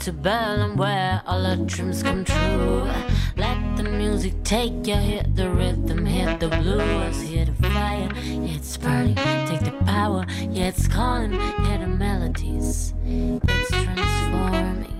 [0.00, 2.88] to Berlin where all our dreams come true.
[3.36, 8.08] Let the music take you, hit the rhythm, hit the blues, hit the fire.
[8.24, 10.24] Yeah, it's burning, take the power.
[10.40, 12.94] Yeah, it's calling, hear the melodies.
[13.04, 14.96] It's transforming,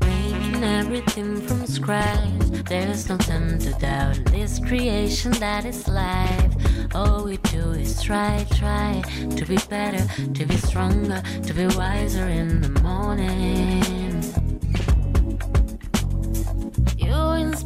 [0.00, 2.28] making everything from scratch.
[2.68, 6.52] There's no time to doubt this creation that is life.
[6.94, 9.02] All we do is try, try
[9.36, 13.93] to be better, to be stronger, to be wiser in the morning.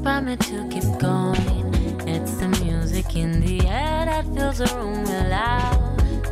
[0.09, 1.75] Me to keep going.
[2.09, 5.79] It's the music in the air that fills the room with loud.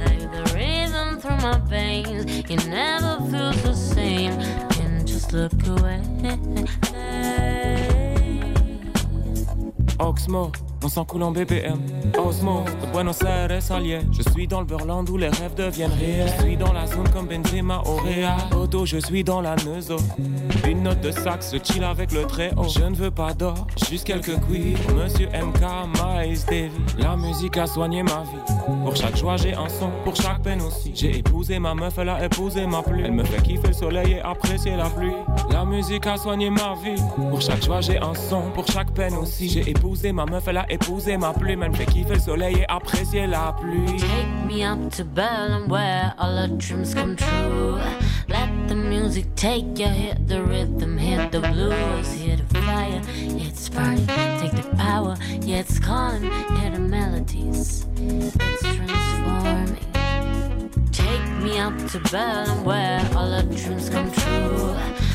[0.00, 2.24] Like the rhythm through my veins.
[2.50, 4.32] It never feels the same.
[4.70, 6.00] Can just look away.
[9.98, 10.54] Oxmo,
[10.86, 11.80] on s'en coule en BPM.
[12.16, 13.80] Osmo, de Buenos Aires à.
[14.12, 16.32] Je suis dans le Burland où les rêves deviennent réels.
[16.38, 18.38] Je suis dans la zone comme Benzema au Real.
[18.56, 19.96] Auto, je suis dans la neuzo.
[20.64, 22.68] Une note de sax, je chill avec le très haut.
[22.68, 24.76] Je ne veux pas d'or, juste quelques queers.
[24.94, 25.60] Monsieur MK,
[25.98, 26.96] Miles Davis.
[26.98, 28.54] La musique a soigné ma vie.
[28.84, 29.90] Pour chaque joie, j'ai un son.
[30.04, 30.92] Pour chaque peine aussi.
[30.94, 33.02] J'ai épousé ma meuf, elle a épousé ma pluie.
[33.04, 35.16] Elle me fait kiffer le soleil et apprécier la pluie.
[35.50, 37.02] La musique a soigné ma vie.
[37.28, 38.42] Pour chaque joie, j'ai un son.
[38.54, 39.48] Pour chaque peine aussi.
[39.48, 41.62] J'ai épousé ma meuf, elle a épousé ma plume.
[41.62, 43.98] Elle me fait kiffer le soleil et apprécier la pluie.
[43.98, 47.78] Take me up to Berlin where all our dreams come true.
[48.28, 53.00] Let the music take you, hit the rhythm, hit the blues, hit the fire.
[53.38, 54.06] It's burning,
[54.40, 55.16] take the power.
[55.42, 56.22] Yeah, it's calling,
[56.56, 57.86] hear the melodies.
[57.96, 59.95] It's transforming.
[60.96, 64.74] Take me up to Berlin where all our dreams come true.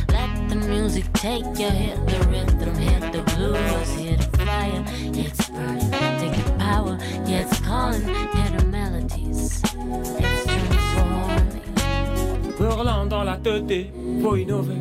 [0.10, 4.84] Let the music take you, hit the rhythm, hit the blues, hit the fire.
[5.12, 5.90] It's burning,
[6.20, 7.00] take the power.
[7.26, 9.64] Yeah, it's calling, hear the melodies.
[10.20, 11.64] It's transforming.
[12.60, 13.92] Berlin dans la tête,
[14.22, 14.78] faut innover.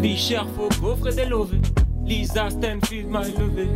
[0.00, 1.60] Vie faut coffrer des lovés.
[2.04, 3.68] Lisa Stanfield m'a élevé.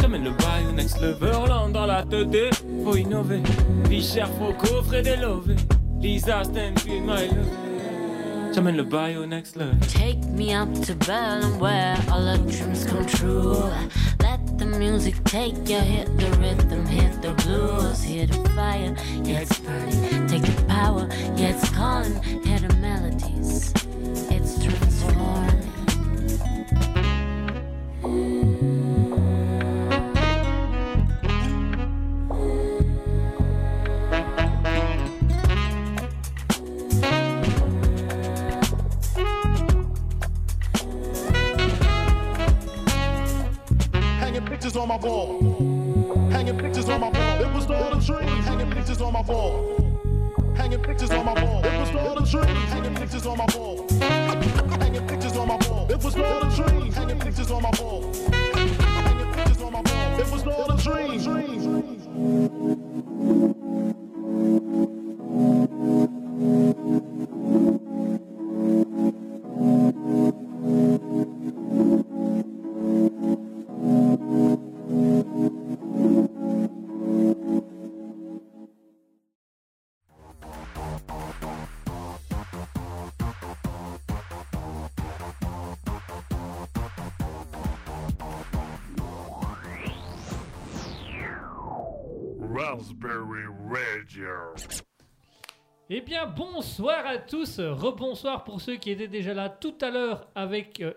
[0.00, 1.30] J'amène le bail au next level.
[1.72, 3.42] Dans la tête, faut innover.
[3.88, 5.54] Vie faut coffrer des lovés.
[6.04, 7.40] Lisa Stanfield m'a élevé.
[8.54, 9.74] J'amène le bail au next level.
[9.88, 13.70] Take me up to Berlin where all our dreams come true.
[14.20, 18.94] Let the music take you, hit the rhythm, hit the blues, hit the fire.
[19.24, 21.08] Yeah, it's burning, take the power.
[21.36, 23.72] Yeah, it's calling, hear the melodies.
[24.30, 25.54] It's transforming.
[44.74, 46.30] Pictures on my wall.
[46.30, 47.40] Hanging pictures on my wall.
[47.40, 48.42] It was all a dream.
[48.42, 49.94] Hanging pictures on my wall.
[50.56, 51.64] Hanging pictures on my wall.
[51.64, 52.56] It was all a dream.
[52.66, 53.86] Hanging pictures on my wall.
[54.80, 55.86] Hanging pictures on my wall.
[55.90, 56.73] It was all a dream.
[95.96, 100.26] Eh bien, bonsoir à tous, rebonsoir pour ceux qui étaient déjà là tout à l'heure
[100.34, 100.92] avec euh,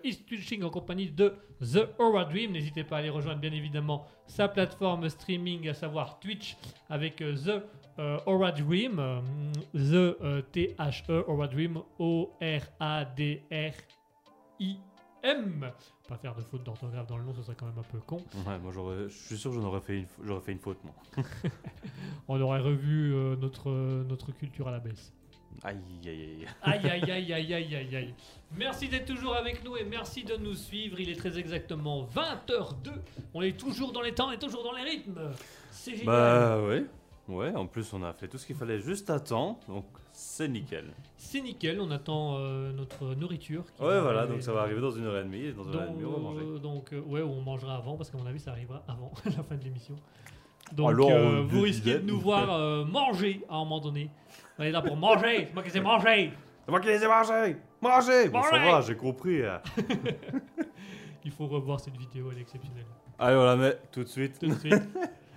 [0.64, 2.50] en compagnie de The Aura Dream.
[2.50, 6.56] N'hésitez pas à aller rejoindre bien évidemment sa plateforme streaming, à savoir Twitch,
[6.90, 7.62] avec euh, The
[8.00, 9.20] euh, Aura Dream, euh,
[9.72, 11.80] The T-H-E Aura Dream,
[15.24, 15.72] O-R-A-D-R-I-M.
[16.08, 18.18] Pas faire de faute d'orthographe dans le nom, ce serait quand même un peu con.
[18.46, 20.78] Ouais, moi j'aurais, je suis sûr que j'en aurais fait une, j'aurais fait une faute,
[20.84, 20.94] moi.
[22.28, 25.12] On aurait revu euh, notre, notre culture à la baisse.
[25.64, 26.46] Aïe, aïe, aïe.
[26.62, 28.14] Aïe, aïe, aïe, aïe, aïe, aïe, aïe.
[28.56, 31.00] Merci d'être toujours avec nous et merci de nous suivre.
[31.00, 32.92] Il est très exactement 20h02.
[33.34, 35.18] On est toujours dans les temps, on est toujours dans les rythmes.
[35.70, 36.06] C'est génial.
[36.06, 36.84] Bah ouais,
[37.28, 37.54] ouais.
[37.54, 39.84] En plus, on a fait tout ce qu'il fallait juste à temps, donc
[40.38, 40.84] c'est nickel.
[41.16, 43.64] C'est nickel, on attend euh, notre nourriture.
[43.76, 45.52] qui Ouais, voilà, donc ça va arriver dans une heure et demie.
[45.52, 46.46] Dans une heure et demie, on va Donc, manger.
[46.46, 49.42] euh, donc, euh, ouais, on mangera avant parce qu'à mon avis, ça arrivera avant la
[49.42, 49.96] fin de l'émission.
[50.72, 54.10] Donc, Alors, euh, vous risquez de nous voir euh, manger à un moment donné.
[54.58, 56.30] On est là pour manger, c'est moi qui sais manger.
[56.64, 59.44] C'est moi qui les ai mangés Mangez Bon, ça va, j'ai compris.
[59.44, 59.60] hein.
[61.24, 62.86] Il faut revoir cette vidéo, elle est exceptionnelle.
[63.18, 64.38] Allez, on la met tout de suite.
[64.38, 64.74] Tout de suite.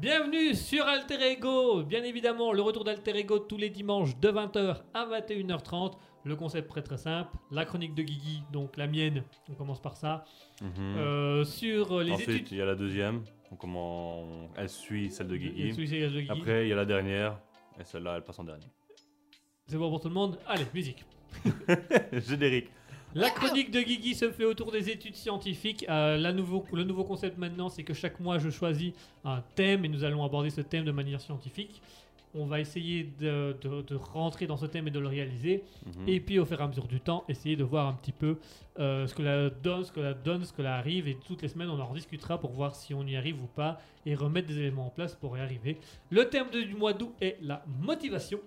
[0.00, 1.82] Bienvenue sur Alter Ego.
[1.82, 5.94] Bien évidemment, le retour d'Alter Ego tous les dimanches de 20h à 21h30.
[6.24, 7.36] Le concept très très simple.
[7.50, 10.24] La chronique de Guigui, donc la mienne, on commence par ça.
[10.62, 10.70] Mhm.
[10.78, 12.52] Euh, sur les Ensuite, études.
[12.52, 13.24] il y a la deuxième.
[13.50, 15.74] Donc, comment elle suit celle de Guigui.
[15.74, 16.30] Suicide de Guigui.
[16.30, 17.40] Après, il y a la dernière.
[17.80, 18.66] Et celle-là, elle passe en dernier.
[19.66, 21.04] C'est bon pour tout le monde Allez, musique.
[22.12, 22.70] Générique.
[23.14, 25.84] La chronique de Guigui se fait autour des études scientifiques.
[25.88, 28.92] Euh, la nouveau, le nouveau concept maintenant, c'est que chaque mois, je choisis
[29.24, 31.80] un thème et nous allons aborder ce thème de manière scientifique.
[32.34, 35.64] On va essayer de, de- de rentrer dans ce thème et de le réaliser.
[35.86, 36.08] Mhm.
[36.08, 38.36] Et puis, au fur et à mesure du temps, essayer de voir un petit peu
[38.78, 41.08] euh, ce que la donne, ce que la donne, ce que la arrive.
[41.08, 43.80] Et toutes les semaines, on en discutera pour voir si on y arrive ou pas
[44.04, 45.78] et remettre des éléments en place pour y arriver.
[46.10, 48.40] Le thème du mois d'août est la motivation.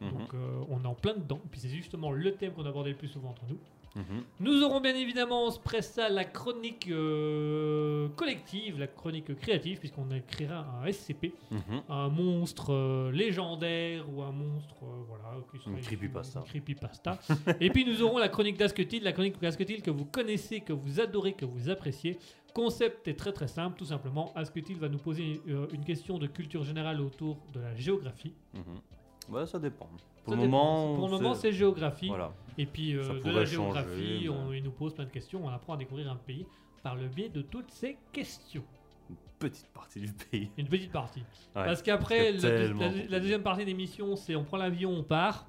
[0.00, 0.10] Mhm.
[0.10, 1.40] Donc, euh, on est en plein dedans.
[1.52, 3.58] Puis, c'est justement le thème qu'on abordait le plus souvent entre nous.
[3.94, 4.22] Mhm.
[4.40, 9.78] Nous aurons bien évidemment, on se presse ça, la chronique euh, collective, la chronique créative,
[9.78, 11.82] puisqu'on écrira un SCP, Mhm.
[11.88, 15.22] un monstre euh, légendaire ou un monstre, euh, voilà.
[15.50, 16.40] qui serait- creepypasta.
[16.40, 17.18] creepypasta.
[17.60, 21.00] Et puis nous aurons la chronique d'Asketil, la chronique d'Asketil que vous connaissez, que vous
[21.00, 22.18] adorez, que vous appréciez.
[22.54, 24.30] Concept est très très simple, tout simplement.
[24.34, 28.34] Asketil va nous poser euh, une question de culture générale autour de la géographie.
[28.54, 29.34] Mhm.
[29.34, 29.88] Ouais, ça dépend.
[30.24, 32.08] Pour Ça le moment, pour le moment, c'est géographie.
[32.08, 32.32] Voilà.
[32.58, 35.48] Et puis euh, de la changer, géographie, on, il nous pose plein de questions, on
[35.48, 36.46] apprend à découvrir un pays
[36.82, 38.64] par le biais de toutes ces questions.
[39.08, 40.50] Une petite partie du pays.
[40.58, 41.20] Une petite partie.
[41.20, 41.64] Ouais.
[41.64, 45.46] Parce qu'après, la, deuxième partie d'émission, c'est on prend l'avion, on part.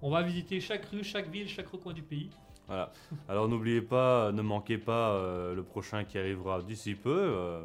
[0.00, 2.30] On va visiter chaque rue, chaque ville, chaque recoin du pays.
[2.68, 2.92] Voilà.
[3.28, 7.64] Alors n'oubliez pas, ne manquez pas euh, le prochain qui arrivera d'ici peu euh,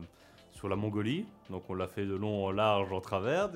[0.63, 1.25] sur la Mongolie.
[1.49, 3.49] Donc on l'a fait de long en large en travers,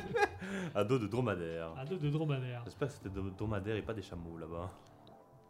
[0.74, 1.74] à dos de dromadaire.
[1.76, 2.62] À dos de dromadaire.
[2.64, 4.70] J'espère que c'était de dromadaire et pas des chameaux là-bas.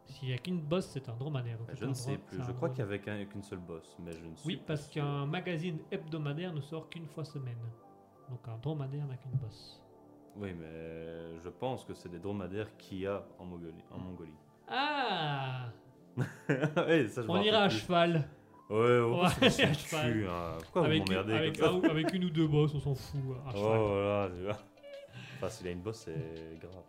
[0.06, 1.58] S'il n'y a qu'une bosse, c'est un dromadaire.
[1.58, 2.42] donc Je ne sais plus.
[2.44, 4.88] Je crois qu'il y avait qu'un- qu'une seule bosse, mais je ne sais Oui, parce
[4.88, 7.60] qu'un magazine hebdomadaire ne sort qu'une fois semaine.
[8.28, 9.80] Donc un dromadaire n'a qu'une bosse.
[10.34, 13.84] Oui, mais je pense que c'est des dromadaires qu'il y a en Mongolie.
[13.92, 14.34] En Mongolie.
[14.66, 15.66] Ah
[16.48, 18.28] ça, je On ira à cheval.
[18.70, 20.56] Ouais, ouais, va c'est cul, hein.
[20.60, 22.94] Pourquoi vous avec, une, m'emmerdez avec, comme ça avec une ou deux bosses, on s'en
[22.94, 23.20] fout.
[23.46, 23.78] À Oh, cheval.
[23.80, 24.58] voilà, tu vois.
[25.36, 26.84] Enfin, s'il a une bosse, c'est grave.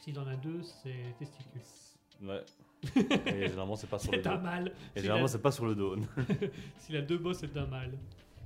[0.00, 1.60] S'il en a deux, c'est testicule.
[2.22, 2.42] Ouais.
[3.26, 4.42] Et généralement, c'est pas sur le C'est un dos.
[4.42, 4.72] mal.
[4.96, 5.96] Et généralement, a- c'est pas sur le dos.
[6.78, 7.92] S'il a deux bosses, c'est un mal.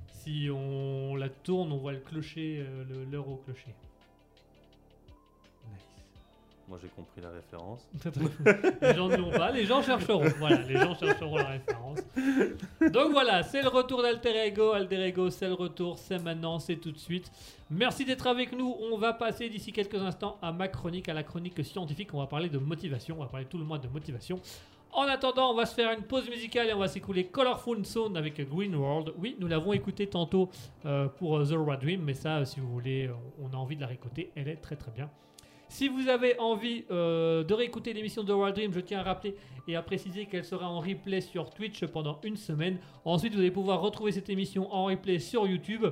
[0.08, 3.74] Si on la tourne, on voit le clocher, euh, l'heure au clocher.
[6.72, 7.86] Moi, j'ai compris la référence.
[8.80, 10.24] les gens pas, les gens chercheront.
[10.38, 11.98] Voilà, les gens chercheront la référence.
[12.90, 14.72] Donc voilà, c'est le retour d'Alter Ego.
[14.72, 17.30] Alter Ego, c'est le retour, c'est maintenant, c'est tout de suite.
[17.68, 18.74] Merci d'être avec nous.
[18.90, 22.14] On va passer d'ici quelques instants à ma chronique, à la chronique scientifique.
[22.14, 24.40] On va parler de motivation, on va parler tout le mois de motivation.
[24.92, 28.16] En attendant, on va se faire une pause musicale et on va s'écouler Colorful Zone
[28.16, 29.12] avec Green World.
[29.18, 30.48] Oui, nous l'avons écouté tantôt
[30.86, 33.56] euh, pour euh, The Raw Dream, mais ça, euh, si vous voulez, on on a
[33.56, 34.30] envie de la réécouter.
[34.34, 35.10] Elle est très très bien.
[35.72, 39.34] Si vous avez envie euh, de réécouter l'émission de World Dream, je tiens à rappeler
[39.66, 42.76] et à préciser qu'elle sera en replay sur Twitch pendant une semaine.
[43.06, 45.86] Ensuite, vous allez pouvoir retrouver cette émission en replay sur YouTube,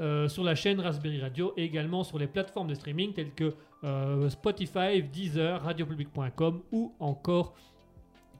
[0.00, 3.54] euh, sur la chaîne Raspberry Radio et également sur les plateformes de streaming telles que
[3.84, 7.54] euh, Spotify, Deezer, radiopublic.com ou encore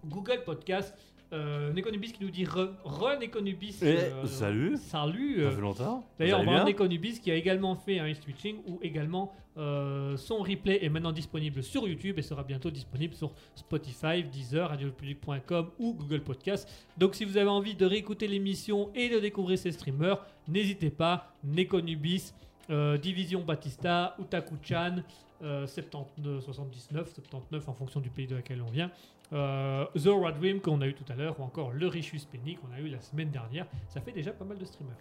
[0.04, 0.98] Google Podcast.
[1.34, 3.78] Euh, Nekonubis qui nous dit re, re Nekonubis.
[3.82, 4.76] Eh, euh, salut.
[4.76, 5.40] Salut.
[5.40, 9.32] Ça euh, fait longtemps D'ailleurs, bien Econubis qui a également fait un switching où également
[9.56, 14.68] euh, son replay est maintenant disponible sur YouTube et sera bientôt disponible sur Spotify, Deezer,
[14.68, 16.68] radiopublic.com ou Google Podcast.
[16.98, 21.32] Donc si vous avez envie de réécouter l'émission et de découvrir ces streamers, n'hésitez pas,
[21.42, 22.32] Nekonubis,
[22.70, 25.02] euh, Division Batista, Utaku-chan,
[25.42, 28.90] euh, 79, 79, 79 en fonction du pays de laquelle on vient.
[29.32, 32.56] Euh, The Rad Dream qu'on a eu tout à l'heure, ou encore le Richus Penny
[32.56, 33.66] qu'on a eu la semaine dernière.
[33.88, 34.96] Ça fait déjà pas mal de streamers.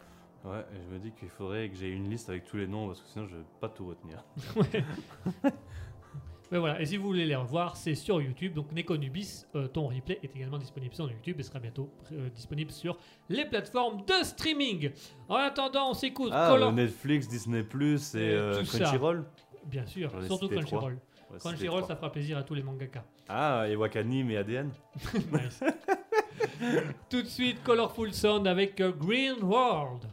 [0.46, 2.88] Ouais, et je me dis qu'il faudrait que j'ai une liste avec tous les noms
[2.88, 4.24] parce que sinon je vais pas tout retenir.
[6.52, 8.54] Mais voilà, et si vous voulez les revoir, c'est sur YouTube.
[8.54, 12.70] Donc Nekonubis, euh, ton replay est également disponible sur YouTube et sera bientôt euh, disponible
[12.72, 12.96] sur
[13.30, 14.92] les plateformes de streaming.
[15.30, 18.64] En attendant, on s'écoute Ah, Color- Netflix, Disney Plus et Et euh.
[18.66, 19.26] Crunchyroll
[19.66, 20.50] Bien sûr, surtout.
[20.50, 21.00] Crunchyroll.
[21.34, 23.04] Ouais, Crunchyroll, ça fera plaisir à tous les mangaka.
[23.28, 24.70] Ah, et Wakanim et ADN.
[27.10, 30.06] Tout de suite, Colorful Sound avec euh, Green World.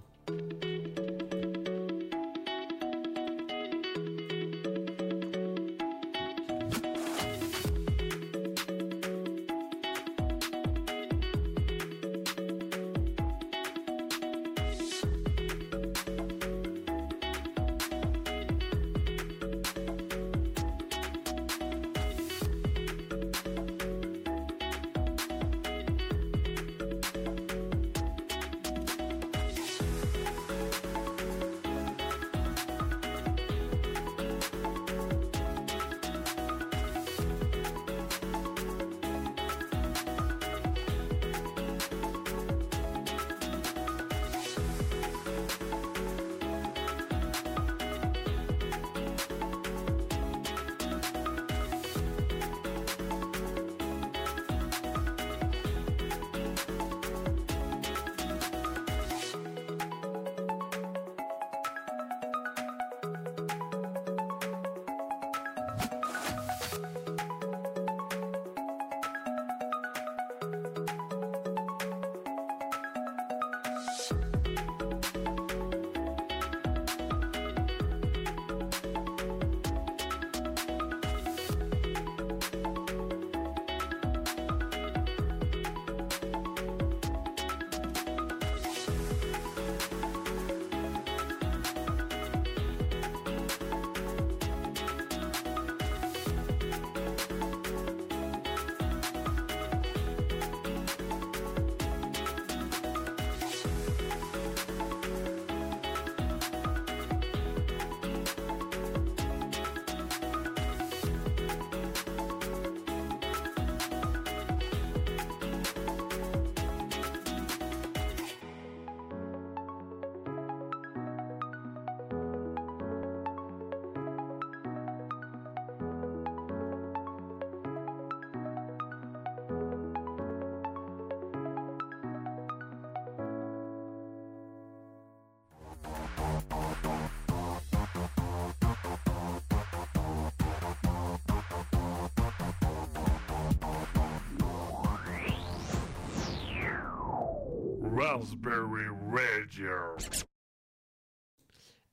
[148.11, 149.97] Raspberry Radio.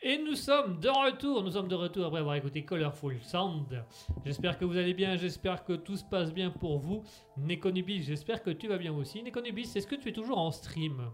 [0.01, 3.83] Et nous sommes de retour, nous sommes de retour après avoir écouté Colorful Sound.
[4.25, 7.03] J'espère que vous allez bien, j'espère que tout se passe bien pour vous.
[7.37, 9.21] Nekonubis, j'espère que tu vas bien aussi.
[9.21, 11.11] Nekonubis, est-ce que tu es toujours en stream?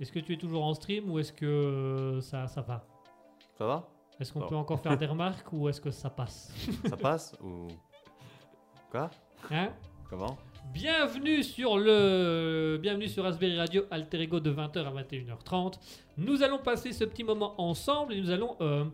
[0.00, 2.86] Est-ce que tu es toujours en stream ou est-ce que euh, ça, ça va?
[3.58, 3.88] Ça va?
[4.18, 6.54] Est-ce qu'on peut encore faire des remarques ou est-ce que ça passe?
[6.88, 7.68] Ça passe Ou.
[8.90, 9.10] Quoi?
[9.50, 9.72] Hein?
[10.08, 10.38] Comment?
[10.74, 15.74] Bienvenue sur le bienvenue sur Raspberry Radio Alter Ego de 20h à 21h30.
[16.18, 18.84] Nous allons passer ce petit moment ensemble et nous allons euh,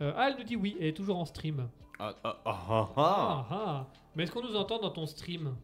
[0.00, 1.68] euh, ah, elle nous dit oui, elle est toujours en stream.
[1.98, 2.96] Ah, ah, ah, ah, ah.
[2.96, 3.86] Ah, ah.
[4.16, 5.54] Mais est-ce qu'on nous entend dans ton stream?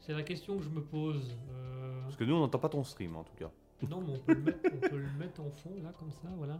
[0.00, 1.38] C'est la question que je me pose.
[1.52, 3.52] Euh, Parce que nous, on n'entend pas ton stream en tout cas.
[3.88, 6.28] Non, mais on peut, le mettre, on peut le mettre en fond, là, comme ça,
[6.36, 6.54] voilà.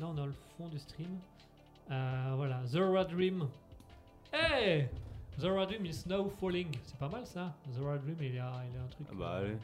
[0.00, 1.16] Là, on a le fond du stream.
[1.92, 3.46] Euh, voilà, Zora Dream.
[4.32, 4.88] Hey
[5.40, 6.68] Zora Dream is snow falling.
[6.84, 7.52] C'est pas mal, ça.
[7.72, 9.06] Zora Dream, il a, il a un truc...
[9.10, 9.56] Ah Bah euh, allez.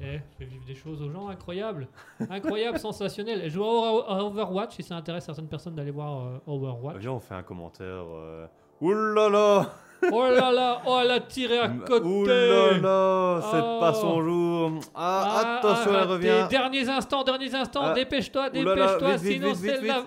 [0.00, 1.86] eh, fait vivre des choses aux gens, incroyable.
[2.28, 3.40] Incroyable, sensationnel.
[3.44, 6.96] Elle joue à Overwatch, si ça intéresse certaines personnes d'aller voir euh, Overwatch.
[6.98, 7.86] Viens, on fait un commentaire.
[8.08, 8.46] Euh...
[8.80, 9.70] Oulala
[10.10, 12.04] Oh là là, oh, elle a tiré à côté.
[12.04, 13.78] Oulala C'est Oh.
[13.78, 17.94] pas son jour Ah, Ah, attention, ah, elle revient Derniers instants, derniers instants, Ah.
[17.94, 20.02] dépêche-toi, dépêche-toi, sinon c'est la.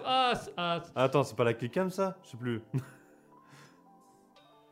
[0.57, 2.17] Ah, Attends, c'est pas la clickcam ça?
[2.25, 2.61] Je sais plus.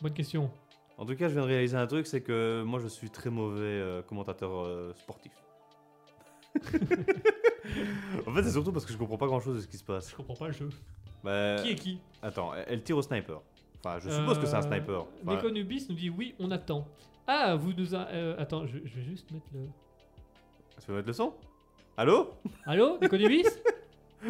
[0.04, 0.52] Bonne question.
[0.98, 3.30] En tout cas, je viens de réaliser un truc, c'est que moi je suis très
[3.32, 5.32] mauvais euh, commentateur euh, sportif.
[8.28, 9.84] en fait, c'est surtout parce que je comprends pas grand chose de ce qui se
[9.84, 10.12] passe.
[10.12, 10.70] Je comprends pas le jeu.
[11.24, 13.42] Bah, Qui est qui Attends, elle- tire au sniper.
[13.84, 15.06] Enfin, je suppose que c'est un Euh, sniper.
[15.26, 16.86] Enfin, Nekonubis nous dit oui, on attend.
[17.26, 18.08] Ah, vous nous a.
[18.10, 19.62] euh, attends, je, je vais juste mettre le.
[20.80, 21.34] tu peux mettre le son?
[21.98, 22.32] Allô?
[22.66, 23.46] Allô, Nekonubis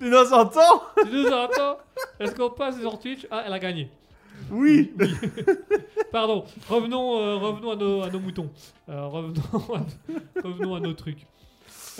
[0.00, 0.82] Tu nous entends?
[1.02, 1.78] Tu nous entends?
[2.18, 3.26] Est-ce qu'on passe sur Twitch?
[3.30, 3.90] Ah, elle a gagné.
[4.50, 4.92] Oui
[6.12, 8.50] Pardon, revenons, euh, revenons à, nos, à nos moutons.
[8.88, 9.42] Euh, revenons,
[9.74, 11.26] à, revenons à nos trucs.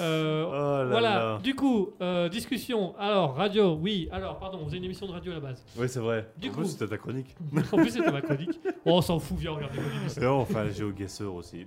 [0.00, 0.52] Euh, Oh
[0.84, 1.38] là voilà, là.
[1.42, 2.96] du coup, euh, discussion.
[2.98, 4.08] Alors, radio, oui.
[4.10, 5.64] Alors, pardon, on faisait une émission de radio à la base.
[5.76, 6.28] Oui, c'est vrai.
[6.36, 7.34] Du en coup- c'était ta chronique.
[7.72, 8.58] en plus, c'était ma chronique.
[8.84, 10.16] Oh, on s'en fout, viens, regarde Nekonubis.
[10.16, 11.64] Et là, on fait un GeoGuessr aussi.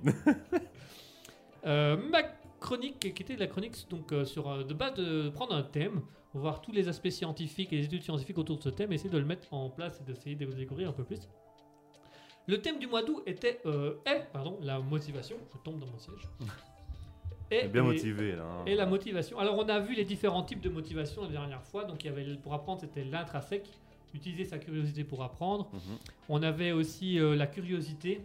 [1.66, 2.24] Euh, ma
[2.60, 6.02] chronique, qui était la chronique donc, sur de base de prendre un thème,
[6.38, 9.18] voir tous les aspects scientifiques et les études scientifiques autour de ce thème, essayer de
[9.18, 11.20] le mettre en place et d'essayer de le découvrir un peu plus.
[12.48, 15.36] Le thème du mois d'août était euh, est, pardon, la motivation.
[15.54, 16.30] Je tombe dans mon siège.
[17.50, 18.44] Et, bien et- motivé là.
[18.44, 18.64] hein.
[18.66, 19.40] Et la motivation.
[19.40, 21.86] Alors, on a vu les différents types de motivation la dernière fois.
[21.86, 23.70] Donc, il y avait pour apprendre, c'était l'intrinsèque,
[24.14, 25.70] utiliser sa curiosité pour apprendre.
[25.72, 25.80] Mhm.
[26.28, 28.20] On avait aussi euh, la curiosité.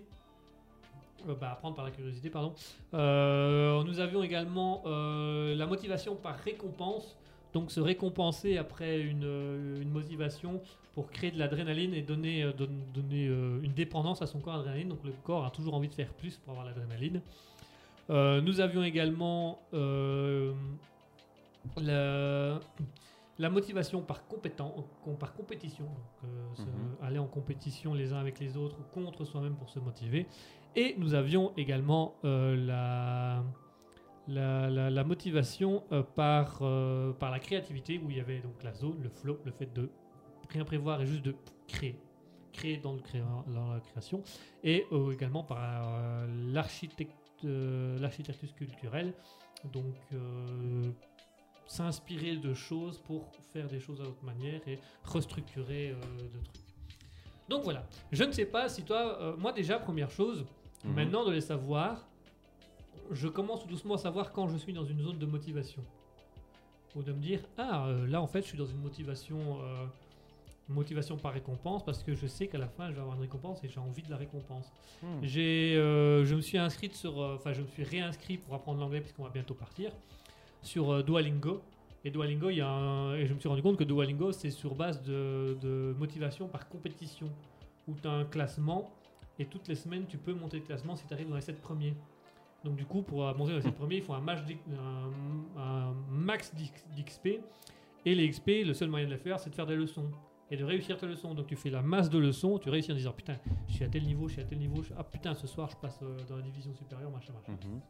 [1.29, 2.53] Euh, bah, apprendre par la curiosité, pardon.
[2.93, 7.17] Nous avions également la motivation par récompense.
[7.53, 10.61] Donc se récompenser après une, euh, une motivation
[10.95, 14.55] pour créer de l'adrénaline et donner, euh, don- donner euh, une dépendance à son corps
[14.55, 14.89] à l'adrénaline.
[14.89, 17.21] Donc le corps a toujours envie de faire plus pour avoir l'adrénaline.
[18.11, 19.59] Euh, nous avions également
[21.77, 22.59] la,
[23.39, 25.85] la motivation par, compétent, com- par compétition.
[25.85, 26.97] Donc, Mhm.
[27.07, 30.27] aller en compétition les uns avec les autres ou contre soi-même pour se motiver.
[30.77, 33.43] Et nous avions également la,
[34.29, 38.63] la, la- la motivation euh, par, euh, par la créativité, où il y avait donc
[38.63, 39.91] la zone, le flow, le fait de
[40.51, 41.35] rien prévoir et juste de
[41.67, 41.99] créer.
[42.53, 44.23] Créer dans, le créa- dans la création.
[44.63, 49.15] Et euh, également par l'architecte- l'architecture culturelle.
[49.73, 49.95] Donc,
[51.67, 56.63] s'inspirer de choses pour faire des choses à autre manière et restructurer de trucs.
[57.49, 60.45] Donc voilà, je ne sais pas si toi, moi déjà, première chose,
[60.85, 60.95] Mhm.
[60.95, 62.09] maintenant de les savoir,
[63.15, 65.83] je commence doucement à savoir quand je suis dans une zone de motivation.
[66.95, 69.87] Ou de me dire, ah euh, là en fait je suis dans une motivation, euh,
[70.69, 73.65] motivation par récompense parce que je sais qu'à la fin je vais avoir une récompense
[73.65, 74.71] et j'ai envie de la récompense.
[75.03, 75.07] Hmm.
[75.23, 79.01] J'ai, euh, je me suis inscrite sur, enfin, je me suis réinscrit pour apprendre l'anglais
[79.01, 79.91] puisqu'on va bientôt partir
[80.61, 81.63] sur Duolingo.
[82.05, 84.51] Et Duolingo, il y a un- et je me suis rendu compte que Duolingo, c'est
[84.51, 87.29] sur base de, de motivation par compétition,
[87.89, 88.91] où tu as un classement
[89.39, 91.61] et toutes les semaines, tu peux monter le classement si tu arrives dans les 7
[91.61, 91.95] premiers.
[92.65, 94.61] Donc du coup, pour euh, monter dans les 7 premiers, il faut un, match d'X-
[94.79, 97.41] un- un max d'X- d'XP.
[98.05, 100.11] Et les XP, le seul moyen de les faire, c'est de faire des leçons
[100.51, 101.35] et de réussir tes leçons.
[101.35, 103.37] Donc tu fais la masse de leçons, tu réussis en disant putain,
[103.69, 105.69] je suis à tel niveau, je suis à tel niveau, je- ah putain, ce soir
[105.71, 107.53] je passe euh, dans la division supérieure, machin, machin.
[107.53, 107.81] Mhm.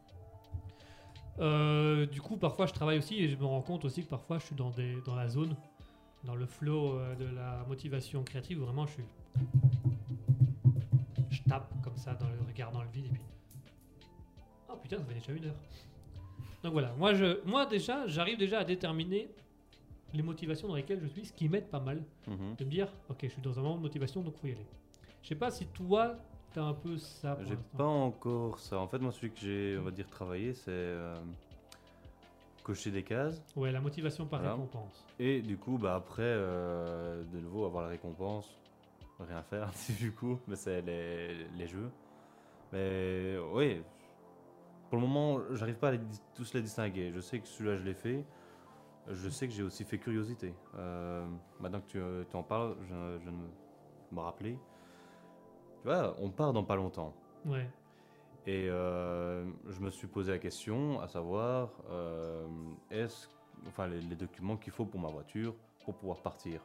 [1.39, 4.37] Euh, du coup, parfois je travaille aussi et je me rends compte aussi que parfois
[4.37, 5.55] je suis dans, des, dans la zone,
[6.23, 9.03] dans le flow euh, de la motivation créative où vraiment je suis.
[11.31, 13.23] Je tape comme ça dans le regard dans le vide et puis.
[14.73, 15.55] Oh putain, ça fait déjà une heure.
[16.63, 19.29] Donc voilà, moi, je, moi déjà, j'arrive déjà à déterminer
[20.13, 22.55] les motivations dans lesquelles je suis, ce qui m'aide pas mal Mhm.
[22.57, 24.65] de me dire ok je suis dans un moment de motivation donc faut y aller
[25.23, 26.15] je sais pas si toi
[26.53, 28.77] t'as un peu ça J'ai pas encore ça.
[28.79, 31.15] En fait, moi, celui que j'ai, on va dire, travaillé, c'est euh,
[32.63, 33.41] cocher des cases.
[33.55, 34.53] Ouais, la motivation par Voilà.
[34.55, 35.03] récompense.
[35.19, 38.47] Et du coup, bah, après, euh, de nouveau, avoir la récompense,
[39.19, 41.89] rien faire, du coup, mais c'est les, les jeux.
[42.71, 43.81] Mais oui,
[44.93, 45.99] pour le moment, j'arrive pas à les
[46.35, 47.11] tous les distinguer.
[47.11, 48.23] Je sais que celui-là, je l'ai fait.
[49.07, 50.53] Je sais que j'ai aussi fait curiosité.
[50.77, 51.25] Euh,
[51.59, 53.37] maintenant que tu, euh, tu en parles, je, je ne
[54.11, 54.55] me rappelais.
[55.81, 57.11] Tu vois, on part dans pas longtemps.
[57.43, 57.67] Ouais.
[58.45, 62.45] Et euh, je me suis posé la question, à savoir, euh,
[62.91, 63.29] est-ce,
[63.65, 66.61] enfin, les, les documents qu'il faut pour ma voiture pour pouvoir partir.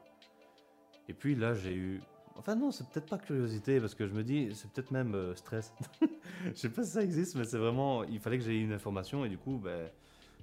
[1.09, 2.03] Et puis là, j'ai eu,
[2.39, 5.35] enfin non, c'est peut-être pas curiosité parce que je me dis, c'est peut-être même euh,
[5.35, 5.73] stress.
[6.47, 9.25] je sais pas si ça existe, mais c'est vraiment, il fallait que j'aie une information
[9.25, 9.91] et du coup, ben,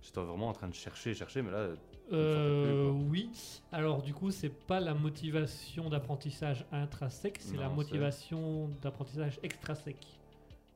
[0.01, 1.69] j'étais vraiment en train de chercher, chercher, mais là,
[2.11, 3.29] Euh, plus, oui.
[3.71, 10.05] Alors du coup, c'est pas la motivation d'apprentissage intrinsèque, c'est la motivation d'apprentissage extrinsèque.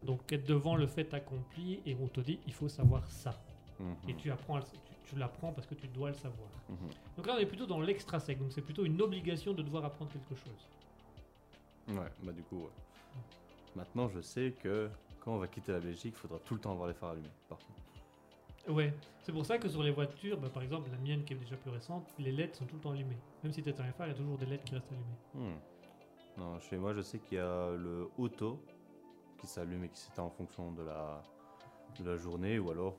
[0.02, 3.44] Donc être devant le fait accompli et on te dit il faut savoir ça.
[3.80, 4.60] mhm, Et tu apprends,
[5.06, 6.50] tu l'apprends parce que tu dois le savoir.
[6.70, 6.90] mhm.
[7.18, 8.40] Donc là, on est plutôt dans l'extrinsèque.
[8.40, 10.68] Donc c'est plutôt une obligation de devoir apprendre quelque chose.
[11.90, 12.72] Ouais, bah du coup, ouais.
[13.76, 16.72] Maintenant, je sais que quand on va quitter la Belgique, il faudra tout le temps
[16.72, 17.30] avoir les phares allumés.
[17.48, 17.82] Par contre.
[18.68, 21.38] Ouais, c'est pour ça que sur les voitures, bah, par exemple la mienne qui est
[21.38, 23.18] déjà plus récente, les LED sont tout le temps allumées.
[23.44, 25.52] Même si tu es un phare, il y a toujours des LED qui restent allumées.
[25.54, 25.60] Hmm.
[26.38, 28.64] Non, chez moi, je sais qu'il y a le auto
[29.40, 31.22] qui s'allume et qui s'éteint en fonction de la,
[32.00, 32.96] de la journée, ou alors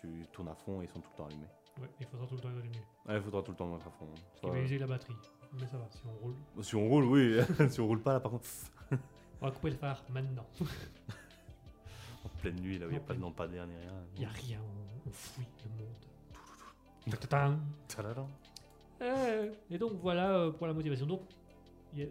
[0.00, 1.48] tu tournes à fond et ils sont tout le temps allumés.
[1.80, 2.82] Ouais, il faudra tout le temps les allumer.
[3.06, 4.06] Ah, il faudra tout le temps mettre à fond.
[4.34, 5.16] Ce qui va user la batterie.
[5.54, 6.34] Mais ça va, si on roule.
[6.62, 7.36] Si on roule, oui.
[7.70, 8.46] si on roule pas, là, par contre,
[9.40, 10.46] On va couper le phare maintenant.
[12.24, 13.92] en pleine nuit, là où il n'y a pas de lampadaire ni rien.
[14.14, 15.94] Il n'y a rien, on, on fouille le monde.
[17.10, 17.58] Ta-ta-tan.
[17.88, 18.26] Tadadam.
[19.00, 21.06] Euh, Et donc voilà euh, pour la motivation.
[21.06, 21.22] Donc,
[21.94, 22.08] il y a-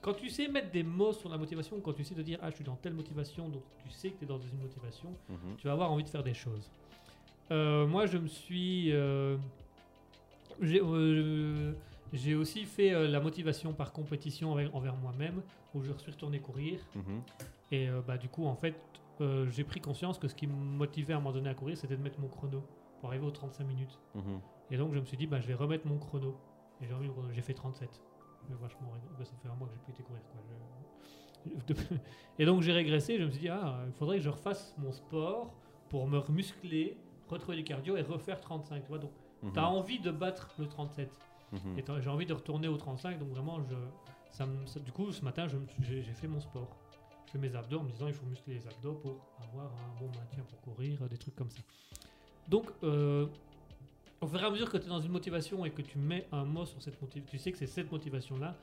[0.00, 2.50] quand tu sais mettre des mots sur la motivation, quand tu sais te dire ah
[2.50, 5.56] je suis dans telle motivation, donc tu sais que tu es dans une motivation, Mhm.
[5.58, 6.70] tu vas avoir envie de faire des choses.
[7.50, 8.92] Euh, moi je me suis...
[12.12, 15.42] j'ai aussi fait euh, la motivation par compétition avec- envers moi-même,
[15.74, 16.80] où je suis retourné courir.
[16.94, 17.22] Mhm.
[17.70, 18.74] Et euh, bah, du coup, en fait,
[19.20, 21.76] euh, j'ai pris conscience que ce qui me motivait à un moment donné à courir,
[21.76, 22.62] c'était de mettre mon chrono
[23.00, 23.98] pour arriver aux 35 minutes.
[24.14, 24.40] Mhm.
[24.70, 26.36] Et donc, je me suis dit, bah, je vais remettre mon chrono.
[26.80, 27.28] Et j'ai remis mon chrono.
[27.32, 27.88] J'ai fait 37.
[28.48, 30.22] J'ai vachement bah, ça fait un mois que j'ai plus été courir.
[30.32, 30.40] Quoi.
[31.68, 31.74] Je-
[32.38, 33.18] Et donc, j'ai régressé.
[33.18, 35.52] Je me suis dit, ah, il faudrait que je refasse mon sport
[35.88, 36.96] pour me muscler,
[37.28, 38.82] retrouver du cardio et refaire 35.
[38.82, 39.10] Tu vois, donc,
[39.42, 39.52] Mhm.
[39.52, 41.10] tu as envie de battre le 37.
[41.52, 42.00] Mhm.
[42.02, 45.46] J'ai envie de retourner au 35, donc vraiment, je, du coup, ce matin,
[45.80, 46.76] j'ai fait mon sport.
[47.26, 50.00] Je fais mes abdos en me disant il faut muscler les abdos pour avoir un
[50.00, 51.60] bon maintien pour courir, des trucs comme ça.
[52.48, 53.26] Donc, euh,
[54.20, 56.26] au fur et à mesure que tu es dans une motivation et que tu mets
[56.32, 58.56] un mot sur cette motivation, tu sais que c'est cette motivation-là,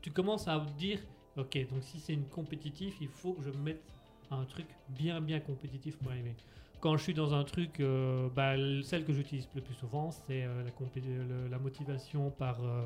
[0.00, 1.00] tu commences à dire
[1.36, 3.82] ok, donc si c'est une compétitif, il faut que je mette
[4.30, 6.34] un truc bien, bien compétitif pour arriver.
[6.82, 10.42] Quand je suis dans un truc, euh, bah, celle que j'utilise le plus souvent, c'est
[10.42, 10.64] euh,
[11.48, 12.84] la, motivation par, euh,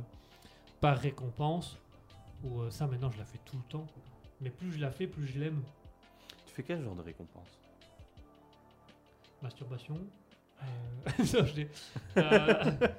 [0.82, 1.78] par récompense.
[2.44, 3.86] Ou ça, maintenant, je la fais tout le temps.
[4.42, 5.62] Mais plus je la fais, plus je l'aime.
[6.46, 7.58] Tu fais quel genre de récompense?
[9.40, 9.98] Masturbation.
[11.24, 11.70] Ça, je l'ai.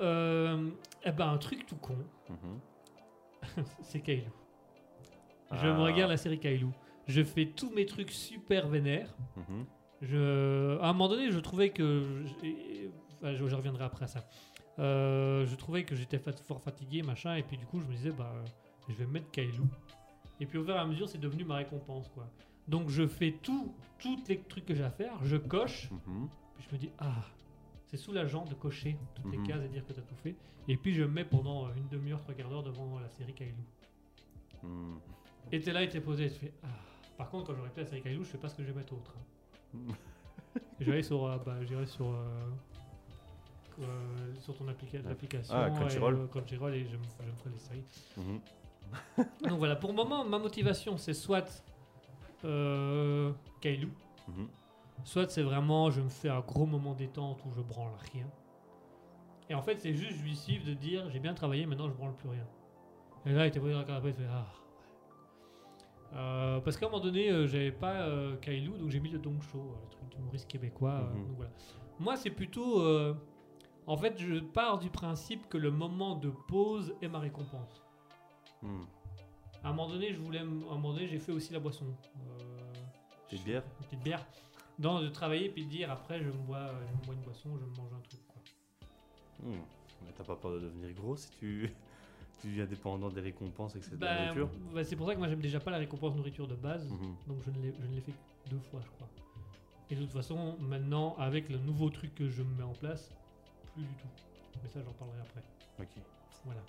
[0.00, 1.96] Eh ben, un truc tout con,
[2.28, 2.60] Mhm.
[3.82, 4.32] c'est Kailou.
[5.52, 5.84] Je me Ah.
[5.84, 6.72] regarde la série Kailou.
[7.06, 9.14] Je fais tous mes trucs super vénères.
[9.36, 9.64] Mhm.
[10.02, 12.24] Je, à un moment donné, je trouvais que.
[13.22, 14.24] je, je reviendrai après à ça.
[14.78, 18.12] Euh, je trouvais que j'étais fort fatigué, machin, et puis du coup, je me disais,
[18.12, 18.32] bah,
[18.88, 19.66] je vais mettre Kailou.
[20.40, 22.28] Et puis au fur et à mesure, c'est devenu ma récompense, quoi.
[22.68, 26.28] Donc je fais tout, tous les trucs que j'ai à faire, je coche, Mhm.
[26.54, 27.24] puis je me dis, ah,
[27.86, 29.46] c'est soulageant de cocher toutes les Mhm.
[29.48, 30.36] cases et dire que tu as tout fait.
[30.68, 33.64] Et puis je me mets pendant une demi-heure, trois quarts d'heure devant la série Kailou.
[34.62, 35.00] Mhm.
[35.50, 36.68] Et t'es là, et t'es posé, et tu fais, ah.
[37.16, 38.74] Par contre, quand j'aurai fait la série Kailou, je sais pas ce que je vais
[38.78, 39.12] mettre autre.
[39.18, 39.22] hein.
[40.80, 42.50] Aller sur, euh, bah, j'irai sur, euh,
[43.80, 46.16] euh, sur ton applica- l'application Ah, Crunchyroll.
[46.16, 47.84] et, euh, Crunchyroll et je me, je me ferai les séries.
[48.16, 48.40] Mhm.
[49.48, 51.62] Donc voilà, pour le moment, ma motivation, c'est soit
[52.44, 53.90] euh, Kailou,
[54.28, 54.48] Mhm.
[55.04, 58.26] soit c'est vraiment, je me fais un gros moment détente où je branle rien.
[59.50, 62.28] Et en fait, c'est juste jouissif de dire, j'ai bien travaillé, maintenant je branle plus
[62.28, 62.46] rien.
[63.26, 64.46] Et là, il était posé dans le canapé, il fait, ah.
[66.14, 69.18] Euh, parce qu'à un moment donné, euh, j'avais pas euh, Kailou, donc j'ai mis le
[69.18, 71.00] Dong Show, euh, le truc d'humoriste québécois.
[71.00, 71.26] Mhm.
[71.26, 71.52] donc voilà.
[71.98, 72.82] Moi, c'est plutôt.
[73.86, 77.82] en fait, je pars du principe que le moment de pause est ma récompense.
[78.62, 78.86] Mhm.
[79.64, 81.86] À un moment donné, je voulais, à un moment donné, j'ai fait aussi la boisson.
[83.28, 83.64] Petite bière?
[83.80, 84.26] Une petite bière.
[84.78, 87.50] Non, de travailler puis de dire après, je me bois, je me bois une boisson,
[87.58, 88.20] je me mange un truc.
[88.28, 88.42] Quoi.
[89.42, 89.60] Mhm.
[90.04, 91.74] Mais t'as pas peur de devenir gros si tu,
[92.40, 93.96] Tu deviens dépendant des récompenses, etc.
[93.96, 94.48] de nourriture.
[94.72, 97.16] bah, c'est pour ça que moi j'aime déjà pas la récompense nourriture de base, Mhm.
[97.26, 99.08] donc je ne l'ai fait que deux fois, je crois.
[99.90, 103.10] Et de toute façon, maintenant, avec le nouveau truc que je me mets en place,
[103.74, 104.08] plus du tout.
[104.62, 105.42] Mais ça, j'en parlerai après.
[105.80, 105.88] Ok.
[106.44, 106.60] Voilà.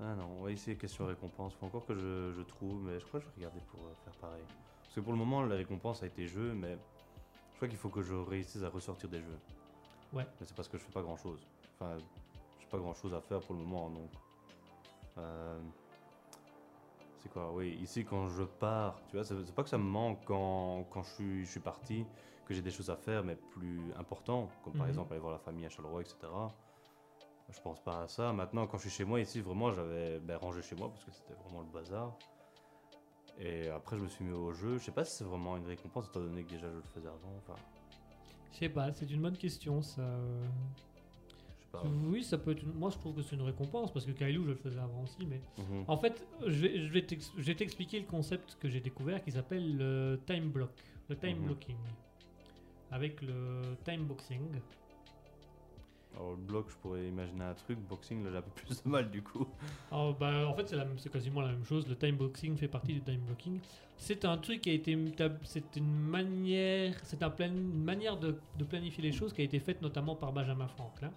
[0.00, 1.54] Ah non, on va essayer question récompense.
[1.54, 3.92] Faut encore que je, je trouve, mais je crois que je vais regarder pour euh,
[4.04, 4.44] faire pareil.
[4.82, 6.78] Parce que pour le moment, la récompense a été jeu, mais
[7.52, 9.38] je crois qu'il faut que je réussisse à ressortir des jeux.
[10.12, 10.24] Ouais.
[10.40, 11.40] Mais c'est parce que je fais pas grand chose.
[11.74, 11.96] Enfin,
[12.60, 14.08] j'ai pas grand chose à faire pour le moment, donc.
[15.18, 15.60] Euh,
[17.18, 17.52] c'est quoi?
[17.52, 21.02] Oui, ici quand je pars, tu vois, c'est pas que ça me manque quand, quand
[21.02, 22.06] je, suis, je suis parti,
[22.46, 24.90] que j'ai des choses à faire, mais plus importantes, comme par Mhm.
[24.90, 26.16] exemple aller voir la famille à Charleroi, etc.
[27.50, 28.32] Je pense pas à ça.
[28.32, 31.10] Maintenant, quand je suis chez moi, ici, vraiment, j'avais ben, rangé chez moi parce que
[31.10, 32.14] c'était vraiment le bazar.
[33.38, 34.78] Et après, je me suis mis au jeu.
[34.78, 37.08] Je sais pas si c'est vraiment une récompense, étant donné que déjà je le faisais
[37.08, 37.36] avant.
[37.38, 37.54] Enfin,
[38.52, 40.02] Je sais pas, c'est une bonne question ça.
[41.72, 41.82] Pas.
[42.06, 42.62] Oui, ça peut être.
[42.62, 45.02] une- Moi, je trouve que c'est une récompense parce que Kailou, je le faisais avant
[45.02, 45.84] aussi, mais Mhm.
[45.88, 50.48] En fait, je vais, je t'expliquer le concept que j'ai découvert qui s'appelle le time
[50.50, 50.70] block,
[51.08, 51.44] le time Mhm.
[51.46, 51.76] blocking,
[52.90, 54.40] avec le time boxing.
[56.14, 57.78] Alors, le bloc, je pourrais imaginer un truc.
[57.78, 59.46] Boxing, là, peu plus de mal du coup.
[59.92, 61.86] Alors, bah, en fait, c'est quasiment la même chose.
[61.86, 63.60] Le time boxing fait partie du time blocking.
[63.96, 64.96] C'est un truc qui a été,
[65.44, 69.44] c'est une manière, c'est un plan- une manière de, de planifier les choses qui a
[69.44, 71.12] été faite notamment par Benjamin Franklin.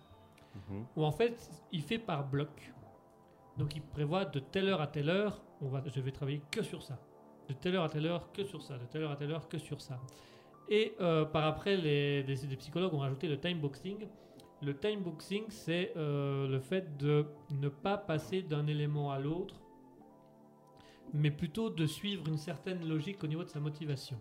[0.56, 0.86] Mhm.
[0.96, 2.74] où en fait il fait par bloc.
[3.58, 6.64] Donc il prévoit de telle heure à telle heure, on va, je vais travailler que
[6.64, 7.00] sur ça.
[7.48, 8.78] De telle heure à telle heure, que sur ça.
[8.78, 10.00] De telle heure à telle heure, que sur ça.
[10.70, 12.24] Et euh, par après, les,
[12.58, 14.08] psychologues ont rajouté le time boxing.
[14.62, 19.56] Le time boxing, c'est euh, le fait de ne pas passer d'un élément à l'autre,
[21.14, 24.18] mais plutôt de suivre une certaine logique au niveau de sa motivation.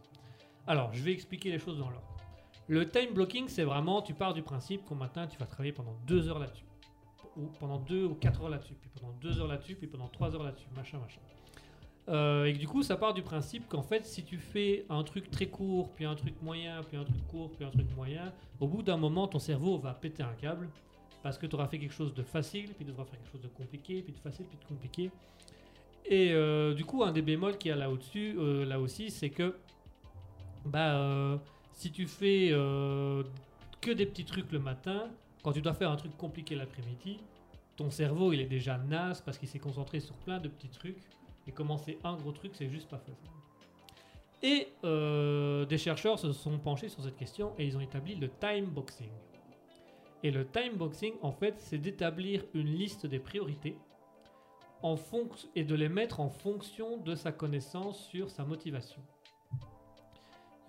[0.66, 2.09] Alors, je vais expliquer les choses dans l'ordre.
[2.68, 5.96] Le time blocking, c'est vraiment, tu pars du principe qu'au matin, tu vas travailler pendant
[6.06, 6.64] deux heures là-dessus.
[7.36, 8.74] Ou pendant deux ou quatre heures là-dessus.
[8.74, 10.68] Puis pendant deux heures là-dessus, puis pendant trois heures là-dessus.
[10.76, 11.20] Machin, machin.
[12.08, 15.30] Euh, et du coup, ça part du principe qu'en fait, si tu fais un truc
[15.30, 18.66] très court, puis un truc moyen, puis un truc court, puis un truc moyen, au
[18.66, 20.68] bout d'un moment, ton cerveau va péter un câble.
[21.22, 23.42] Parce que tu auras fait quelque chose de facile, puis tu devras faire quelque chose
[23.42, 25.10] de compliqué, puis de facile, puis de compliqué.
[26.06, 29.10] Et euh, du coup, un des bémols qu'il y a là au-dessus, euh, là aussi,
[29.10, 29.54] c'est que
[30.64, 31.38] bah,
[31.80, 33.22] si tu fais euh,
[33.80, 35.08] que des petits trucs le matin,
[35.42, 37.20] quand tu dois faire un truc compliqué l'après-midi,
[37.76, 41.00] ton cerveau il est déjà naze parce qu'il s'est concentré sur plein de petits trucs
[41.46, 43.30] et commencer un gros truc c'est juste pas faisable.
[44.42, 48.28] Et euh, des chercheurs se sont penchés sur cette question et ils ont établi le
[48.28, 49.08] time boxing.
[50.22, 53.78] Et le time boxing en fait c'est d'établir une liste des priorités
[54.82, 54.96] en
[55.54, 59.00] et de les mettre en fonction de sa connaissance sur sa motivation.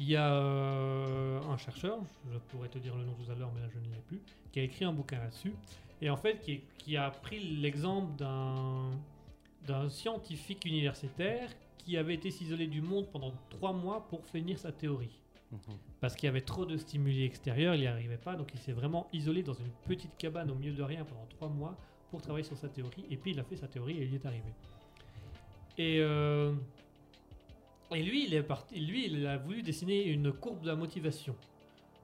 [0.01, 1.99] Il y a euh, un chercheur,
[2.33, 4.19] je pourrais te dire le nom tout à l'heure, mais là je ne l'ai plus,
[4.51, 5.53] qui a écrit un bouquin là-dessus,
[6.01, 8.89] et en fait qui, qui a pris l'exemple d'un
[9.67, 14.71] d'un scientifique universitaire qui avait été s'isoler du monde pendant trois mois pour finir sa
[14.71, 15.21] théorie.
[15.51, 15.59] Mhm.
[15.99, 18.71] Parce qu'il y avait trop de stimuli extérieurs, il n'y arrivait pas, donc il s'est
[18.71, 21.77] vraiment isolé dans une petite cabane au milieu de rien pendant trois mois
[22.09, 24.15] pour travailler sur sa théorie, et puis il a fait sa théorie et il y
[24.15, 24.51] est arrivé.
[25.77, 26.53] Et, euh,
[27.93, 31.35] et lui, il a voulu dessiner une courbe de la motivation.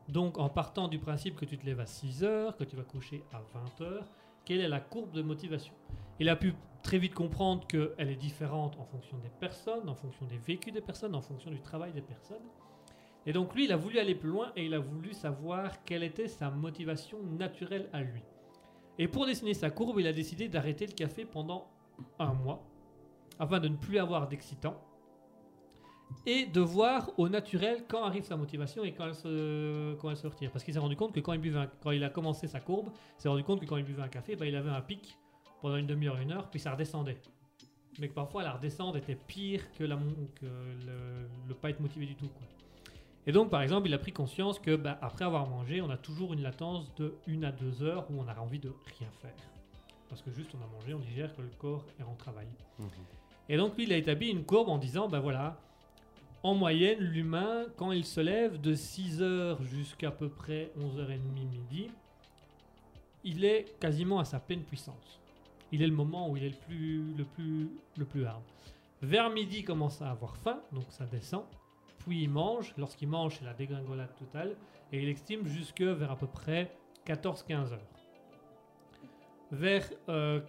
[0.09, 2.83] Donc en partant du principe que tu te lèves à 6 heures, que tu vas
[2.83, 4.05] coucher à 20 heures,
[4.45, 5.73] quelle est la courbe de motivation?
[6.19, 10.25] Il a pu très vite comprendre qu'elle est différente en fonction des personnes, en fonction
[10.25, 12.45] des vécus des personnes, en fonction du travail des personnes.
[13.25, 16.03] Et donc lui, il a voulu aller plus loin et il a voulu savoir quelle
[16.03, 18.23] était sa motivation naturelle à lui.
[18.97, 21.67] Et pour dessiner sa courbe, il a décidé d'arrêter le café pendant
[22.17, 22.63] un mois,
[23.37, 24.81] afin de ne plus avoir d'excitant,
[26.25, 30.17] et de voir au naturel quand arrive sa motivation et quand elle se, quand elle
[30.17, 30.51] se retire.
[30.51, 32.59] Parce qu'il s'est rendu compte que quand il, buvait un- quand il a commencé sa
[32.59, 34.81] courbe, il s'est rendu compte que quand il buvait un café, bah, il avait un
[34.81, 35.17] pic
[35.61, 37.17] pendant une demi-heure, une heure, puis ça redescendait.
[37.99, 41.79] Mais que parfois la redescente était pire que, la, mon- que le, le pas être
[41.79, 42.27] motivé du tout.
[42.27, 42.47] Quoi.
[43.25, 45.97] Et donc, par exemple, il a pris conscience que bah, après avoir mangé, on a
[45.97, 49.33] toujours une latence de 1 à 2 heures où on a envie de rien faire.
[50.09, 52.47] Parce que juste on a mangé, on digère que le corps est en travail.
[52.79, 52.87] Mhm.
[53.49, 55.57] Et donc lui, il a établi une courbe en disant, ben voilà,
[56.43, 61.19] en moyenne, l'humain, quand il se lève de 6h jusqu'à peu près 11h30
[61.49, 61.89] midi,
[63.23, 65.19] il est quasiment à sa pleine puissance.
[65.71, 68.43] Il est le moment où il est le plus, le plus, le plus hard.
[69.01, 71.43] Vers midi, il commence à avoir faim, donc ça descend.
[71.99, 72.73] Puis il mange.
[72.77, 74.55] Lorsqu'il mange, c'est la dégringolade totale.
[74.91, 76.71] Et il estime jusque vers à peu près
[77.05, 77.79] 14-15 heures.
[79.51, 80.39] Vers euh,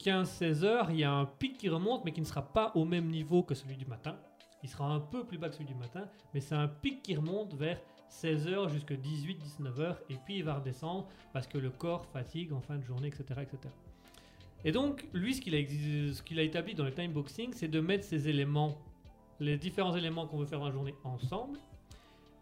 [0.00, 2.84] 15-16 heures, il y a un pic qui remonte, mais qui ne sera pas au
[2.84, 4.16] même niveau que celui du matin.
[4.64, 7.14] Il sera un peu plus bas que celui du matin, mais c'est un pic qui
[7.14, 11.68] remonte vers 16 heures jusqu'à 18-19 heures, et puis il va redescendre parce que le
[11.68, 13.42] corps fatigue en fin de journée, etc.
[13.42, 13.58] etc.
[14.64, 18.78] Et donc, lui, ce qu'il a, établi dans le timeboxing, c'est de mettre ces éléments,
[19.38, 21.58] les différents éléments qu'on veut faire dans la journée ensemble,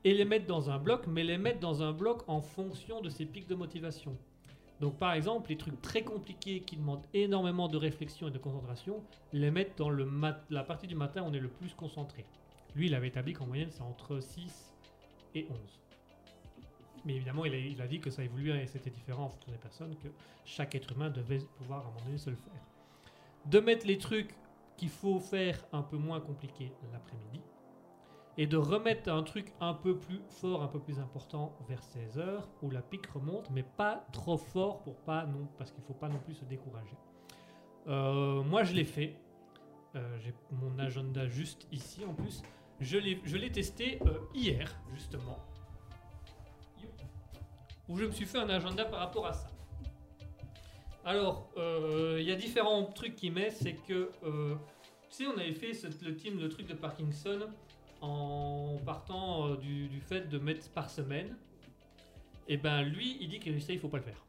[0.04, 3.08] et les mettre dans un bloc, mais les mettre dans un bloc en fonction de
[3.08, 4.16] ses pics de motivation.
[4.82, 9.00] Donc, par exemple, les trucs très compliqués qui demandent énormément de réflexion et de concentration,
[9.32, 12.26] les mettre dans le mat- la partie du matin où on est le plus concentré.
[12.74, 14.74] Lui, il avait établi qu'en moyenne, c'est entre 6
[15.36, 15.56] et 11.
[17.04, 19.94] Mais évidemment, il a, dit que ça évoluait et c'était différent en fonction des personnes,
[20.02, 20.08] que
[20.44, 22.66] chaque être humain devait pouvoir à un moment donné se le faire.
[23.46, 24.34] De mettre les trucs
[24.76, 27.40] qu'il faut faire un peu moins compliqués l'après-midi
[28.38, 32.18] et de remettre un truc un peu plus fort, un peu plus important vers 16
[32.18, 35.92] heures où la pique remonte, mais pas trop fort pour pas non, parce qu'il faut
[35.92, 36.96] pas non plus se décourager.
[37.88, 39.16] Euh, moi, je l'ai fait.
[39.96, 42.42] Euh, J'ai mon agenda juste ici en plus.
[42.80, 45.38] Je l'ai testé euh, hier, justement.
[47.88, 49.48] Où je me suis fait un agenda par rapport à ça.
[51.04, 53.50] Alors, il y a différents trucs qu'il met.
[53.50, 57.48] C'est que, tu sais, on avait fait le team, le truc de Parkinson
[58.02, 61.34] en partant euh, du, du fait de mettre par semaine.
[62.48, 64.24] Et ben lui, il dit que ça, il faut pas le faire.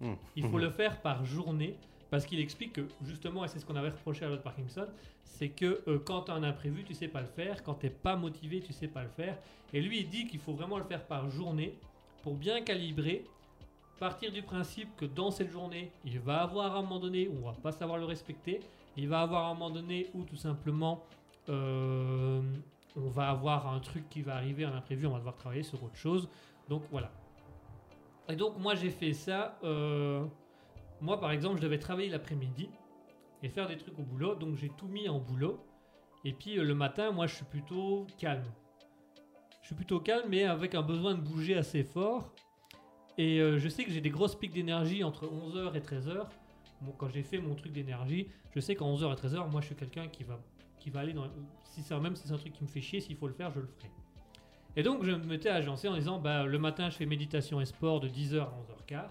[0.00, 0.12] Mmh.
[0.36, 1.76] Il faut le faire par journée
[2.10, 4.86] parce qu'il explique que justement, et c'est ce qu'on avait reproché à l'autre Parkinson,
[5.24, 7.88] c'est que euh, quand tu as un imprévu, tu sais pas le faire, quand tu
[7.88, 9.38] pas motivé, tu sais pas le faire.
[9.72, 11.74] Et lui, il dit qu'il faut vraiment le faire par journée
[12.22, 13.24] pour bien calibrer,
[13.98, 17.50] partir du principe que dans cette journée, il va avoir un moment donné où on
[17.50, 18.60] va pas savoir le respecter,
[18.96, 21.02] il va avoir un moment donné où tout simplement
[21.48, 22.42] euh,
[22.96, 25.82] on va avoir un truc qui va arriver, un imprévu, on va devoir travailler sur
[25.82, 26.28] autre chose.
[26.68, 27.10] Donc voilà.
[28.28, 29.58] Et donc moi j'ai fait ça.
[29.64, 30.24] euh,
[31.00, 32.68] moi par exemple, je devais travailler l'après-midi
[33.42, 35.58] et faire des trucs au boulot, donc j'ai tout mis en boulot.
[36.24, 38.44] Et puis euh, le matin, moi je suis plutôt calme.
[39.60, 42.32] Je suis plutôt calme, mais avec un besoin de bouger assez fort.
[43.18, 46.26] Et euh, je sais que j'ai des grosses pics d'énergie entre 11h et 13h.
[46.80, 49.66] Bon, quand j'ai fait mon truc d'énergie, je sais qu'en 11h et 13h, moi je
[49.66, 50.40] suis quelqu'un qui va,
[50.82, 51.26] qui va aller dans.
[51.64, 53.50] Si c'est même si c'est un truc qui me fait chier, s'il faut le faire,
[53.52, 53.90] je le ferai.
[54.76, 57.60] Et donc je me mettais à agencer en disant bah, le matin je fais méditation
[57.60, 58.52] et sport de 10h à
[58.90, 59.02] 11h15.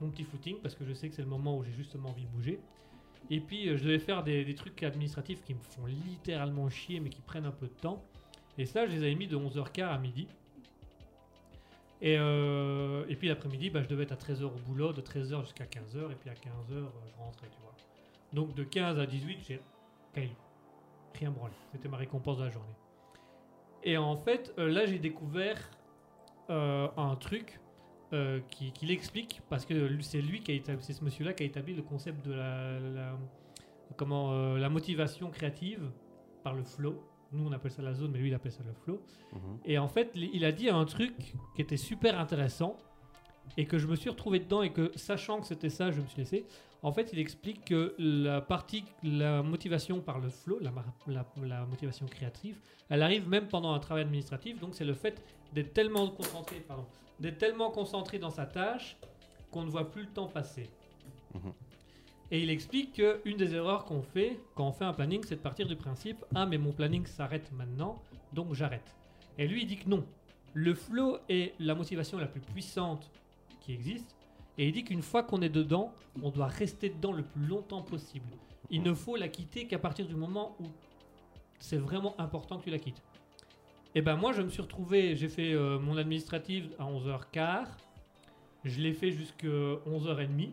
[0.00, 2.24] Mon petit footing parce que je sais que c'est le moment où j'ai justement envie
[2.24, 2.60] de bouger.
[3.30, 7.00] Et puis euh, je devais faire des, des trucs administratifs qui me font littéralement chier
[7.00, 8.02] mais qui prennent un peu de temps.
[8.58, 10.26] Et ça je les avais mis de 11h15 à midi.
[12.02, 15.42] Et, euh, et puis l'après-midi, bah, je devais être à 13h au boulot, de 13h
[15.42, 17.76] jusqu'à 15h, et puis à 15h, euh, je rentrais, tu vois.
[18.32, 19.60] Donc de 15 à 18, j'ai
[20.14, 21.54] Rien branlé.
[21.72, 22.74] C'était ma récompense de la journée.
[23.84, 25.58] Et en fait, euh, là, j'ai découvert
[26.50, 27.60] euh, un truc
[28.12, 31.42] euh, qui, qui l'explique, parce que c'est lui qui a établi, c'est ce monsieur-là qui
[31.42, 33.18] a établi le concept de la, la-
[33.96, 35.90] comment, la motivation créative
[36.42, 37.02] par le flow.
[37.32, 39.00] Nous, on appelle ça la zone, mais lui, il appelle ça le flow.
[39.32, 39.58] Mhm.
[39.64, 42.76] Et en fait, il a dit un truc qui était super intéressant
[43.56, 46.06] et que je me suis retrouvé dedans et que sachant que c'était ça, je me
[46.06, 46.46] suis laissé.
[46.84, 51.26] En fait, il explique que la partie, la motivation par le flow, la, mar- la-
[51.44, 54.58] la motivation créative, elle arrive même pendant un travail administratif.
[54.58, 56.86] Donc, c'est le fait d'être tellement concentré, pardon,
[57.20, 58.96] d'être tellement concentré dans sa tâche
[59.52, 60.68] qu'on ne voit plus le temps passer.
[61.34, 61.52] Mhm.
[62.32, 65.40] Et il explique qu'une des erreurs qu'on fait quand on fait un planning, c'est de
[65.40, 68.96] partir du principe Ah, mais mon planning s'arrête maintenant, donc j'arrête.
[69.38, 70.04] Et lui, il dit que non.
[70.54, 73.10] Le flow est la motivation la plus puissante
[73.60, 74.16] qui existe.
[74.58, 77.82] Et il dit qu'une fois qu'on est dedans, on doit rester dedans le plus longtemps
[77.82, 78.28] possible.
[78.70, 80.64] Il ne faut la quitter qu'à partir du moment où
[81.58, 83.02] c'est vraiment important que tu la quittes.
[83.94, 87.66] Et ben moi, je me suis retrouvé, j'ai fait euh, mon administrative à 11h15.
[88.64, 90.50] Je l'ai fait jusqu'à 11h30.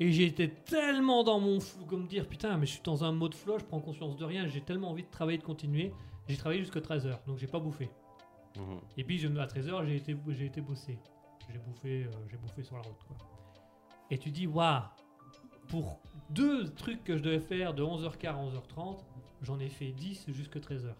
[0.00, 3.10] Et j'ai été tellement dans mon flou, comme dire putain, mais je suis dans un
[3.10, 5.92] mode flow, je prends conscience de rien, j'ai tellement envie de travailler, de continuer.
[6.28, 7.90] J'ai travaillé jusqu'à 13h, donc j'ai pas bouffé.
[8.56, 8.80] Mhm.
[8.96, 10.98] Et puis je, à 13h, j'ai été, j'ai été bosser.
[11.50, 13.04] J'ai bouffé, euh, j'ai bouffé sur la route.
[13.06, 13.16] Quoi.
[14.10, 14.82] Et tu dis, waouh,
[15.68, 18.98] pour deux trucs que je devais faire de 11h15 à 11h30,
[19.42, 20.92] j'en ai fait 10 jusqu'à 13h.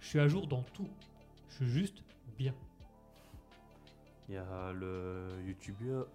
[0.00, 0.88] Je suis à jour dans tout.
[1.48, 2.02] Je suis juste
[2.36, 2.54] bien.
[4.28, 6.06] Il y a le youtubeur.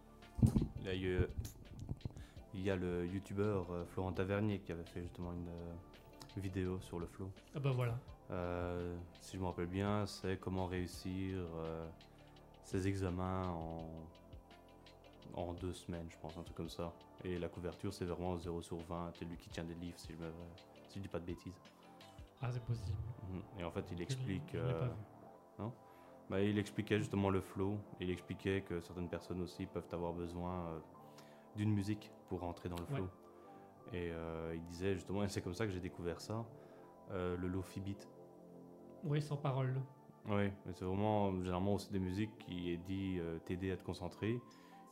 [0.83, 6.79] Il y a, le youtubeur euh, Florent Tavernier qui avait fait justement une euh, vidéo
[6.81, 7.31] sur le flow.
[7.55, 7.97] Ah bah voilà.
[8.31, 11.87] Euh, si je me rappelle bien, c'est comment réussir euh,
[12.63, 13.89] ses examens en,
[15.33, 16.93] en deux semaines, je pense, un truc comme ça.
[17.23, 19.11] Et la couverture, c'est vraiment 0 sur 20.
[19.13, 20.31] C'est lui qui tient des livres, si je, me,
[20.87, 21.59] si je dis pas de bêtises.
[22.41, 22.97] Ah, c'est possible.
[23.29, 23.41] Mhm.
[23.59, 24.51] Et en fait, il explique.
[24.53, 25.71] je euh, pas vu.
[26.29, 27.77] bah, il expliquait justement le flow.
[27.99, 30.79] Et il expliquait que certaines personnes aussi peuvent avoir besoin euh,
[31.55, 32.95] d'une musique pour rentrer dans le Ouais.
[32.95, 33.09] flow.
[33.93, 36.45] Et euh, il disait justement, et c'est comme ça que j'ai découvert ça,
[37.11, 38.07] euh, le lofi beat.
[39.03, 39.81] Oui, sans parole.
[40.27, 43.83] Oui, mais c'est vraiment généralement aussi des musiques qui est dit euh, t'aider à te
[43.83, 44.39] concentrer.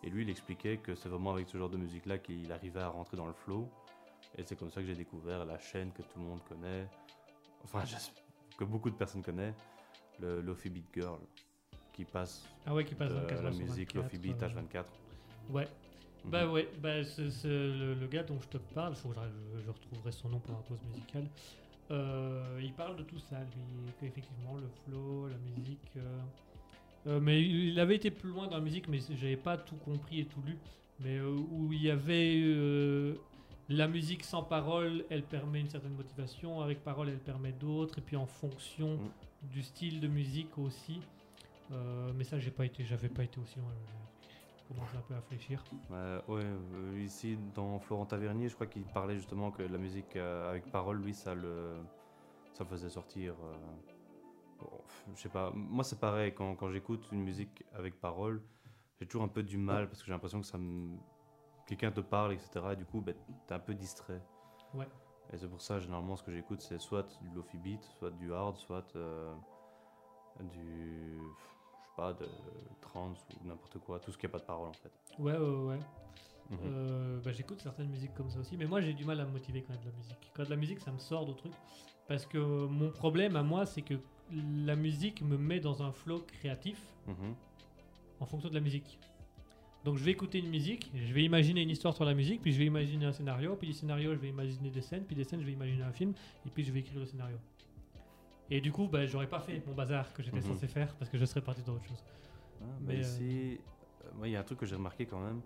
[0.03, 2.89] Et lui, il expliquait que c'est vraiment avec ce genre de musique-là qu'il arrivait à
[2.89, 3.69] rentrer dans le flow.
[4.37, 6.87] Et c'est comme ça que j'ai découvert la chaîne que tout le monde connaît,
[7.63, 7.83] enfin,
[8.57, 9.63] que beaucoup de personnes connaissent,
[10.19, 11.19] le Lofi Beat Girl,
[11.93, 14.85] qui passe Ah ouais, qui passe de 24 la musique 24, Lofi Beat euh, H24.
[15.49, 15.67] Ouais.
[16.25, 16.31] Mhm.
[16.31, 20.11] Bah ouais, bah c'est le, le gars dont je te parle, que je, je retrouverai
[20.11, 21.27] son nom pour la pause musicale.
[21.91, 25.91] Euh, il parle de tout ça, lui, qu'effectivement le flow, la musique.
[25.97, 26.19] euh,
[27.07, 30.19] euh, mais il avait été plus loin dans la musique, mais j'avais pas tout compris
[30.19, 30.57] et tout lu.
[30.99, 33.15] Mais où il y avait
[33.69, 38.01] la musique sans parole, elle permet une certaine motivation, avec parole, elle permet d'autres, et
[38.01, 39.47] puis en fonction Mm.
[39.53, 40.99] du style de musique aussi.
[42.15, 43.71] Mais ça, j'ai pas été, j'avais pas été aussi loin.
[44.69, 45.63] J'ai commencé un peu à réfléchir.
[45.91, 50.15] Euh, ouais, euh, ici dans Florent Tavernier, je crois qu'il parlait justement que la musique
[50.15, 51.77] euh, avec parole, lui, ça le,
[52.53, 53.33] ça le faisait sortir.
[53.33, 53.55] euh,
[54.59, 54.69] bon,
[55.15, 58.43] je sais pas, moi c'est pareil, quand, quand j'écoute une musique avec parole,
[58.99, 60.97] j'ai toujours un peu du mal parce que j'ai l'impression que ça me.
[61.65, 62.49] Quelqu'un te parle, etc.
[62.73, 63.15] Et du coup, ben,
[63.47, 64.21] t'es un peu distrait.
[64.73, 64.87] Ouais.
[65.31, 68.33] Et c'est pour ça, généralement, ce que j'écoute, c'est soit du lofi beat, soit du
[68.33, 69.33] hard, soit euh,
[70.39, 71.17] du.
[71.99, 72.25] Pas, de
[72.79, 74.91] trance ou n'importe quoi, tout ce qui n'a pas de parole en fait.
[75.19, 75.79] Ouais, ouais, ouais.
[76.49, 76.57] Mhm.
[76.65, 79.31] Euh, bah, J'écoute certaines musiques comme ça aussi, mais moi j'ai du mal à me
[79.31, 80.17] motiver quand il y a de la musique.
[80.33, 81.51] Quand il y a de la musique, ça me sort de trucs.
[82.07, 83.95] Parce que mon problème à moi, c'est que
[84.65, 87.35] la musique me met dans un flow créatif Mhm.
[88.21, 88.97] en fonction de la musique.
[89.83, 92.51] Donc je vais écouter une musique, je vais imaginer une histoire sur la musique, puis
[92.53, 95.23] je vais imaginer un scénario, puis du scénario je vais imaginer des scènes, puis des
[95.25, 96.13] scènes je vais imaginer un film,
[96.45, 97.37] et puis je vais écrire le scénario.
[98.51, 100.43] Et du coup, bah, j'aurais pas fait mon bazar que j'étais Mhm.
[100.43, 102.03] censé faire parce que je serais parti dans autre chose.
[102.61, 103.61] Ah, Mais, mais euh, ici,
[104.05, 105.41] euh, moi, il y a un truc que j'ai remarqué quand même,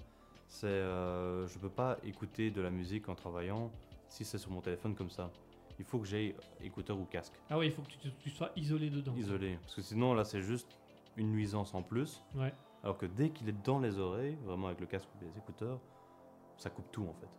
[0.47, 3.71] c'est euh, je peux pas écouter de la musique en travaillant
[4.07, 5.31] si c'est sur mon téléphone comme ça.
[5.79, 8.51] Il faut que j'aille écouteur ou casque, Ah ouais, il faut que tu, tu sois
[8.55, 9.15] isolé dedans.
[9.15, 10.79] isolé, parce que sinon là c'est juste
[11.17, 12.21] une nuisance en plus.
[12.35, 12.53] Ouais.
[12.83, 15.81] Alors que dès qu'il est dans les oreilles, vraiment avec le casque ou les écouteurs,
[16.57, 17.29] ça coupe tout en fait.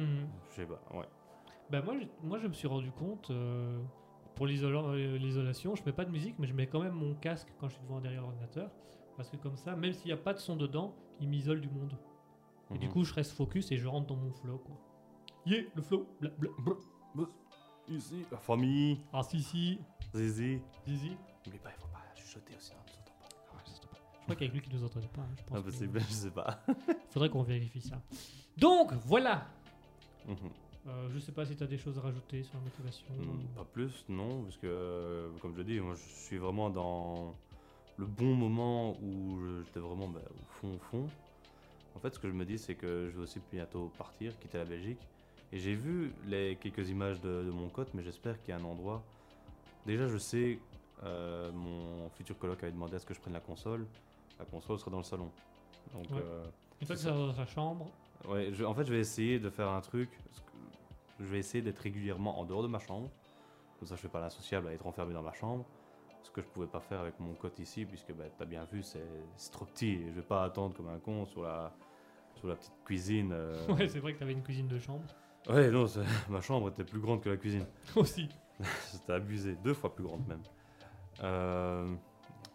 [0.00, 0.28] Mhm.
[0.50, 1.06] Je sais pas, ouais.
[1.68, 3.82] Bah moi, je- moi, je me suis rendu compte, euh,
[4.34, 7.48] pour euh, l'isolation, je mets pas de musique, mais je mets quand même mon casque
[7.58, 8.70] quand je suis devant derrière l'ordinateur.
[9.16, 11.68] Parce que comme ça, même s'il n'y a pas de son dedans, il m'isole du
[11.68, 11.96] monde.
[12.74, 12.92] Et du Mhm.
[12.92, 14.58] coup, je reste focus et je rentre dans mon flow.
[14.58, 14.76] Quoi.
[15.46, 16.06] Yeah, le flow.
[16.20, 16.50] bla, bla,
[17.14, 17.26] bla.
[17.88, 19.80] Ici, la famille, Ah si, si,
[20.14, 20.60] Zizi.
[20.86, 21.16] Zizi.
[21.44, 23.28] N'oublie pas, il faut pas chuchoter aussi, on ne s'entend pas.
[23.56, 25.22] Je crois qu'avec lui qui nous entendait pas.
[25.22, 26.60] hein, je pense Impossible, que- je sais pas.
[27.10, 28.00] Faudrait qu'on vérifie ça.
[28.56, 29.48] Donc, voilà.
[30.28, 30.36] Mhm.
[30.86, 33.12] Euh, je sais pas si tu as des choses à rajouter sur la motivation.
[33.18, 37.34] Hmm, Pas plus, non, parce que, euh, comme je dis, moi je suis vraiment dans
[37.98, 41.06] le bon moment où j'étais vraiment bah, au fond, au fond.
[41.94, 44.58] En fait, ce que je me dis, c'est que je vais aussi bientôt partir, quitter
[44.58, 45.00] la Belgique.
[45.52, 48.60] Et j'ai vu les quelques images de, de mon côte, mais j'espère qu'il y a
[48.60, 49.02] un endroit.
[49.84, 50.58] Déjà, je sais,
[51.02, 53.84] euh, mon futur coloc avait demandé à ce que je prenne la console.
[54.38, 55.28] La console sera dans le salon.
[55.92, 56.22] Donc, Ouais.
[56.22, 56.44] euh,
[56.80, 57.86] Une fois que ça dans sa chambre,
[58.28, 60.10] Ouais, je- en fait, je vais essayer de faire un truc.
[61.20, 63.10] Je vais essayer d'être régulièrement en dehors de ma chambre.
[63.78, 65.64] Comme ça, je fais pas l'insociable à être enfermé dans ma chambre.
[66.22, 68.64] Ce que je pouvais pas faire avec mon cote ici, puisque bah, tu as bien
[68.64, 69.04] vu, c'est
[69.52, 69.92] trop petit.
[69.94, 71.72] Et je vais pas attendre comme un con sur la,
[72.34, 73.30] sur la petite cuisine.
[73.32, 73.66] euh.
[73.74, 75.04] ouais, c'est vrai que tu avais une cuisine de chambre.
[75.48, 75.86] Ouais, non,
[76.28, 77.64] ma chambre était plus grande que la cuisine.
[77.96, 78.28] Aussi.
[78.82, 80.42] C'était abusé, deux fois plus grande même.
[81.22, 81.94] Euh,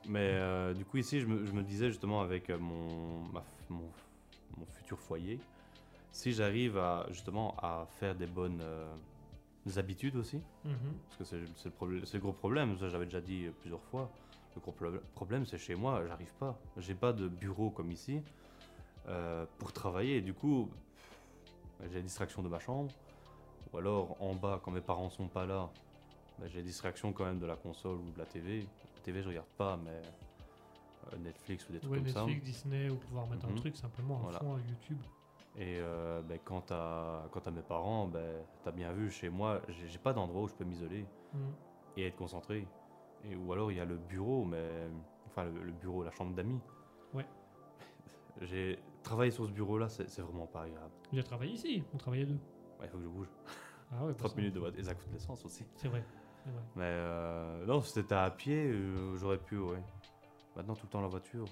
[0.07, 3.43] mais euh, du coup, ici, je me, je me disais justement avec mon, ma f-
[3.69, 3.89] mon,
[4.57, 5.39] mon futur foyer,
[6.15, 8.95] si j'arrive à justement à faire des bonnes euh,
[9.75, 10.93] habitudes aussi, Mhm.
[11.07, 14.09] parce que c'est le, gros problème, ça j'avais déjà dit plusieurs fois,
[14.55, 18.21] le gros pro- problème c'est chez moi, j'arrive pas, j'ai pas de bureau comme ici
[19.09, 22.93] euh, pour travailler, du coup pff, j'ai la distraction de ma chambre,
[23.73, 25.69] ou alors en bas quand mes parents sont pas là,
[26.39, 28.61] bah, j'ai la distraction quand même de la console ou de la TV,
[28.95, 30.01] la TV je regarde pas mais
[31.11, 32.25] euh, Netflix ou des trucs Ouais, comme ça.
[32.25, 33.57] Netflix, Disney, ou pouvoir mettre un Mhm.
[33.57, 34.39] truc simplement en Voilà.
[34.39, 35.01] fond à YouTube.
[35.57, 39.61] Et euh, ben, quant, à, quant à mes parents, ben, t'as bien vu, chez moi,
[39.69, 41.53] j'ai j'ai pas d'endroit où je peux m'isoler Mhm.
[41.97, 42.67] et être concentré.
[43.23, 44.87] Et, ou alors il y a le bureau, mais
[45.27, 46.59] enfin le, le bureau, la chambre d'amis.
[47.13, 47.25] Ouais.
[48.41, 50.91] J'ai travaillé sur ce bureau-là, c'est c'est vraiment pas agréable.
[51.13, 52.39] Avez travaillé ici, on travaillait deux.
[52.81, 53.29] Il faut que je bouge.
[53.91, 55.65] Ah ouais, 30 bah, minutes de voiture, et ça coûte l'essence aussi.
[55.75, 56.03] C'est vrai,
[56.43, 56.61] c'est vrai.
[56.75, 59.81] Mais euh, non, si c'était à pied, euh, j'aurais pu, ouais.
[60.57, 61.45] Maintenant, tout le temps la voiture.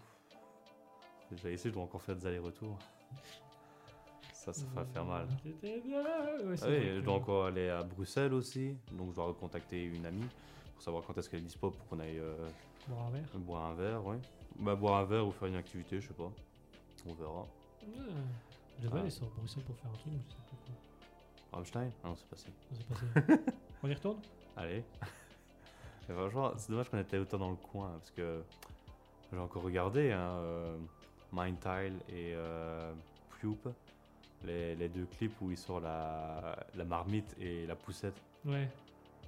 [1.31, 2.77] J'ai essayé, je dois encore faire des allers-retours.
[4.43, 5.25] Ça, ça va faire mal.
[5.45, 5.55] Ouais,
[6.61, 10.27] Ah oui, je dois encore aller à Bruxelles aussi, donc je dois recontacter une amie
[10.73, 12.35] pour savoir quand est-ce qu'elle est dispo pour qu'on aille euh,
[12.89, 13.23] Boire un verre.
[13.35, 14.17] boire un verre, ouais.
[14.59, 16.29] Bah, boire un verre ou faire une activité, je sais pas.
[17.07, 17.39] On verra.
[17.41, 17.47] Ouais.
[18.79, 19.01] Je devais Ah.
[19.01, 20.75] aller sur Bruxelles pour faire un truc, mais je sais plus quoi.
[21.53, 21.91] Rammstein?
[22.03, 22.47] Ah non, c'est passé.
[22.89, 23.41] Passé.
[23.83, 24.19] on y retourne?
[24.57, 24.83] Allez.
[26.09, 28.43] Et franchement, c'est dommage qu'on était autant dans le coin, parce que
[29.31, 30.77] j'ai encore regardé, hein, euh,
[31.31, 32.91] Mindtile et euh,
[34.45, 38.21] les, les deux clips où il sort la, la marmite et la poussette.
[38.45, 38.65] Ouais.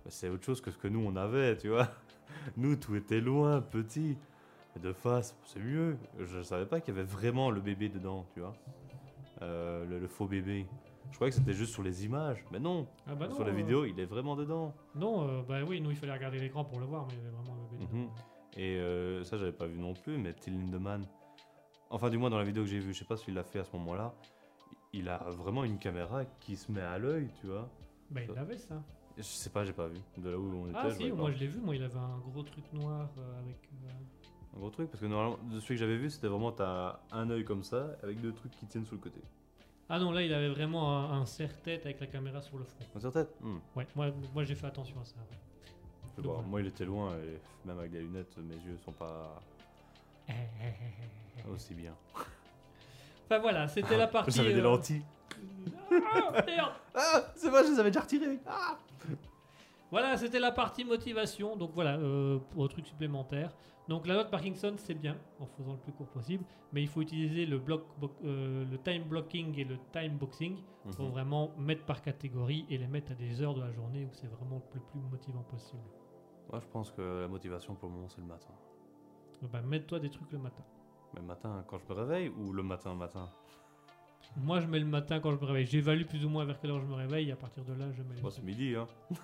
[0.03, 1.88] Bah, C'est autre chose que ce que nous on avait, tu vois.
[2.57, 4.18] Nous, tout était loin, petit.
[4.76, 5.97] Mais de face, c'est mieux.
[6.20, 8.53] Je savais pas qu'il y avait vraiment le bébé dedans, tu vois.
[9.41, 10.66] Euh, le, le faux bébé.
[11.11, 12.43] Je croyais que c'était juste sur les images.
[12.51, 13.36] Mais non, Ah bah non.
[13.36, 14.74] sur la euh, vidéo, il est vraiment dedans.
[14.95, 17.22] Non, euh, bah oui, nous il fallait regarder l'écran pour le voir, mais il y
[17.22, 17.93] avait vraiment le bébé.
[17.93, 18.09] Mhm.
[18.57, 21.05] Et euh, ça, j'avais pas vu non plus, mais Till Lindemann,
[21.89, 23.59] enfin, du moins dans la vidéo que j'ai vue, je sais pas s'il l'a fait
[23.59, 24.13] à ce moment-là,
[24.94, 27.70] il a vraiment une caméra qui se met à l'œil, tu vois.
[28.12, 28.82] Bah il l'avait ça.
[29.18, 29.98] Je sais pas, j'ai pas vu.
[30.18, 31.32] De là où on était, Ah si, moi pas.
[31.34, 33.70] je l'ai vu, moi il avait un gros truc noir euh, avec.
[33.86, 37.00] euh, Un gros truc, parce que normalement, de celui que j'avais vu, c'était vraiment, t'as
[37.12, 39.22] un œil comme ça, avec deux trucs qui tiennent sur le côté.
[39.88, 42.84] Ah non, là il avait vraiment un, un serre-tête avec la caméra sur le front.
[42.94, 45.16] Dans sa tête Hmm, Ouais, moi, moi j'ai fait attention à ça.
[45.18, 46.24] ouais.
[46.24, 46.46] Donc.
[46.48, 49.40] Moi, il était loin, et même avec des lunettes, mes yeux sont pas
[51.52, 51.94] aussi bien.
[53.26, 54.32] Enfin voilà, c'était la partie.
[54.32, 55.04] J'avais des euh, lentilles.
[55.92, 58.40] Ah, merde Ah, c'est vrai, je les avais déjà retirées.
[58.46, 58.78] Ah
[59.92, 61.56] Voilà, c'était la partie motivation.
[61.56, 63.56] Donc voilà, euh, pour un truc supplémentaire.
[63.88, 66.44] Donc la note Parkinson, c'est bien, en faisant le plus court possible.
[66.74, 70.58] Mais il faut utiliser le, bloc, bo- euh, le time blocking et le time boxing
[70.96, 71.12] pour Mhm.
[71.12, 74.28] vraiment mettre par catégorie et les mettre à des heures de la journée où c'est
[74.28, 75.84] vraiment le plus motivant possible.
[76.52, 78.54] Moi, je pense que la motivation pour le moment, c'est le matin.
[79.52, 80.64] Bah, mets-toi des trucs le matin.
[81.16, 83.30] Mais le matin, quand je me réveille, ou le matin, matin?
[84.38, 85.66] Moi, je mets le matin quand je me réveille.
[85.66, 87.30] J'évalue plus ou moins vers quelle heure je me réveille.
[87.30, 88.88] Et à partir de là, je mets les Moi, c'est midi, hein.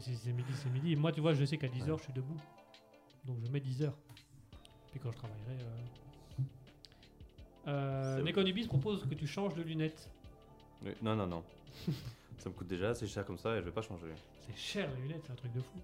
[0.00, 0.96] C'est midi, c'est midi.
[0.96, 2.36] Moi, tu vois, je sais qu'à 10h, je suis debout.
[3.24, 3.90] Donc, je mets 10h.
[4.90, 5.52] Puis quand je travaillerai.
[5.62, 6.42] Euh...
[7.68, 10.10] Euh, C'est Nekonubis propose que tu changes de lunettes.
[10.84, 11.42] Oui, Non, non, non.
[12.38, 14.06] ça me coûte déjà assez cher comme ça et je vais pas changer.
[14.46, 15.78] C'est cher les lunettes, c'est un truc de fou.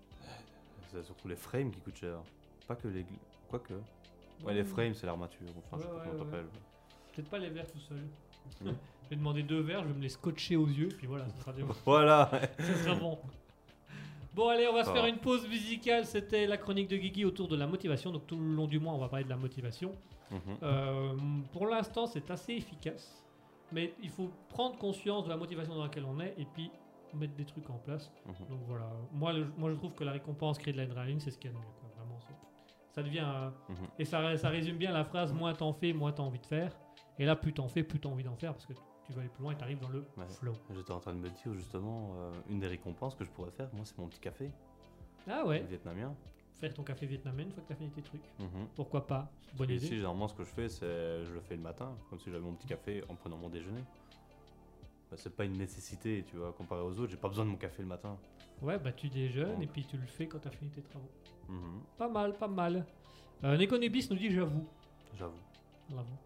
[0.93, 2.19] C'est surtout les frames qui coûtent cher.
[2.67, 3.03] Pas que les.
[3.03, 3.07] gl-
[3.49, 3.75] Quoique.
[4.43, 5.47] Ouais, les frames, c'est l'armature.
[5.59, 6.31] Enfin, je sais Ouais, pas ouais, comment ouais.
[6.31, 6.47] t'appelles.
[7.15, 8.03] Peut-être pas les verres tout seul.
[9.05, 11.37] Je vais demander deux verres, je vais me les scotcher aux yeux, puis voilà, ça
[11.41, 11.67] sera, bien.
[11.85, 13.19] Voilà ça sera bon.
[14.35, 16.07] Bon, allez, on va se faire une pause musicale.
[16.07, 18.11] C'était la chronique de Guigui autour de la motivation.
[18.11, 19.93] Donc, tout le long du mois, on va parler de la motivation.
[20.31, 20.39] Mhm.
[20.63, 21.13] Euh,
[21.53, 23.23] pour l'instant, c'est assez efficace.
[23.73, 26.71] Mais il faut prendre conscience de la motivation dans laquelle on est et puis
[27.13, 28.11] mettre des trucs en place.
[28.27, 28.35] Mhm.
[28.49, 31.39] Donc voilà, moi, le- moi je trouve que la récompense crée de l'adrénaline, c'est ce
[31.39, 31.71] qu'il y a de mieux.
[31.81, 31.94] quoi.
[32.95, 33.25] Ça devient.
[33.27, 33.77] euh, Mhm.
[33.99, 36.73] Et ça, ça résume bien la phrase moins t'en fais, moins t'as envie de faire.
[37.19, 38.73] Et là, plus t'en fais, plus t'as envie d'en faire parce que
[39.05, 40.27] tu vas aller plus loin et t'arrives dans le Ouais.
[40.29, 40.53] flow.
[40.75, 43.69] J'étais en train de me dire justement, euh, une des récompenses que je pourrais faire,
[43.75, 44.51] moi, c'est mon petit café
[45.29, 46.15] Ah ouais, vietnamien.
[46.61, 48.25] faire ton café vietnamien une fois que t'as fini tes trucs.
[48.39, 48.69] Mhm.
[48.77, 49.85] Pourquoi pas Bonne idée.
[49.85, 52.43] ici, généralement, ce que je fais, c'est je le fais le matin, comme si j'avais
[52.45, 53.83] mon petit café en prenant mon déjeuner.
[55.11, 57.57] Bah, c'est pas une nécessité, tu vois, comparé aux autres, j'ai pas besoin de mon
[57.57, 58.17] café le matin.
[58.63, 61.11] Ouais, bah tu déjeunes et puis tu le fais quand t'as fini tes travaux.
[61.49, 61.83] Mhm.
[61.99, 62.87] Pas mal, pas mal.
[63.43, 64.67] Euh, nous dit j'avoue.
[65.19, 65.33] J'avoue.
[65.91, 66.19] J'avoue.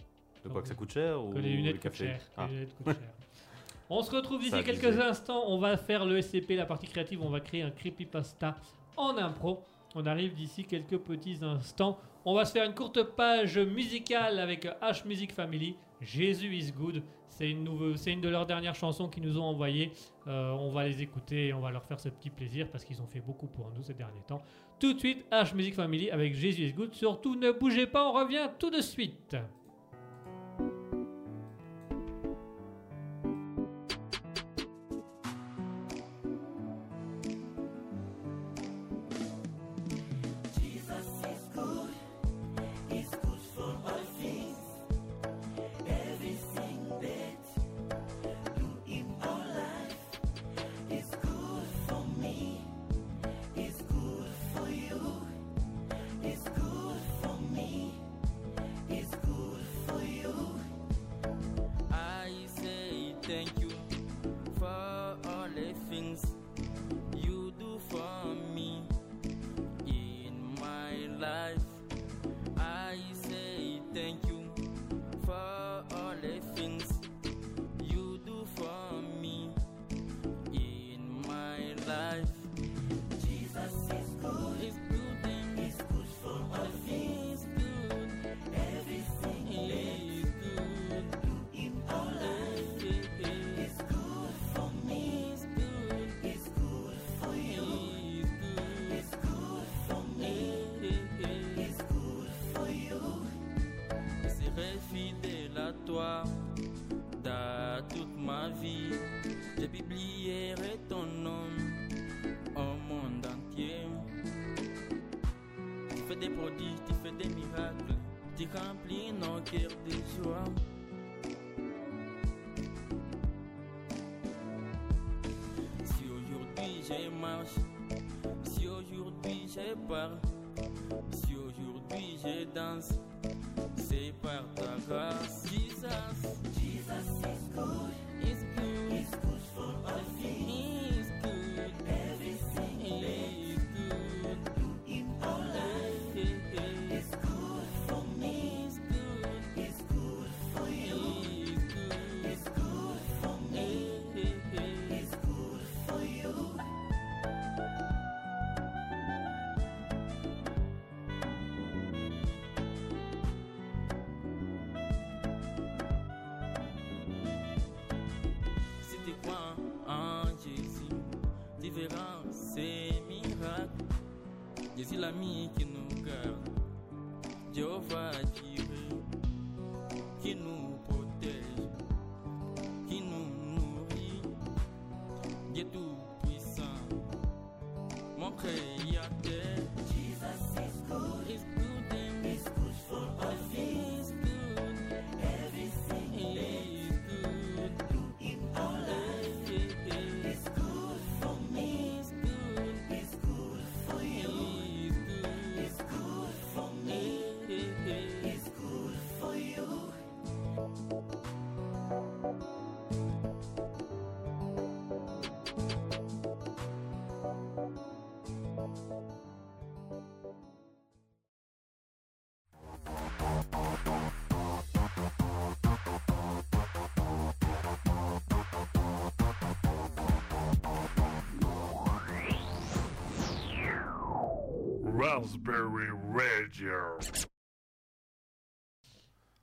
[0.44, 2.18] De quoi que ça coûte cher ou Que les lunettes le coûtent cher.
[2.18, 2.46] que Ah.
[2.46, 3.08] les lunettes coûtent cher.
[3.90, 5.44] On se retrouve d'ici Ça quelques instants.
[5.46, 7.22] On va faire le SCP, la partie créative.
[7.22, 8.56] On va créer un creepypasta
[8.96, 9.62] en impro.
[9.94, 11.98] On arrive d'ici quelques petits instants.
[12.24, 15.76] On va se faire une courte page musicale avec H Music Family.
[16.02, 17.02] Jésus is good.
[17.38, 19.92] C'est une, de leurs dernières chansons qu'ils nous ont envoyées.
[20.26, 23.00] Euh, on va les écouter et on va leur faire ce petit plaisir parce qu'ils
[23.00, 24.42] ont fait beaucoup pour nous ces derniers temps.
[24.80, 26.92] Tout de suite, H Music Family avec Jésus is good.
[26.94, 29.36] Surtout, ne bougez pas, on revient tout de suite.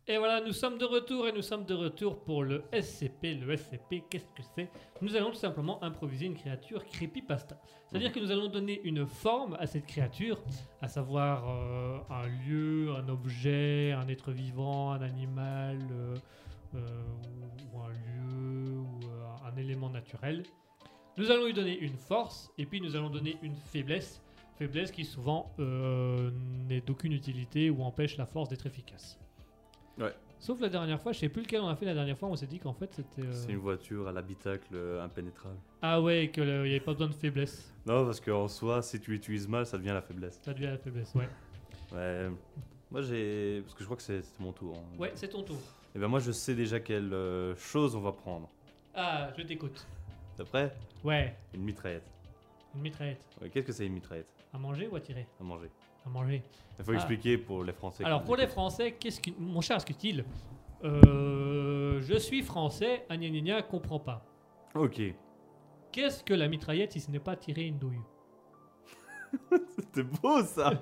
[0.08, 3.34] Et voilà, nous sommes de retour et nous sommes de retour pour le SCP.
[3.42, 4.70] Le SCP, qu'est-ce que c'est?
[5.02, 7.60] Nous allons tout simplement improviser une créature creepypasta.
[7.88, 10.44] C'est-à-dire que nous allons donner une forme à cette créature,
[10.82, 16.16] à savoir euh, un lieu, un objet, un être vivant, un animal, euh,
[16.76, 16.78] euh,
[17.74, 19.00] ou, ou un lieu, ou
[19.44, 20.44] un élément naturel.
[21.18, 24.22] Nous allons lui donner une force et puis nous allons donner une faiblesse.
[24.58, 26.32] Faiblesse qui souvent euh,
[26.70, 29.20] n'est d'aucune utilité ou empêche la force d'être efficace.
[29.98, 30.14] Ouais.
[30.40, 32.36] Sauf la dernière fois, je sais plus lequel on a fait la dernière fois, on
[32.36, 33.22] s'est dit qu'en fait c'était.
[33.24, 35.58] euh, C'est une voiture à l'habitacle euh, impénétrable.
[35.82, 37.74] Ah ouais, qu'il n'y avait pas besoin de faiblesse.
[37.86, 40.40] Non, parce qu'en soi, si tu l'utilises mal, ça devient la faiblesse.
[40.44, 41.30] Ça devient la faiblesse, ouais.
[41.94, 42.30] Ouais.
[42.92, 43.62] Moi, j'ai.
[43.62, 44.76] Parce que je crois que c'est c'est mon tour.
[44.78, 44.98] hein.
[45.00, 45.58] Ouais, c'est ton tour.
[45.96, 48.50] Et ben moi, je sais déjà quelle euh, chose on va prendre.
[48.94, 49.86] Ah, je t'écoute.
[50.38, 50.76] T'es prêt?
[51.04, 52.10] Ouais, Une mitraillette.
[52.76, 53.24] une mitraillette.
[53.42, 54.28] Ouais, Qu'est-ce que c'est une mitraillette?
[54.56, 55.70] À manger ou à tirer À manger.
[56.06, 56.42] À manger.
[56.80, 56.96] Il faut Ah.
[56.96, 58.06] expliquer pour les Français.
[58.06, 58.48] Alors pour les.
[58.48, 60.24] Français, qu'est-ce que mon cher Ascutil
[60.86, 64.26] euh, Je suis français, ah gna gna gna, comprends pas.
[64.74, 65.02] Ok.
[65.92, 68.00] Qu'est-ce que la mitraillette si ce n'est pas tirer une douille
[69.78, 70.82] C'était beau ça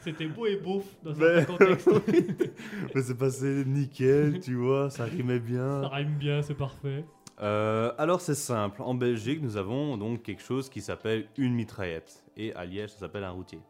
[0.00, 1.88] C'était beau et beauf dans un contexte.
[2.94, 5.80] Mais c'est passé nickel, tu vois, ça rimait bien.
[5.82, 7.04] Ça rime bien, c'est parfait.
[7.42, 12.24] Euh, alors c'est simple, en Belgique nous avons donc quelque chose qui s'appelle une mitraillette
[12.36, 13.60] et à Liège ça s'appelle un routier.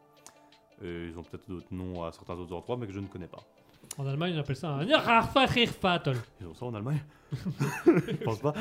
[0.83, 3.27] Euh, ils ont peut-être d'autres noms à certains autres endroits mais que je ne connais
[3.27, 3.39] pas.
[3.97, 6.17] En Allemagne, on appelle ça un Rarfahrfatel.
[6.41, 7.01] Ils ont ça en Allemagne
[7.85, 8.53] Je pense pas.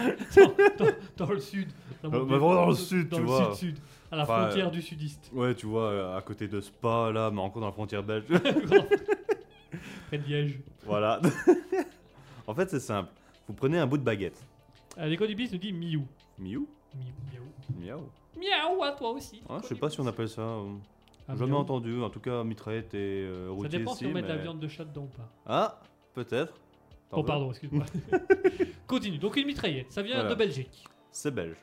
[0.78, 0.86] dans,
[1.26, 1.68] dans le sud.
[2.04, 3.54] Euh, mais vraiment dans le sud, dans tu le vois.
[3.54, 3.78] sud-sud,
[4.10, 5.30] à la Enfin, frontière du sudiste.
[5.32, 8.24] Ouais tu vois, euh, à côté de Spa là, mais encore dans la frontière belge.
[10.08, 10.58] Près de Liège.
[10.84, 11.20] voilà.
[12.46, 13.10] en fait c'est simple,
[13.46, 14.40] vous prenez un bout de baguette.
[14.98, 16.06] Euh, L'école du bis nous dit miou.
[16.38, 17.80] Miou Miou, miaou.
[17.80, 18.08] Miaou.
[18.38, 19.42] Miaou à toi aussi.
[19.48, 20.42] Hein, je sais pas si on appelle ça.
[20.42, 20.72] euh,
[21.28, 21.58] Ah, jamais miaou.
[21.60, 24.42] entendu, en tout cas mitraillette et euh, Ça dépend si, on met de la mais-
[24.42, 25.28] viande de chat dedans ou pas.
[25.46, 25.80] Ah,
[26.14, 26.54] peut-être.
[27.10, 27.84] T'en Oh, veux pardon, excuse-moi.
[28.86, 29.18] Continue.
[29.18, 29.92] Donc, une mitraillette.
[29.92, 30.30] Ça vient Voilà.
[30.30, 30.84] de Belgique.
[31.10, 31.56] C'est belge.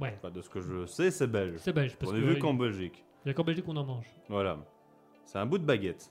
[0.00, 1.56] Ouais, Enfin, de ce que je sais, c'est belge.
[1.58, 1.96] c'est belge.
[1.96, 3.04] Parce On que est vu il qu'en Belgique.
[3.26, 4.06] y a qu'en Belgique qu'on en mange.
[4.28, 4.58] Voilà.
[5.24, 6.10] C'est un bout de baguette.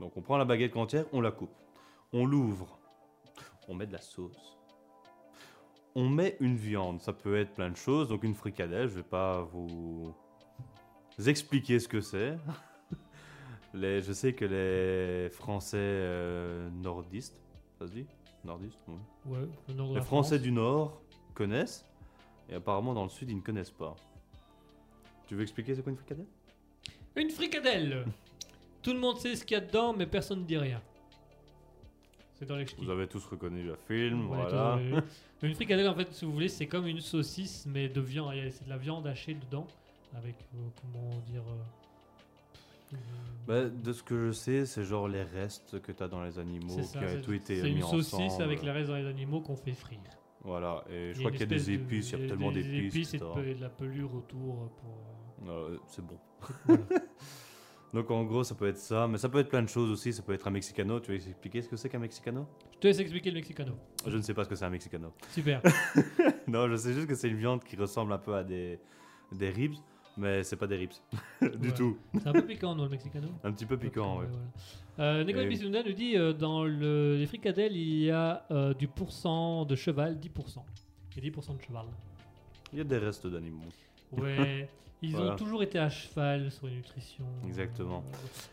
[0.00, 1.50] Donc on prend la baguette entière, on la coupe.
[2.12, 2.78] On l'ouvre.
[3.68, 4.57] On met de la sauce.
[5.94, 7.00] On met une viande.
[7.00, 8.08] Ça peut être plein de choses.
[8.08, 10.14] Donc une fricadelle, je vais pas vous
[11.26, 12.36] expliquer ce que c'est.
[13.74, 17.38] Les, je sais que les Français euh, nordistes,
[17.78, 18.06] ça se dit?
[18.42, 18.94] Nordistes, oui.
[19.26, 20.42] Ouais, le nord de Les la Français France.
[20.42, 21.02] du Nord
[21.34, 21.84] connaissent.
[22.48, 23.94] Et apparemment dans le Sud, ils ne connaissent pas.
[25.26, 26.26] Tu veux expliquer c'est quoi une fricadelle?
[27.16, 28.06] Une fricadelle
[28.82, 30.80] Tout le monde sait ce qu'il y a dedans, mais personne ne dit rien.
[32.38, 32.84] C'est dans les ch'tis.
[32.84, 34.76] Vous avez tous reconnu le film, voilà.
[34.76, 35.00] euh,
[35.42, 38.32] Une fricadelle, en fait, si vous voulez, c'est comme une saucisse, mais de viande.
[38.50, 39.66] C'est de la viande hachée dedans,
[40.16, 41.42] avec, euh, comment dire,
[42.92, 42.96] euh,
[43.46, 46.38] Bah, de ce que je sais, c'est genre les restes que tu as dans les
[46.38, 48.44] animaux C'est qui a tout été c'est mis une saucisse ensemble.
[48.44, 49.98] avec les restes dans les animaux qu'on fait frire.
[50.44, 53.12] Voilà, et je crois qu'il y a des épices, il y a tellement des d'épices.
[53.12, 55.48] épices et de, et de la pelure autour pour.
[55.48, 56.16] Euh, c'est bon.
[56.66, 56.82] Voilà.
[57.94, 60.12] Donc en gros, ça peut être ça, mais ça peut être plein de choses aussi.
[60.12, 61.00] Ça peut être un mexicano.
[61.00, 62.46] Tu veux expliquer ce que c'est qu'un mexicano?
[62.74, 63.72] Je te laisse expliquer le mexicano.
[64.06, 65.12] Je ne sais pas ce que c'est un mexicano.
[65.30, 65.62] Super.
[66.46, 68.78] non, je sais juste que c'est une viande qui ressemble un peu à des,
[69.32, 69.74] des ribs,
[70.18, 70.90] mais c'est pas des ribs.
[71.40, 71.74] du Ouais.
[71.74, 71.96] tout.
[72.20, 73.28] C'est un peu piquant, non, le mexicano?
[73.42, 74.30] Un petit peu piquant, voilà.
[74.98, 78.86] Euh, Et- Bissounda nous dit euh, dans le- les fricadelles, il y a euh, du
[78.88, 80.62] pourcent de cheval, 10%.
[81.16, 81.86] Et 10% de cheval.
[82.72, 83.62] Il y a des restes d'animaux.
[84.12, 84.68] Ouais.
[85.02, 87.24] Ils ont toujours été à cheval sur les nutritions.
[87.46, 88.02] Exactement.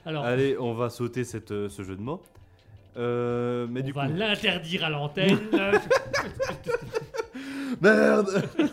[0.06, 2.22] Alors, Allez, on va sauter cette, euh, ce jeu de mots.
[2.98, 4.14] Euh, mais on du va coup.
[4.14, 5.40] l'interdire à l'antenne.
[7.82, 8.44] Merde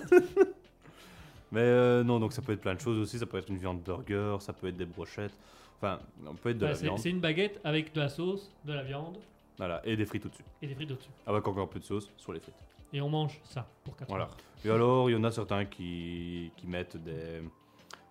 [1.53, 3.19] Mais euh, non, donc ça peut être plein de choses aussi.
[3.19, 5.35] Ça peut être une viande burger, ça peut être des brochettes.
[5.79, 6.99] Enfin, ça peut être de Bah, la viande.
[6.99, 9.19] c'est une baguette avec de la sauce, de la viande
[9.59, 10.45] Voilà, et des frites au-dessus.
[10.63, 11.11] et des frites au-dessus.
[11.27, 12.55] Avec encore un peu de sauce sur les frites.
[12.95, 14.25] Et on mange ça pour 4 Voilà.
[14.25, 14.37] heures.
[14.65, 17.43] Et alors, il y en a certains qui, qui mettent des,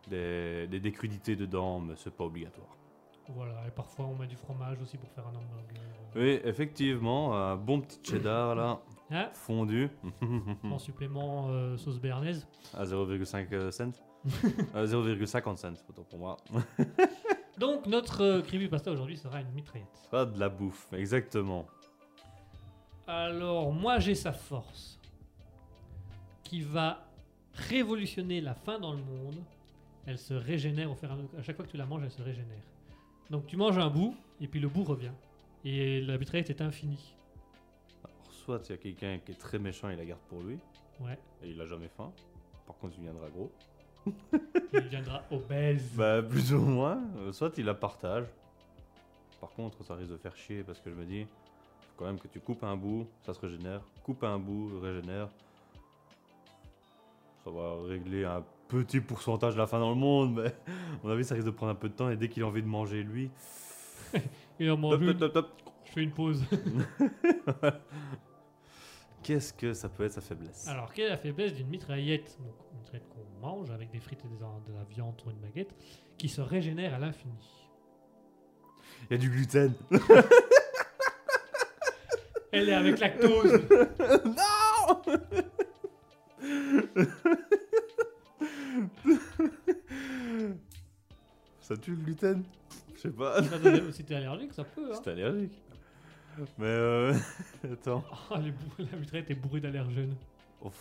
[0.10, 2.76] des, des décrudités dedans, mais c'est pas obligatoire.
[3.30, 3.66] Voilà.
[3.68, 5.82] Et parfois, on met du fromage aussi pour faire un hamburger.
[6.16, 8.80] Oui, effectivement, un bon petit cheddar là,
[9.14, 9.30] Hein?
[9.34, 9.89] fondu,
[10.64, 12.47] En supplément euh, sauce béarnaise.
[12.74, 13.91] à 0,5 cents.
[14.76, 16.38] Euh, 0,50 cents, autant pour moi.
[17.58, 20.08] Donc, notre euh, creepypasta aujourd'hui sera une mitraillette.
[20.12, 21.66] Pas de la bouffe, exactement.
[23.08, 24.99] Alors, moi, j'ai sa force
[26.43, 26.99] qui va
[27.54, 29.43] révolutionner la faim dans le monde.
[30.06, 31.30] Elle se régénère au fur et à mesure.
[31.39, 32.62] À chaque fois que tu la manges, elle se régénère.
[33.30, 35.12] Donc, tu manges un bout, et puis le bout revient.
[35.64, 37.14] Et la mitraillette est infinie.
[38.04, 40.58] Alors, soit il y a quelqu'un qui est très méchant, il la garde pour lui,
[40.99, 41.18] Ouais.
[41.43, 42.12] et il a jamais faim.
[42.66, 43.52] Par contre, il viendra gros.
[44.74, 45.91] Il deviendra obèse.
[45.93, 46.99] Bah, plus ou moins.
[47.18, 48.26] Euh, Soit il la partage.
[49.39, 52.18] Par contre, ça risque de faire chier parce que je me dis, faut quand même
[52.20, 53.82] que tu coupes un bout, ça se régénère.
[54.04, 55.30] Coupe un bout, régénère.
[57.43, 60.51] Ça va régler un petit pourcentage de la faim dans le monde, mais à
[61.03, 62.09] mon avis, ça risque de prendre un peu de temps.
[62.09, 63.30] Et dès qu'il a envie de manger, lui,
[64.59, 65.49] Et en mange top, top, top,
[65.86, 66.43] je fais une pause.
[69.24, 70.67] Qu'est-ce que ça peut être sa faiblesse?
[70.67, 72.38] Alors, quelle est la faiblesse d'une mitraillette?
[72.39, 75.38] Donc, une mitraillette qu'on mange avec des frites et des- de la viande sur une
[75.38, 75.76] baguette
[76.17, 77.67] qui se régénère à l'infini.
[79.09, 79.74] Il y a du gluten.
[82.51, 83.61] Elle est avec lactose.
[91.76, 92.43] Ça tue le gluten
[92.95, 93.41] Je sais pas.
[93.91, 94.91] Si t'es allergique, ça peut.
[94.93, 94.99] Hein.
[95.03, 95.53] C'est allergique.
[96.57, 97.13] Mais euh...
[97.72, 98.03] Attends.
[98.30, 100.15] Ah, les bou- la mitraillette est bourrée d'allergènes.
[100.61, 100.74] Ouf.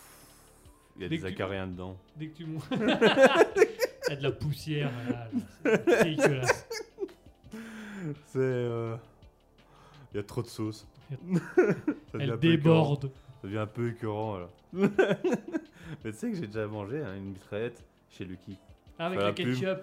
[0.96, 1.96] Il y a Dès des que tu- acariens dedans.
[2.16, 2.44] Dès que tu.
[2.44, 2.78] Il
[4.08, 4.90] y a de la poussière.
[5.08, 5.28] là,
[5.64, 6.68] là, c'est dégueulasse.
[8.26, 8.38] C'est.
[8.38, 8.96] euh,
[10.12, 10.86] Il y a trop de sauce.
[11.10, 11.16] Ça
[12.18, 12.94] devient un Elle peu écœurant.
[12.94, 13.10] déborde.
[13.40, 14.48] Ça devient un peu écœurant là.
[14.72, 14.88] Mais
[16.12, 18.56] tu sais que j'ai déjà mangé hein, une mitraillette chez Lucky.
[18.98, 19.46] Avec la la pub.
[19.54, 19.78] ketchup.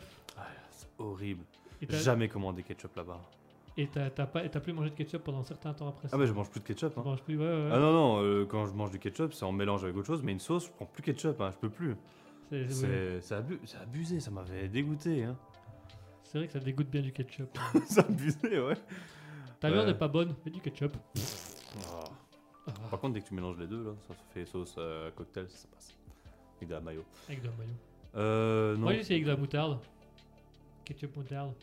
[1.00, 1.44] Ah, horrible.
[1.90, 3.20] Jamais commandé ketchup là-bas.
[3.80, 4.10] et t'as-
[4.60, 6.16] plus mangé de ketchup pendant un certain temps après ça.
[6.16, 6.98] Ah, mais je mange plus de ketchup.
[6.98, 7.16] Hein.
[7.24, 7.70] plus, ouais, ouais.
[7.72, 10.24] Ah non, non, euh, quand je mange du ketchup, c'est en mélange avec autre chose,
[10.24, 11.96] mais une sauce, je prends plus ketchup, hein, je peux plus.
[12.50, 15.24] C'est abu- abusé, ça m'avait dégoûté.
[15.26, 15.38] Hein.
[16.24, 17.56] C'est vrai que ça dégoûte bien du ketchup.
[17.88, 18.74] c'est abusé, ouais.
[19.60, 19.92] Ta viande Ouais.
[19.92, 20.94] n'est pas bonne, mais du ketchup.
[21.92, 22.04] Ah.
[22.68, 25.48] Ah, Par contre, dès que tu mélanges les deux, là, ça fait sauce euh, cocktail,
[25.50, 25.96] ça, ça passe.
[26.58, 27.04] Avec de la mayo.
[27.28, 27.70] avec de la mayo.
[28.16, 28.80] Euh, non.
[28.82, 29.80] Moi, j'ai essayé avec de la moutarde.
[30.88, 31.54] Ketchup moutarde.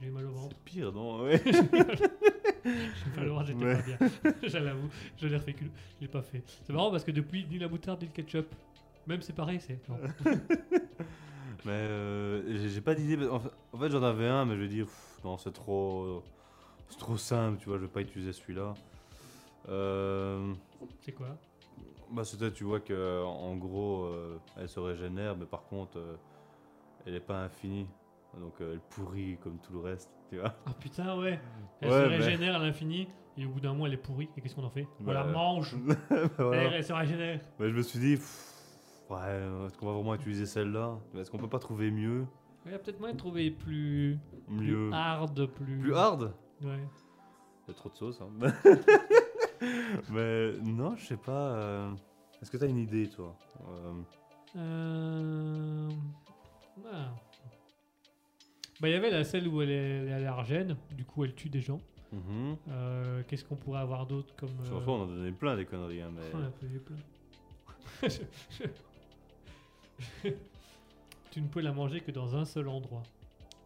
[0.00, 0.56] J'ai eu mal au ventre.
[0.58, 1.40] C'est pire, non ouais.
[1.44, 3.76] J'ai eu mal au ventre, j'étais Ouais.
[3.76, 4.32] pas bien.
[4.48, 5.52] Je l'avoue, je l'ai refait.
[5.52, 6.42] que- Je l'ai pas fait.
[6.64, 8.46] C'est marrant parce que depuis, ni la moutarde ni le ketchup,
[9.06, 9.78] même c'est pareil, c'est.
[11.64, 13.24] Mais euh, j'ai- pas d'idée.
[13.28, 16.24] En fait, en fait, j'en avais un, mais je vais dire, pff, non, c'est trop.
[16.88, 18.74] C'est trop simple, tu vois, je vais pas utiliser celui-là.
[19.68, 20.52] Euh,
[21.00, 21.28] C'est quoi?
[22.10, 25.98] bah, c'était, tu vois, que en gros, euh, elle se régénère, mais par contre,
[27.06, 27.86] elle est pas infinie.
[28.38, 30.54] Donc, euh, elle pourrit comme tout le reste, tu vois.
[30.66, 31.38] Ah putain, ouais.
[31.80, 34.28] Elle Ouais, se mais- régénère à l'infini et au bout d'un mois, elle est pourrie.
[34.36, 34.86] Et qu'est-ce qu'on en fait?
[35.00, 35.76] On Bah, la mange.
[36.38, 36.62] Voilà.
[36.62, 37.40] Elle, elle se régénère.
[37.58, 40.98] Mais je me suis dit, pff, ouais, est-ce qu'on va vraiment utiliser celle-là?
[41.14, 42.24] Est-ce qu'on peut pas trouver mieux?
[42.64, 44.88] Il y a peut-être moyen de trouver plus, Mieux.
[44.88, 45.78] plus hard, plus.
[45.80, 46.32] Plus hard?
[46.62, 46.78] Ouais.
[47.66, 48.20] Il y a trop de sauce.
[48.22, 48.30] Hein.
[50.10, 51.54] Mais non, je sais pas.
[51.56, 51.90] euh,
[52.40, 53.36] Est-ce que t'as une idée, toi?
[53.68, 53.92] Euh,
[54.56, 55.88] Euh...
[56.86, 57.14] ah.
[58.80, 61.34] Bah, il y avait la celle où elle est, elle est allergène, du coup elle
[61.34, 61.80] tue des gens.
[62.12, 62.56] mhm.
[62.68, 64.50] Euh, Qu'est-ce qu'on pourrait avoir d'autre comme.
[64.50, 66.02] euh, on en a donné plein des conneries.
[66.02, 66.22] Hein, mais...
[66.34, 66.96] on en a plein.
[68.02, 68.08] Je-
[70.24, 70.30] je-
[71.30, 73.02] tu ne peux la manger que dans un seul endroit.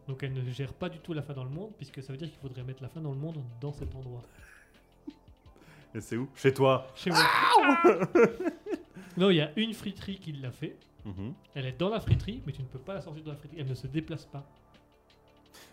[0.06, 2.18] Donc elle ne gère pas du tout la faim dans le monde, puisque ça veut
[2.18, 4.22] dire qu'il faudrait mettre la faim dans le monde dans cet endroit.
[5.94, 6.28] Et c'est où?
[6.36, 6.86] Chez toi.
[6.94, 7.20] Chez moi.
[9.16, 10.78] Non, il y a une friterie qui l'a fait.
[11.04, 11.34] Mhm.
[11.54, 13.60] Elle est dans la friterie, mais tu ne peux pas la sortir de la friterie.
[13.60, 14.44] Elle ne se déplace pas.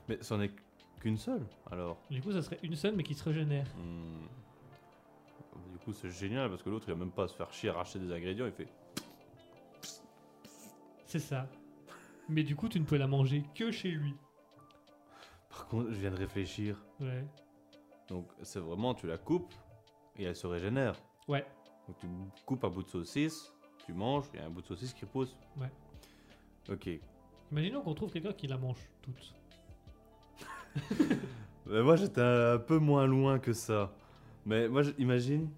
[0.08, 0.52] Mais c'en est
[1.00, 1.98] qu'une seule, alors.
[2.10, 3.68] Du coup, ça serait une seule, mais qui se régénère.
[3.78, 4.28] Hmm.
[5.72, 7.74] Du coup, c'est génial parce que l'autre, il va même pas se faire chier à
[7.74, 8.46] racheter des ingrédients.
[8.46, 8.68] Il fait.
[11.06, 11.48] C'est ça.
[12.30, 14.16] Mais du coup, tu ne peux la manger que chez lui.
[15.50, 16.82] Par contre, je viens de réfléchir.
[17.00, 17.26] Ouais.
[18.08, 19.54] Donc, c'est vraiment, tu la coupes
[20.18, 20.96] et elle se régénère.
[21.28, 21.46] Ouais.
[22.02, 23.52] Donc, tu coupes un bout de saucisse,
[23.86, 25.36] tu manges, il y a un bout de saucisse qui repose.
[25.58, 25.72] Ouais.
[26.70, 26.90] Ok.
[27.52, 29.34] Imaginons qu'on trouve quelqu'un qui la mange toute.
[31.66, 33.92] Mais moi, j'étais un peu moins loin que ça.
[34.46, 35.50] Mais moi, je- imagine.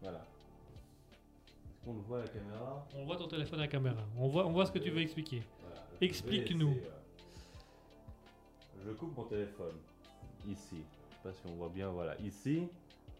[0.00, 0.18] Voilà.
[0.18, 2.86] Est-ce qu'on le voit à la caméra?
[2.94, 4.02] On voit ton téléphone à la caméra.
[4.16, 5.42] On voit, on voit ce que tu veux expliquer.
[5.62, 6.70] Voilà, Explique-nous.
[6.72, 6.90] euh,
[8.86, 9.74] Je coupe mon téléphone.
[10.48, 10.76] Ici.
[11.10, 11.88] Je sais pas si on voit bien.
[11.90, 12.16] Voilà.
[12.20, 12.68] Ici,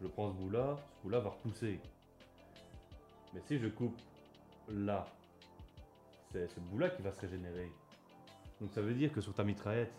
[0.00, 0.76] je prends ce bout-là.
[0.98, 1.80] Ce bout-là va repousser.
[3.32, 3.96] Mais si je coupe
[4.68, 5.06] là,
[6.30, 7.70] c'est ce bout-là qui va se régénérer.
[8.60, 9.92] Donc ça veut dire que sur ta mitraillette,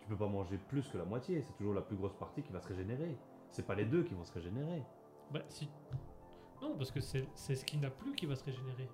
[0.00, 1.42] tu peux pas manger plus que la moitié.
[1.42, 3.16] C'est toujours la plus grosse partie qui va se régénérer.
[3.50, 4.82] C'est pas les deux qui vont se régénérer.
[5.30, 5.68] Bah, si.
[6.62, 8.88] Non, parce que c'est ce qui n'a plus qui va se régénérer.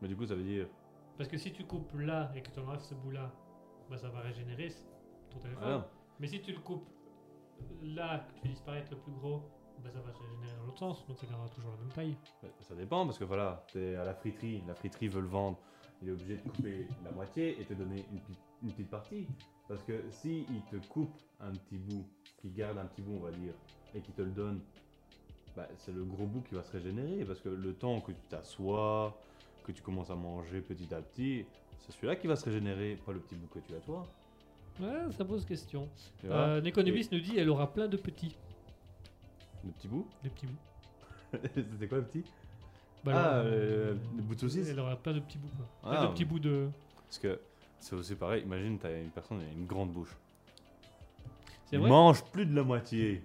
[0.00, 0.66] Mais du coup, ça veut dire.
[1.16, 3.32] Parce que si tu coupes là et que tu enlèves ce bout-là,
[3.88, 4.68] bah, ça va régénérer
[5.30, 5.62] ton téléphone.
[5.62, 5.90] Voilà.
[6.18, 6.88] Mais si tu le coupes
[7.82, 9.42] là, que tu disparaître le plus gros,
[9.82, 11.06] bah, ça va se régénérer dans l'autre sens.
[11.06, 12.16] Donc ça gardera toujours la même taille.
[12.60, 15.58] Ça dépend parce que voilà, t'es à la friterie, la friterie veut le vendre,
[16.02, 19.26] il est obligé de couper la moitié et te donner une, petite- une petite partie.
[19.68, 22.04] Parce que si il te coupe un petit bout,
[22.40, 23.54] qu'il garde un petit bout on va dire,
[23.94, 24.60] et qu'il te le donne,
[25.56, 27.24] bah, c'est le gros bout qui va se régénérer.
[27.24, 29.16] Parce que le temps que tu t'assois,
[29.64, 31.44] que tu commences à manger petit à petit,
[31.78, 34.06] c'est celui-là qui va se régénérer, pas le petit bout que tu as toi.
[34.80, 35.88] Ouais, ça pose question.
[36.24, 38.36] Euh, Nekonubis nous dit elle aura plein de petits.
[39.64, 40.58] Le petit bout Des petits bouts.
[41.54, 42.24] C'était quoi le petit
[43.04, 45.48] Bah, Ah, alors, euh, le bout de saucisse Elle aura plein de petits bouts.
[45.56, 45.90] Quoi.
[45.90, 46.06] Plein Ah.
[46.06, 46.68] de petits bouts de.
[47.06, 47.40] Parce que
[47.78, 50.16] c'est aussi pareil, imagine t'as une personne qui a une grande bouche.
[51.66, 53.22] C'est Il vrai mange plus de la moitié.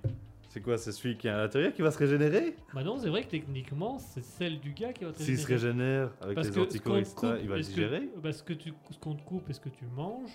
[0.50, 3.10] C'est quoi, c'est celui qui est à l'intérieur qui va se régénérer Bah non, c'est
[3.10, 6.00] vrai que techniquement, c'est celle du gars qui va te S'il se régénérer.
[6.06, 7.70] régénère avec Parce les que ce anticorps, qu'on etc., te coupe, il va le est-ce
[7.70, 10.32] que- digérer Parce que tu, ce qu'on te coupe et ce que tu manges,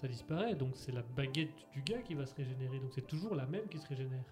[0.00, 0.54] ça disparaît.
[0.54, 2.78] Donc c'est la baguette du gars qui va se régénérer.
[2.78, 4.24] Donc c'est toujours la même qui se régénère.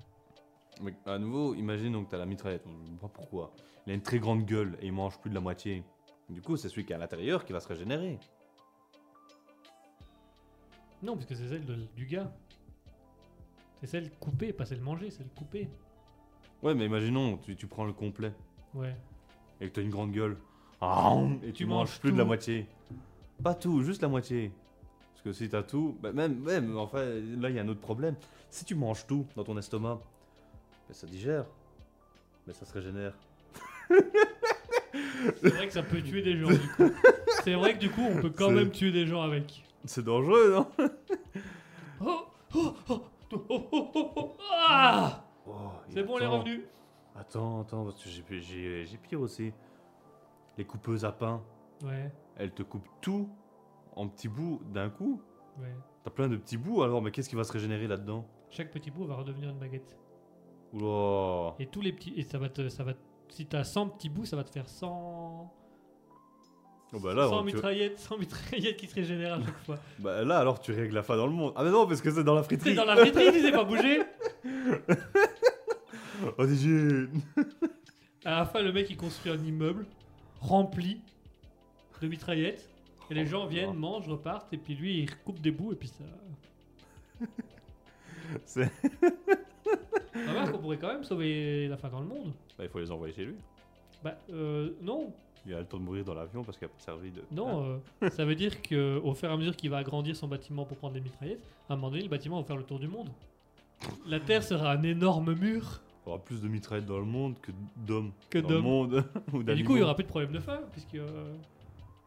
[0.80, 3.52] Mais à nouveau, imagine donc t'as la mitraillette, je ne sais pas pourquoi.
[3.86, 5.82] Il a une très grande gueule et il mange plus de la moitié.
[6.28, 8.18] Du coup, c'est celui qui est à l'intérieur qui va se régénérer.
[11.02, 12.32] Non, parce que c'est celle de- du gars.
[13.80, 15.68] C'est celle coupée, pas celle mangée, celle coupée.
[16.62, 18.32] Ouais, mais imaginons, tu, tu prends le complet
[18.74, 18.96] Ouais.
[19.60, 20.36] et que t'as une grande gueule.
[20.80, 22.26] Ah, et tu, Tu manges manges plus de la tout.
[22.28, 22.66] moitié.
[23.42, 24.52] Pas tout, juste la moitié.
[25.12, 27.80] Parce que si t'as tout, bah même, même, enfin, là il y a un autre
[27.80, 28.16] problème.
[28.50, 30.00] Si tu manges tout dans ton estomac,
[30.88, 31.44] bah, ça digère,
[32.46, 33.14] mais ça se régénère.
[35.36, 36.90] C'est vrai que ça peut tuer des gens du coup.
[37.44, 39.64] C'est vrai que du coup, on peut quand C'est- même tuer des gens avec.
[39.84, 40.66] C'est dangereux, non?
[42.00, 42.20] Oh
[42.54, 45.52] Oh Oh Oh oh oh oh Ah Oh,
[45.88, 46.38] C'est bon, elle est attends.
[46.40, 46.64] revenue.
[47.16, 49.52] Attends, attends, parce que j'ai- j'ai j'ai pire aussi.
[50.56, 51.42] Les coupeuses à pain,
[51.84, 53.28] Ouais, elles te coupent tout
[53.94, 55.20] en petits bouts d'un coup.
[55.60, 55.74] ouais.
[56.04, 58.26] T'as plein de petits bouts alors, mais qu'est-ce qui va se régénérer là-dedans?
[58.50, 59.96] Chaque petit bout va redevenir une baguette.
[60.72, 62.12] Oula Et tous les petits.
[62.16, 62.68] Et ça va te.
[62.68, 62.92] Ça va,
[63.28, 65.54] si t'as 100 petits bouts, ça va te faire 100.
[66.94, 69.78] Oh bah là, 100 tu- mitraillettes, 100 mitraillettes qui se régénèrent à chaque fois.
[69.98, 71.52] bah là, alors tu règles la faim dans le monde.
[71.56, 72.70] Ah mais non, parce que c'est dans la friterie.
[72.70, 74.02] C'est dans la friterie, tu sais pas bouger.
[76.36, 77.06] Oh, DJ
[78.24, 79.86] À la fin, le mec il construit un immeuble
[80.40, 81.00] rempli
[82.02, 82.68] de mitraillettes.
[83.10, 84.52] Et les Oh gens viennent, mangent, repartent.
[84.52, 85.72] Et puis lui, il coupe des bouts.
[85.72, 86.04] Et puis ça.
[88.44, 88.70] C'est-
[90.26, 92.32] Remarque qu'on pourrait quand même sauver la faim dans le monde.
[92.56, 93.36] Bah, il faut les envoyer chez lui.
[94.02, 95.12] Bah, euh, non,
[95.46, 97.22] Il a le temps de mourir dans l'avion parce qu'il a pas servi de.
[97.32, 97.78] non.
[98.02, 100.64] euh, ça veut dire que au fur et à mesure qu'il va agrandir son bâtiment
[100.64, 102.88] pour prendre des mitraillettes, à un moment donné, le bâtiment va faire le tour du
[102.88, 103.08] monde.
[104.06, 105.80] La Terre sera un énorme mur.
[106.06, 108.12] Il y aura plus de mitraillettes dans le monde que d'hommes.
[108.30, 108.64] Que dans le d'hommes.
[108.64, 109.04] monde.
[109.32, 111.34] ou Et du coup, il y aura plus de problème de faim, puisque euh,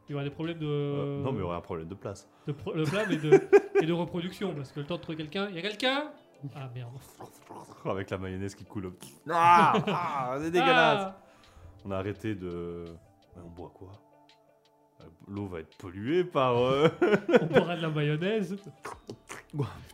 [0.09, 1.93] il y aura des problèmes de, Euh, non, mais il y aura un problème de
[1.95, 2.27] place.
[2.47, 3.41] de, pro- de et de,
[3.81, 6.11] et de reproduction, parce que le temps de trouver quelqu'un, il y a quelqu'un
[6.55, 6.91] Ah merde.
[7.85, 8.91] Avec la mayonnaise qui coule.
[9.29, 11.07] Ah, ah, c'est dégueulasse.
[11.09, 11.17] Ah
[11.85, 12.85] On a arrêté de.
[13.35, 13.91] Mais on boit quoi?
[15.01, 16.57] Euh, L'eau va être polluée par.
[16.57, 16.89] euh,
[17.41, 18.55] on boira de la mayonnaise.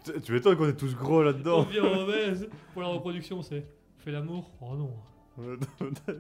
[0.03, 1.63] Putain, tu m'étonnes qu'on est tous gros On là-dedans.
[1.63, 2.49] devient mauvaise.
[2.73, 3.65] Pour la reproduction, c'est
[3.97, 4.51] on fait l'amour?
[4.61, 4.91] Oh non.
[5.37, 5.53] bah,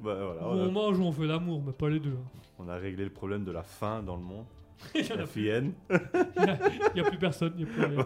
[0.01, 2.11] voilà, Ou on, on a, mange ou on fait l'amour, mais pas les deux.
[2.17, 2.39] hein.
[2.59, 4.45] on a réglé le problème de la faim dans le monde.
[4.93, 5.47] Il y en a plus.
[5.49, 5.73] Il
[6.93, 7.53] n'y a plus personne.
[7.57, 8.05] y a plus rien.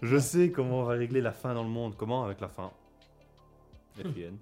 [0.00, 1.94] Je sais comment on va régler la faim dans le monde.
[1.96, 2.70] Comment Avec la faim?
[3.94, 4.34] FIN.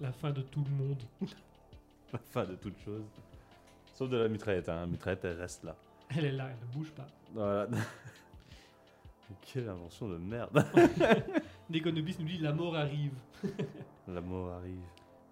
[0.00, 1.02] La fin de tout le monde.
[2.12, 3.04] la fin de toute chose.
[3.94, 4.68] Sauf de la mitraillette.
[4.68, 4.80] Hein.
[4.80, 5.76] La mitraillette, elle reste là.
[6.16, 7.06] Elle est là, elle ne bouge pas.
[7.32, 7.68] Voilà.
[9.52, 10.64] Quelle invention de merde.
[11.70, 13.12] Nekonobis nous dit la mort arrive.
[14.06, 14.78] La mort arrive.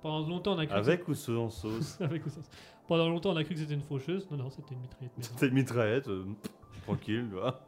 [0.03, 1.97] Pendant longtemps, on a cru Avec ou sans sauce?
[1.97, 2.05] Que...
[2.05, 2.41] Avec ou sans-
[2.89, 4.29] Pendant longtemps, on a cru que c'était une faucheuse.
[4.31, 5.12] Non, non, c'était une mitraillette.
[5.20, 6.09] C'était une mitraillette.
[6.09, 6.25] euh,
[6.83, 7.61] tranquille, tu vois.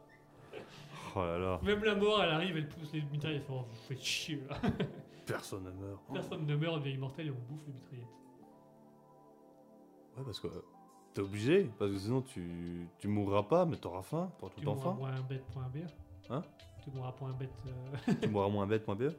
[1.19, 1.59] Oh là là.
[1.63, 3.47] Même la mort, elle arrive, elle pousse les mitraillettes.
[3.49, 4.57] Oh, vous faites chier là.
[5.25, 6.01] Personne ne meurt.
[6.13, 8.07] Personne ne meurt, on devient immortel et on bouffe les mitraillettes.
[10.17, 10.61] Ouais, parce que euh,
[11.13, 11.69] t'es obligé.
[11.79, 14.95] Parce que sinon, tu, tu mourras pas, mais t'auras faim pour Tu tout mourras enfant.
[14.95, 15.79] point un bête, point BE.
[16.29, 16.41] Hein?
[16.83, 19.13] Tu mourras point un bête, euh, tu mourras moins bête, moins BE.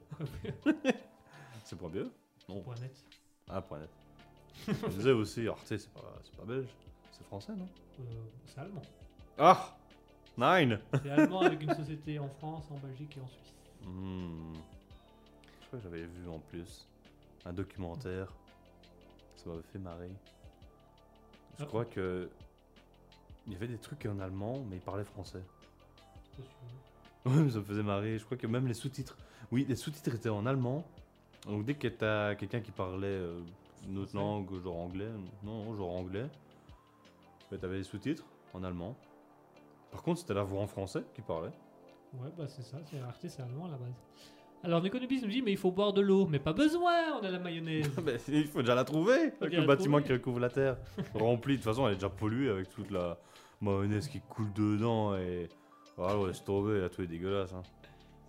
[1.65, 2.11] C'est point BE
[2.49, 2.61] Non.
[2.63, 3.05] point net.
[3.49, 3.91] Ah, point net.
[4.67, 6.69] Je disais aussi, Arte, c'est pas, c'est pas belge.
[7.13, 7.69] C'est français, non?
[8.01, 8.05] Euh,
[8.47, 8.83] c'est allemand.
[9.39, 9.75] Ah
[10.39, 13.55] Nine C'est allemand avec une société en France, en Belgique et en Suisse.
[13.85, 14.53] Hmm.
[15.61, 16.87] Je crois que j'avais vu en plus
[17.45, 18.33] un documentaire.
[19.37, 20.11] Ça m'avait fait marrer.
[21.59, 21.67] Je Ah.
[21.67, 22.31] crois que.
[23.47, 25.43] Il y avait des trucs en allemand, mais ils parlaient français.
[27.27, 28.19] Mais ça me faisait marrer.
[28.19, 29.17] Je crois que même les sous-titres.
[29.51, 30.85] Oui, les sous-titres étaient en allemand.
[31.47, 33.41] Donc dès que t'as quelqu'un qui parlait euh,
[33.89, 35.09] une autre langue, genre anglais,
[35.43, 36.27] non, non, genre anglais,
[37.51, 38.25] bah, t'avais les sous-titres
[38.55, 38.95] en allemand.
[39.91, 41.51] Par contre, c'était la voix en français qui parlait.
[42.15, 43.95] Ouais, bah c'est ça, c'est Arte, c'est allemand à la base.
[44.65, 46.27] Alors Nekonobis nous dit, mais il faut boire de l'eau.
[46.27, 47.91] Mais pas besoin, on a la mayonnaise.
[48.05, 50.05] Mais il faut déjà la trouver Avec le la bâtiment trouver.
[50.05, 50.77] qui recouvre la terre.
[51.15, 53.19] Rempli, de toute façon, elle est déjà polluée avec toute la
[53.61, 55.49] mayonnaise qui coule dedans et.
[55.97, 57.53] Voilà, ouais, laisse tomber, là, tout est dégueulasse.
[57.53, 57.63] Hein.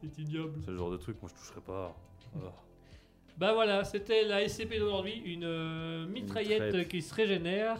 [0.02, 0.60] c'est ignoble.
[0.66, 1.96] C'est le genre de truc, moi je toucherais pas.
[2.36, 2.52] Ah.
[3.38, 6.88] Bah voilà, c'était la SCP d'aujourd'hui, une euh, mitraillette mitraillette.
[6.90, 7.80] qui se régénère,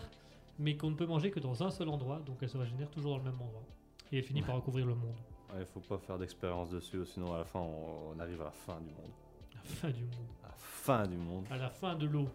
[0.60, 3.12] mais qu'on ne peut manger que dans un seul endroit, donc elle se régénère toujours
[3.12, 3.64] dans le même endroit.
[4.12, 5.16] Et elle finit par recouvrir le monde.
[5.56, 8.52] Ouais, faut pas faire d'expérience dessus, sinon à la fin on, on arrive à la
[8.52, 9.12] fin du monde.
[9.56, 10.28] La fin du monde.
[10.44, 11.46] À la fin du monde.
[11.50, 12.28] À la fin de l'eau.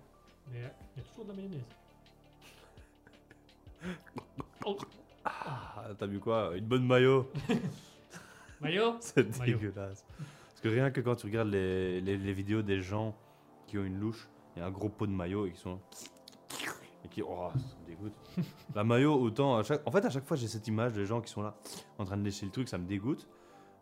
[0.52, 1.64] Mais euh, il y a toujours de la mayonnaise.
[4.64, 4.76] Oh,
[5.24, 6.52] Ah, t'as vu quoi?
[6.56, 7.30] Une bonne maillot
[8.60, 10.04] Maillot C'est dégueulasse.
[10.48, 13.14] Parce que rien que quand tu regardes les, les- les vidéos des gens
[13.66, 15.80] qui ont une louche, il y a un gros pot de maillot et qui sont.
[17.14, 17.22] Qui.
[17.22, 18.12] Oh, ça me dégoûte.
[18.74, 19.56] La maillot, autant.
[19.56, 21.54] À chaque, en fait, à chaque fois, j'ai cette image des gens qui sont là
[21.98, 23.28] en train de lécher le truc, ça me dégoûte.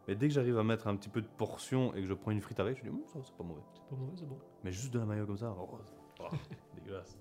[0.06, 2.32] Mais dès que j'arrive à mettre un petit peu de portion et que je prends
[2.32, 3.62] une frite avec, je me dis, ça c'est pas mauvais.
[3.72, 4.38] C'est pas mauvais, c'est bon.
[4.64, 5.78] Mais juste de la maillot comme ça, oh,
[6.20, 6.24] oh,
[6.74, 7.16] dégueulasse.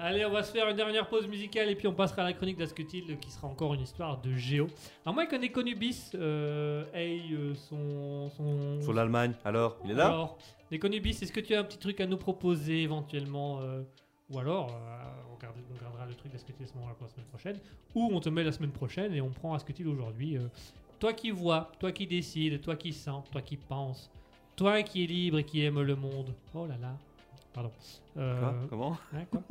[0.00, 2.32] Allez, on va se faire une dernière pause musicale et puis on passera à la
[2.32, 4.68] chronique d'Asketil qui sera encore une histoire de géo.
[5.04, 5.74] Alors moi, je connais
[6.14, 8.30] euh, hey, euh, son...
[8.30, 8.80] son...
[8.80, 10.06] Sur l'Allemagne, alors, il est là?
[10.06, 10.38] Alors,
[10.80, 13.82] Conubis, est-ce que tu as un petit truc à nous proposer éventuellement euh,
[14.30, 17.12] Ou alors, euh, on, garde- on gardera le truc d'Asketil à ce moment-là pour la
[17.12, 17.58] semaine prochaine.
[17.94, 20.36] Ou on te met la semaine prochaine et on prend Asketil aujourd'hui.
[20.36, 20.48] euh.
[20.98, 24.10] toi qui vois, toi qui décides, toi qui sens, toi qui penses,
[24.56, 26.34] toi qui es libre et qui aime le monde.
[26.54, 26.94] Oh là là.
[27.54, 27.70] Pardon.
[28.18, 28.54] Euh, Quoi?
[28.68, 28.96] Comment?
[29.14, 29.42] Hein, quoi?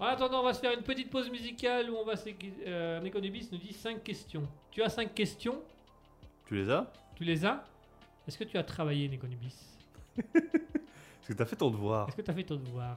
[0.00, 2.14] En attendant, on va se faire une petite pause musicale où on va.
[2.66, 4.44] Euh, Nekonubis nous dit 5 questions.
[4.70, 5.60] Tu as 5 questions?
[6.46, 6.90] Tu les as?
[7.16, 7.64] Tu les as?
[8.26, 9.54] Est-ce que tu as travaillé, Nekonubis
[10.34, 12.08] Est-ce que t'as fait ton devoir?
[12.08, 12.96] Est-ce que tu as fait ton devoir?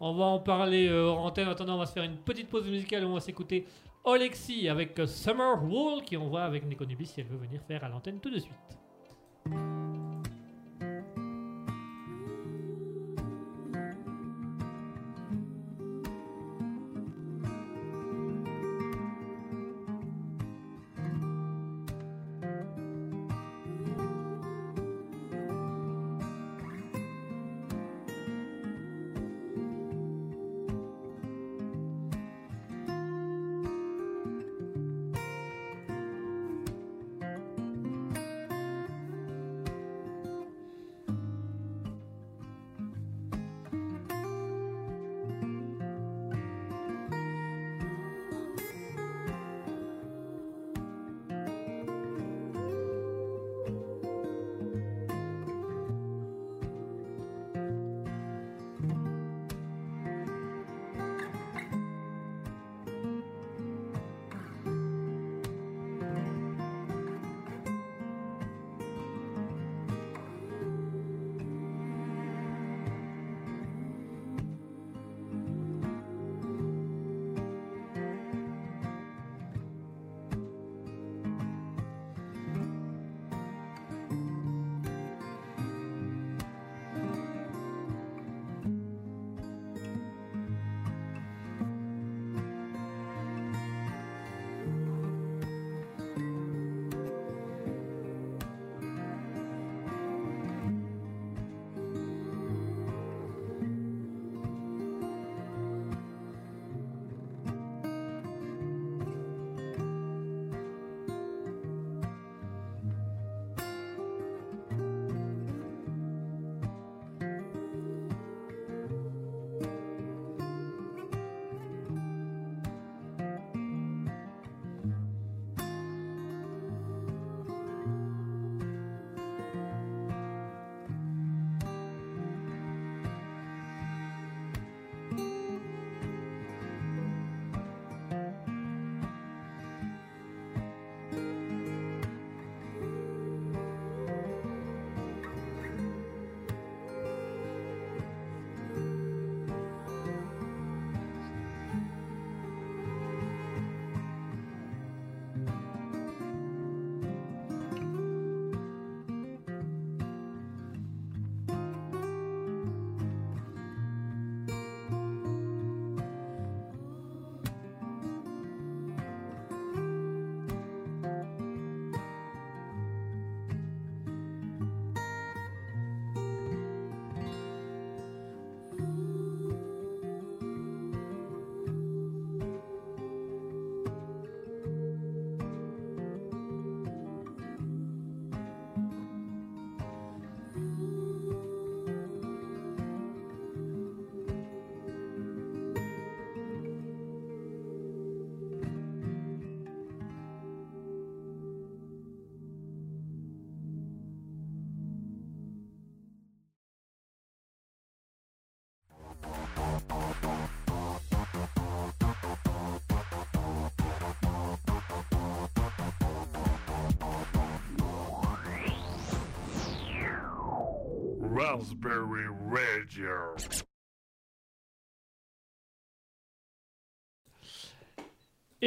[0.00, 1.48] On va en parler euh, en antenne.
[1.48, 3.66] En attendant, on va se faire une petite pause musicale on va s'écouter
[4.04, 7.88] Olexi avec Summer Wall qui on voit avec Nekonubis si elle veut venir faire à
[7.88, 9.87] l'antenne tout de suite.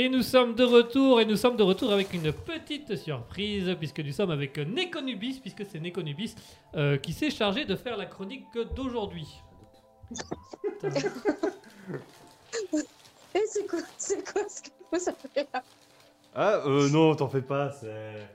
[0.02, 4.00] Et nous sommes de retour, et nous sommes de retour avec une petite surprise, puisque
[4.00, 6.34] nous sommes avec Nekonubis, puisque c'est Nekonubis
[6.76, 9.28] euh, qui s'est chargé de faire la chronique d'aujourd'hui.
[13.36, 15.62] Et c'est quoi, c'est quoi ce que vous avez là?
[16.34, 18.28] Ah, euh, non, t'en fais pas, c'est.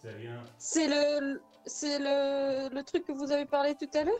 [0.00, 0.40] C'est rien.
[0.56, 4.14] C'est le, c'est le, le truc que vous avez parlé tout à l'heure?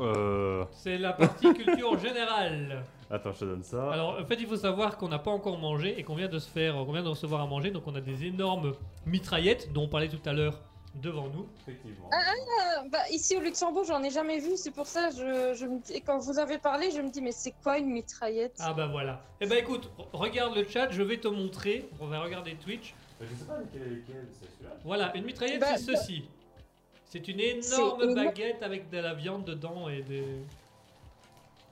[0.00, 0.64] Euh.
[0.72, 2.82] C'est la partie culture générale.
[3.10, 3.92] Attends, je te donne ça.
[3.92, 6.38] Alors, en fait, il faut savoir qu'on n'a pas encore mangé et qu'on vient de
[6.38, 7.70] se faire, qu'on vient de recevoir à manger.
[7.70, 8.72] Donc, on a des énormes
[9.06, 10.60] mitraillettes dont on parlait tout à l'heure
[10.96, 11.46] devant nous.
[11.62, 12.08] Effectivement.
[12.12, 15.78] Ah, bah, Ici au Luxembourg, j'en ai jamais vu, c'est pour ça je, je me
[15.80, 18.56] dis, quand vous avez parlé, je me dis, mais c'est quoi une mitraillette?
[18.60, 19.20] Ah bah voilà.
[19.42, 21.86] Eh ben écoute, regarde le chat, je vais te montrer.
[22.00, 22.94] On va regarder Twitch.
[23.20, 24.74] Je sais pas lequel est lequel, c'est celui-là.
[24.84, 26.24] Voilà, une mitraillette, Bah, c'est ceci.
[27.04, 28.14] C'est une énorme énorme.
[28.14, 30.24] baguette avec de la viande dedans et des.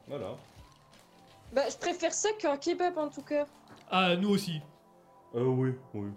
[0.06, 0.34] Voilà.
[1.54, 3.46] Bah, je préfère ça qu'un kebab en tout cas.
[3.90, 4.60] Ah, nous aussi.
[5.34, 6.08] Euh, oui, oui.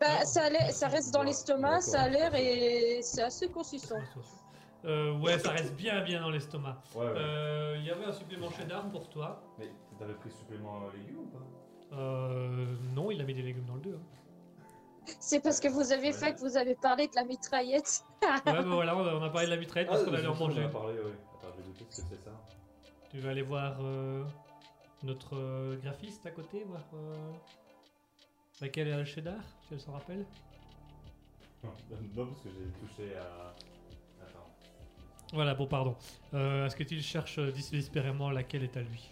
[0.00, 3.96] Bah, ça, a l'air- ça reste dans l'estomac, ça a l'air et c'est assez consistant.
[4.84, 6.76] Euh, ouais, ça reste bien bien dans l'estomac.
[6.94, 7.12] Ouais, ouais.
[7.16, 9.42] Euh, Il y avait un supplément cheddar pour toi.
[9.58, 9.68] Mais
[9.98, 11.96] t'avais pris supplément euh, légumes ou pas?
[11.96, 13.94] Euh, non, il a mis des légumes dans le 2.
[13.94, 15.10] hein.
[15.20, 18.04] C'est parce que vous avez fait que vous avez parlé de la mitraillette.
[18.22, 20.34] Ouais, bah voilà, on a, on a parlé de la mitraillette parce qu'on allait en
[20.34, 20.62] manger.
[20.62, 21.12] On a parlé, oui.
[21.38, 22.30] Attends, je vais noter ce que c'est ça.
[23.10, 24.22] Tu vas aller voir euh,
[25.02, 27.32] notre euh, graphiste à côté, voir euh,
[28.60, 30.24] laquelle est le cheddar, si elle s'en rappelle.
[31.62, 33.54] non, parce que j'ai touché à.
[34.22, 34.48] Attends.
[35.32, 35.96] Voilà, bon, pardon.
[36.34, 39.10] Euh, Est-ce que tu cherches euh, désespérément laquelle est à lui?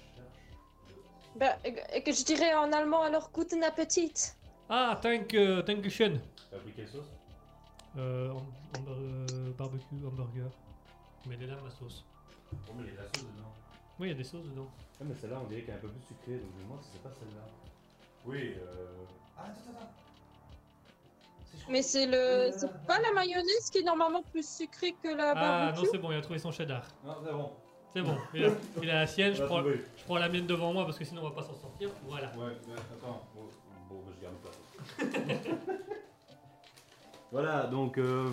[1.37, 4.32] Bah, et que je dirais en allemand alors guten Appetit.
[4.68, 5.28] Ah, thank,
[5.66, 6.14] thank you, Sean.
[6.51, 7.11] T'as pris quelle sauce?
[7.99, 8.32] Euh,
[8.89, 10.51] euh, barbecue, hamburger.
[11.26, 12.05] Mais elle est là, ma sauce.
[12.53, 13.53] Oh, mais il y a de la sauce dedans.
[13.99, 14.69] Oui, il y a des sauces dedans.
[15.01, 16.83] Ah, mais celle-là, on dirait qu'elle est un peu plus sucrée, donc je me demande
[16.83, 17.43] si c'est pas celle-là.
[18.27, 18.87] Oui, euh.
[19.39, 19.91] Ah, attends, attends,
[21.71, 25.35] Mais c'est le, c'est pas la mayonnaise qui est normalement plus sucrée que la Ah,
[25.35, 25.85] barbecue.
[25.85, 26.83] non, c'est bon, il a trouvé son cheddar.
[27.05, 27.51] Non, c'est bon.
[27.93, 28.49] C'est bon, il a,
[28.83, 29.83] il a la sienne, je prends, trouvé.
[29.97, 31.89] je prends la mienne devant moi parce que sinon on va pas s'en sortir.
[32.07, 32.27] Voilà.
[32.37, 33.23] Ouais, mais attends.
[33.35, 33.49] Bon,
[33.89, 35.73] bon, bah, je garde pas.
[37.33, 37.97] voilà, donc.
[37.97, 38.29] Euh,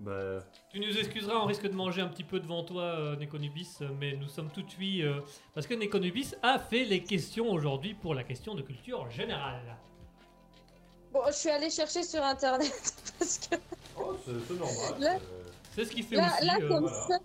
[0.00, 0.40] bah.
[0.70, 3.88] Tu nous excuseras, on risque de manger un petit peu devant toi, euh, Nekonubis, euh,
[4.00, 5.02] mais nous sommes tout de suite.
[5.04, 5.20] euh,
[5.54, 9.76] parce que Nekonubis a fait les questions aujourd'hui pour la question de culture générale.
[11.12, 13.56] Bon, je suis allée chercher sur internet parce que
[13.98, 15.00] Oh, c'est normal.
[15.00, 15.16] Là-
[15.74, 16.46] c'est- ce qu'il fait là, aussi.
[16.46, 17.06] là euh, comme voilà.
[17.08, 17.18] ça.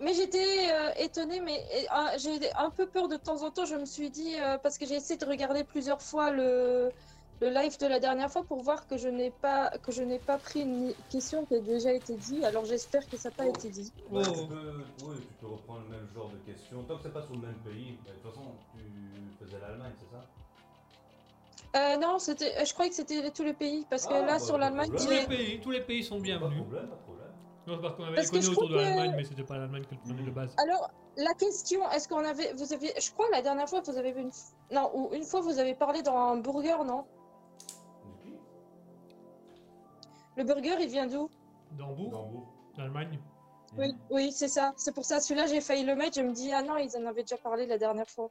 [0.00, 3.66] Mais j'étais euh, étonnée, mais et, ah, j'ai un peu peur de temps en temps.
[3.66, 6.90] Je me suis dit euh, parce que j'ai essayé de regarder plusieurs fois le,
[7.40, 10.18] le live de la dernière fois pour voir que je n'ai pas que je n'ai
[10.18, 12.44] pas pris une question qui a déjà été dit.
[12.44, 13.92] Alors j'espère que ça n'a pas été dit.
[14.10, 14.32] Bah, Oh.
[14.32, 16.82] tu, peux, oui, tu peux reprendre le même genre de questions.
[16.84, 17.98] Tant que c'est pas sur le même pays.
[18.04, 20.22] Mais de toute façon, tu faisais l'Allemagne, c'est ça?
[21.76, 22.56] Euh, non, c'était.
[22.58, 24.60] euh, Je croyais que c'était tous les pays parce que Ah, là bah, sur pas
[24.60, 26.58] l'Allemagne, tous les pays, tous les pays sont Pas de bienvenus.
[26.60, 27.26] problème, pas de problème.
[27.66, 29.56] Non, parce qu'on avait Parce les que autour de trouve que- l'Allemagne, mais c'était pas
[29.58, 30.54] l'Allemagne que le prenait de base.
[30.58, 34.12] Alors, la question, est-ce qu'on avait, vous aviez, je crois la dernière fois vous avez
[34.12, 34.30] vu une,
[34.72, 37.04] non, ou une fois vous avez parlé dans un burger, non?
[40.40, 41.28] Le burger, il vient d'où?
[41.72, 43.20] D'Hambourg, l'Allemagne.
[43.76, 44.72] Oui, oui, c'est ça.
[44.78, 45.20] C'est pour ça.
[45.20, 46.16] Celui-là, j'ai failli le mettre.
[46.16, 48.30] Je me dis, ah non, ils en avaient déjà parlé la dernière fois.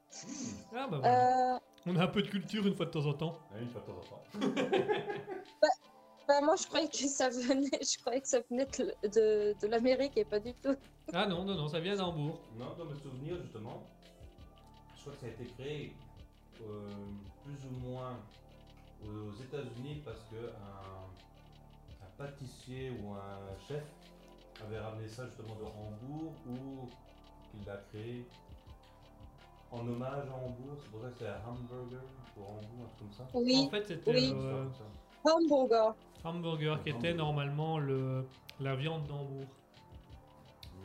[0.76, 1.56] Ah bah voilà.
[1.56, 3.38] Euh, On a un peu de culture une fois de temps en temps.
[3.62, 4.24] Une fois de temps en temps.
[6.28, 9.68] bah, moi, je croyais que ça venait, je croyais que ça venait de, de, de
[9.68, 10.76] l'Amérique et pas du tout.
[11.14, 12.40] Ah non, non, non, ça vient d'Hambourg.
[12.58, 13.84] Non, dans mes souvenirs, justement,
[14.96, 15.94] je crois que ça a été créé
[16.62, 16.90] euh,
[17.46, 18.18] plus ou moins
[19.06, 21.20] aux États-Unis parce que un
[22.20, 23.84] pâtissier ou un chef
[24.66, 26.90] avait ramené ça justement de Hambourg ou
[27.50, 28.26] qu'il l'a créé
[29.72, 30.78] en hommage à Hambourg.
[30.82, 32.02] C'est pour ça que c'est un hamburger
[32.36, 33.28] pour Hambourg, un truc comme ça.
[33.34, 34.34] Oui, En fait, c'était oui.
[34.36, 34.66] euh,
[35.24, 35.96] hamburger.
[36.24, 38.28] hamburger qui était normalement le,
[38.60, 39.48] la viande d'Hambourg.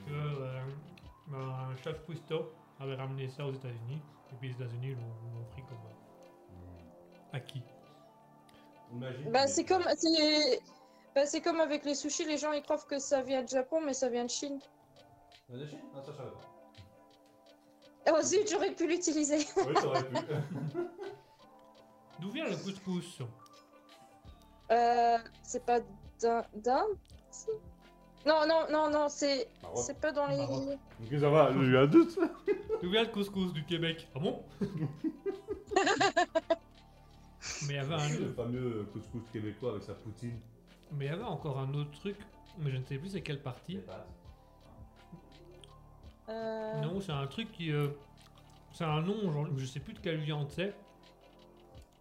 [0.06, 0.60] Que euh,
[1.34, 4.00] un chef Cousteau avait ramené ça aux États-Unis.
[4.32, 7.62] Et puis les États-Unis l'ont l'ont pris comme euh, acquis.
[8.92, 10.60] Imagine Bah, c'est est- comme, c'est,
[11.14, 12.24] bah, c'est comme avec les sushis.
[12.24, 14.58] Les gens ils croient que ça vient de Japon, mais ça vient de Chine.
[15.52, 15.78] Ah, de Chine?
[15.94, 16.40] Ah, ça, je savais pas.
[18.12, 19.46] Oh zut, j'aurais pu l'utiliser.
[19.56, 20.16] Oui, t'aurais pu.
[22.20, 23.20] D'où vient le couscous?
[24.70, 25.80] Euh, c'est pas
[26.20, 26.96] d'Inde d'Inde
[28.26, 29.78] Non, non, non, non, c'est, Maroc.
[29.86, 30.36] c'est pas dans les.
[30.36, 30.78] Maroc.
[31.02, 32.18] Ok, ça va, j'ai eu un doute.
[32.82, 34.06] D'où vient le couscous du Québec?
[34.14, 34.42] Ah bon?
[37.66, 40.38] Mais il y avait un Le fameux couscous québécois avec sa poutine.
[40.96, 42.16] Mais il y avait encore un autre truc,
[42.58, 43.80] mais je ne sais plus c'est quelle partie.
[46.28, 47.70] Euh, Non, c'est un truc qui.
[47.72, 47.88] euh,
[48.72, 50.74] c'est un nom, genre, je sais plus de quelle viande c'est.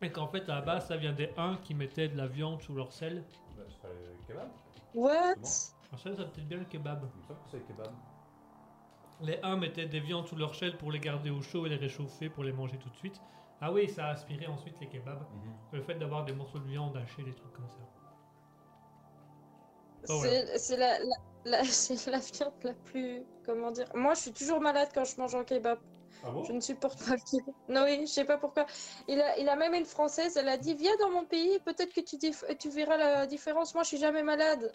[0.01, 2.61] Et qu'en fait, à la base, ça vient des Huns qui mettaient de la viande
[2.61, 3.23] sous leur sel.
[3.55, 4.49] Bah, c'est pas le kebab
[4.95, 5.13] What?
[5.15, 7.07] Alors ça, ça peut-être bien le kebab.
[7.15, 7.91] Il me semble que c'est le kebab.
[9.21, 11.75] Les Huns mettaient des viandes sous leur sel pour les garder au chaud et les
[11.77, 13.21] réchauffer pour les manger tout de suite.
[13.61, 15.21] Ah oui, ça a aspiré ensuite les kebabs.
[15.21, 15.53] Mhm.
[15.73, 17.77] Le fait d'avoir des morceaux de viande hachés, des trucs comme ça.
[20.09, 20.21] Oh,
[20.57, 21.05] C'est la, la,
[21.45, 21.61] la-
[22.11, 23.23] la viande la plus.
[23.45, 25.79] Comment dire Moi, je suis toujours malade quand je mange un kebab.
[26.23, 26.43] Ah bon?
[26.43, 27.55] Je ne supporte pas le kebab.
[27.69, 28.65] Non, oui, je sais pas pourquoi.
[29.07, 31.93] Il a, il a même une française, elle a dit Viens dans mon pays, peut-être
[31.93, 32.17] que tu,
[32.57, 33.73] tu verras la différence.
[33.73, 34.71] Moi, je suis jamais malade.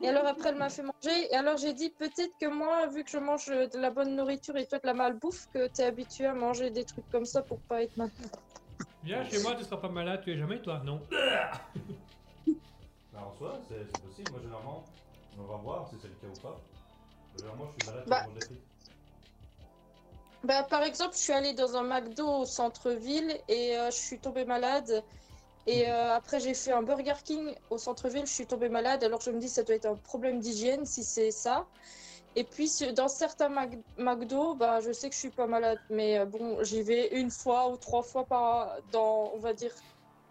[0.00, 1.28] Et alors, après, elle m'a fait manger.
[1.30, 4.56] Et alors, j'ai dit Peut-être que moi, vu que je mange de la bonne nourriture
[4.56, 7.42] et toi de la malbouffe, que tu es habitué à manger des trucs comme ça
[7.42, 8.12] pour pas être malade.
[9.04, 11.00] Viens chez moi, tu seras pas malade, tu es jamais toi Non.
[13.12, 14.30] Bah, en soi, c'est c'est possible.
[14.30, 14.84] Moi, généralement,
[15.38, 16.56] on va voir si c'est le cas ou pas.
[17.36, 18.26] Généralement, je suis malade Bah.
[18.34, 18.58] des frites.
[20.44, 24.18] Bah, par exemple, je suis allée dans un McDo au centre-ville et euh, je suis
[24.18, 25.04] tombée malade.
[25.66, 29.04] Et euh, après, j'ai fait un Burger King au centre-ville, je suis tombée malade.
[29.04, 31.66] Alors, je me dis, ça doit être un problème d'hygiène si c'est ça.
[32.34, 35.78] Et puis, dans certains Mac- McDo, bah, je sais que je suis pas malade.
[35.90, 39.72] Mais euh, bon, j'y vais une fois ou trois fois par, dans, on va dire,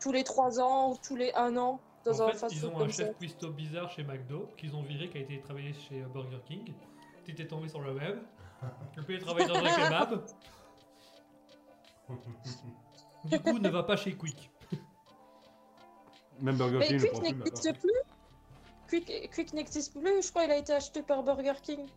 [0.02, 2.80] tous les trois ans ou tous les un an dans en un fait, ils ont
[2.80, 3.06] un ça.
[3.06, 6.40] chef cuistot bizarre chez McDo qu'ils ont viré qui a été travailler chez euh, Burger
[6.46, 6.74] King.
[7.26, 8.20] Tu étais tombé sur le web.
[9.06, 10.24] Puis il travaille dans un kebab.
[13.26, 14.50] Du coup, ne va pas chez Quick.
[16.40, 17.92] Même Burger Mais King, le Quick n'existe plus.
[18.88, 20.24] Quick, Quick n'existe plus.
[20.24, 21.80] Je crois qu'il a été acheté par Burger King.
[21.82, 21.88] Ouais,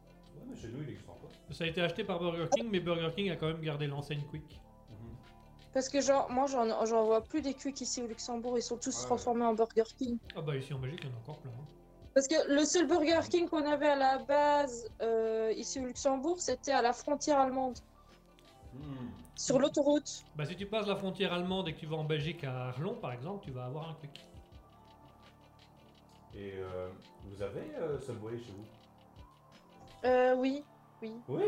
[0.46, 1.30] mais chez nous, il existe encore.
[1.50, 4.22] Ça a été acheté par Burger King, mais Burger King a quand même gardé l'enseigne
[4.30, 4.60] Quick.
[5.74, 8.56] Parce que genre, moi, j'en j'en vois plus des Quick ici au Luxembourg.
[8.56, 9.02] Ils sont tous Ouais.
[9.06, 10.18] transformés en Burger King.
[10.36, 11.50] Ah bah ici en Belgique, il y en a encore plein.
[11.50, 11.66] hein.
[12.14, 16.38] Parce que le seul Burger King qu'on avait à la base euh, ici au Luxembourg,
[16.38, 17.76] c'était à la frontière allemande,
[18.72, 19.08] Hmm.
[19.36, 20.22] sur l'autoroute.
[20.36, 22.94] Bah si tu passes la frontière allemande et que tu vas en Belgique à Arlon
[22.94, 24.24] par exemple, tu vas avoir un Quick.
[26.36, 26.88] Et euh,
[27.24, 30.08] vous avez euh, Subway chez vous?
[30.08, 30.64] Euh, oui,
[31.02, 31.12] oui.
[31.28, 31.42] Oui?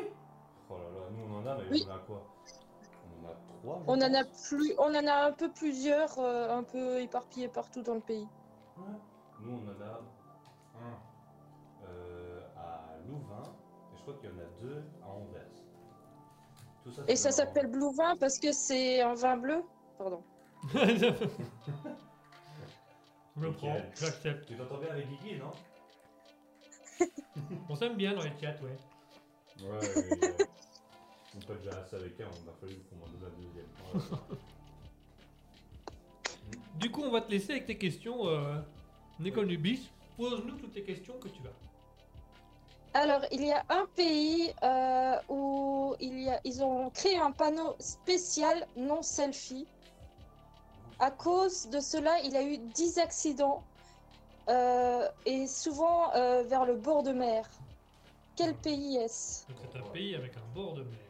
[0.71, 1.85] Oh là là, nous on en a, mais Oui.
[1.87, 2.23] on en a quoi?
[3.67, 3.83] Trois.
[3.87, 7.83] On en a plus, on en a un peu plusieurs, euh, un peu éparpillés partout
[7.83, 8.29] dans le pays.
[8.77, 8.85] Ouais.
[9.41, 10.01] Nous on en a
[10.81, 10.99] un
[11.89, 13.43] euh, à Louvain,
[13.93, 15.43] et je crois qu'il y en a deux à Anvers.
[16.85, 19.63] Tout ça, Et ça s'appelle Blue Vin parce que c'est un vin bleu?
[19.99, 20.23] Pardon.
[23.37, 24.47] Je le prends, j'accepte.
[24.47, 25.53] Tu t'entends bien avec Guigui, non?
[27.69, 28.79] On s'aime bien dans les chats, ouais.
[31.37, 33.67] On peut déjà assez avec elle, on a fallu qu'on m'en donne deuxième.
[36.49, 36.59] Ouais.
[36.79, 38.61] Du coup, on va te laisser avec tes questions, euh,
[39.19, 39.91] Nicole Nubis.
[40.17, 42.99] Pose-nous toutes les questions que tu as.
[42.99, 47.31] Alors, il y a un pays euh, où il y a, ils ont créé un
[47.31, 49.67] panneau spécial non selfie.
[50.99, 53.63] À cause de cela, il y a eu 10 accidents
[54.49, 57.47] euh, et souvent euh, vers le bord de mer.
[58.37, 59.47] Quel pays est-ce?
[59.49, 61.06] Donc c'est un pays avec un bord de mer.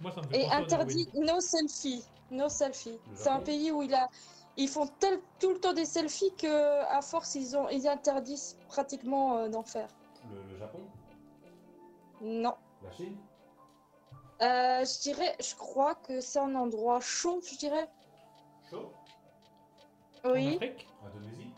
[0.00, 1.32] Moi, ça me fait Et interdit Norway.
[1.34, 2.04] no selfie.
[2.30, 2.98] No selfie.
[3.10, 4.08] Le C'est un pays où il a,
[4.56, 8.56] ils font tel- tout le temps des selfies que à force ils ont, ils interdisent
[8.68, 9.88] pratiquement euh, d'en faire.
[10.32, 10.80] Le, le Japon?
[12.20, 12.54] Non.
[12.82, 13.16] La Chine?
[14.42, 17.88] Euh, je dirais, je crois que c'est un endroit chaud, je dirais.
[18.70, 18.92] Chaud?
[20.24, 20.54] En Oui.
[20.54, 20.86] Afrique?
[21.06, 21.50] Indonésie?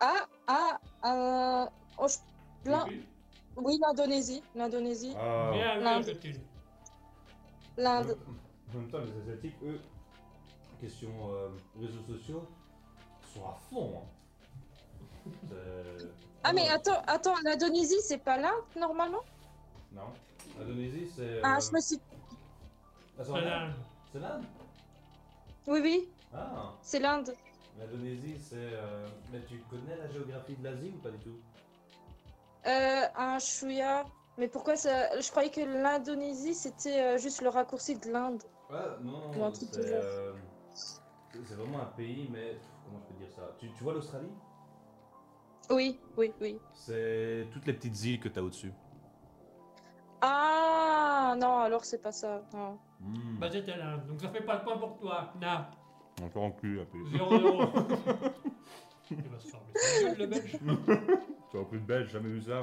[0.00, 0.78] Ah, ah,
[1.66, 3.02] euh, oh, je-
[3.56, 4.42] Oui, l'Indonésie.
[4.54, 5.14] L'Indonésie.
[5.18, 5.50] Ah.
[5.52, 6.02] Bien, bien,
[7.76, 8.08] l'Inde.
[8.08, 8.18] L'Inde.
[8.74, 9.80] En même temps, les Asiatiques, eux,
[10.80, 11.48] question euh,
[11.80, 12.48] réseaux sociaux,
[13.34, 14.02] sont à fond.
[14.02, 14.08] hein.
[16.44, 19.22] Ah, mais attends, attends, l'Indonésie, c'est pas l'Inde, normalement?
[19.92, 20.12] Non.
[20.60, 21.40] Indonésie, c'est.
[21.42, 22.00] Ah, euh, je me suis.
[23.18, 23.74] ah, c'est l'Inde.
[24.12, 24.44] C'est l'Inde?
[25.68, 27.34] Oui, oui, Ah c'est l'Inde.
[27.78, 28.56] L'Indonésie, c'est.
[28.56, 31.38] euh, Mais tu connais la géographie de l'Asie ou pas du tout?
[32.66, 34.04] Euh, un chouïa.
[34.38, 35.20] Mais pourquoi ça...
[35.20, 38.42] Je croyais que l'Indonésie, c'était euh, juste le raccourci de l'Inde.
[38.70, 39.76] Ah, non, non, c'est.
[39.78, 40.32] euh,
[41.44, 42.58] C'est vraiment un pays, mais.
[42.84, 43.42] Comment je peux dire ça?
[43.58, 44.32] Tu, tu vois l'Australie?
[45.70, 46.58] Oui, oui, oui.
[46.72, 48.72] C'est toutes les petites îles que t'as au-dessus.
[50.22, 52.42] Ah, non, alors c'est pas ça.
[52.54, 52.78] Non.
[53.00, 53.38] Hmm.
[53.38, 54.06] Bah, c'était l'Inde.
[54.06, 55.32] Donc ça fait pas de point pour toi.
[55.40, 55.70] Na.
[56.22, 56.98] Encore en cul, un peu.
[56.98, 58.32] 0-0.
[59.10, 60.58] Il va se gueule, le belge.
[61.50, 62.62] Tu as plus de belge, jamais vu ça.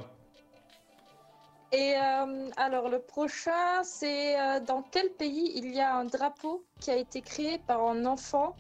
[1.72, 6.64] Et euh, alors, le prochain, c'est euh, dans quel pays il y a un drapeau
[6.80, 8.56] qui a été créé par un enfant?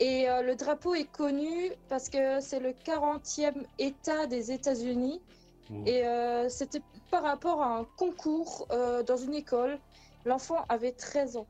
[0.00, 5.22] Et euh, le drapeau est connu parce que c'est le 40e État des États-Unis.
[5.86, 9.78] Et euh, c'était par rapport à un concours euh, dans une école.
[10.24, 11.46] L'enfant avait 13 ans.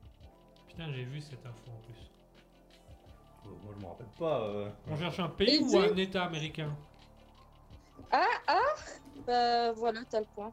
[0.69, 2.11] Putain, j'ai vu cette info en plus.
[3.65, 4.41] Moi, je me rappelle pas.
[4.43, 4.69] euh.
[4.91, 6.69] On cherche un pays Et ou un état américain?
[8.11, 8.75] Ah, ah
[9.27, 10.53] Bah voilà, t'as le point.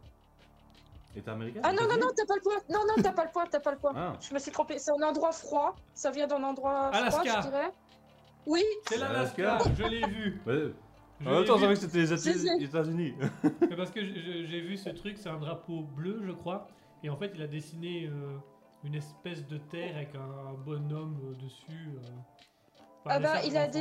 [1.16, 2.56] État américain Ah non, non, non, t'as pas le point.
[2.70, 3.92] Non, non, t'as pas le point, t'as pas le point.
[3.96, 4.14] Ah.
[4.22, 4.80] Je me suis trompée.
[4.80, 5.76] C'est un endroit froid.
[5.94, 7.10] Ça vient d'un endroit Alaska.
[7.12, 7.72] froid, je dirais.
[8.48, 10.42] Oui, C'est l'Alaska, je l'ai vu.
[10.48, 10.74] Ouais.
[11.24, 11.68] Je En même temps, vu.
[11.68, 13.14] que c'était les États-Unis.
[13.62, 16.68] Mais Parce que j'ai vu ce truc, c'est un drapeau bleu, je crois.
[17.04, 18.38] Et en fait, il a dessiné euh,
[18.84, 21.90] une espèce de terre avec un, un bonhomme euh, dessus.
[21.96, 22.82] euh.
[23.06, 23.80] Enfin, ah bah, il a enfants, quoi.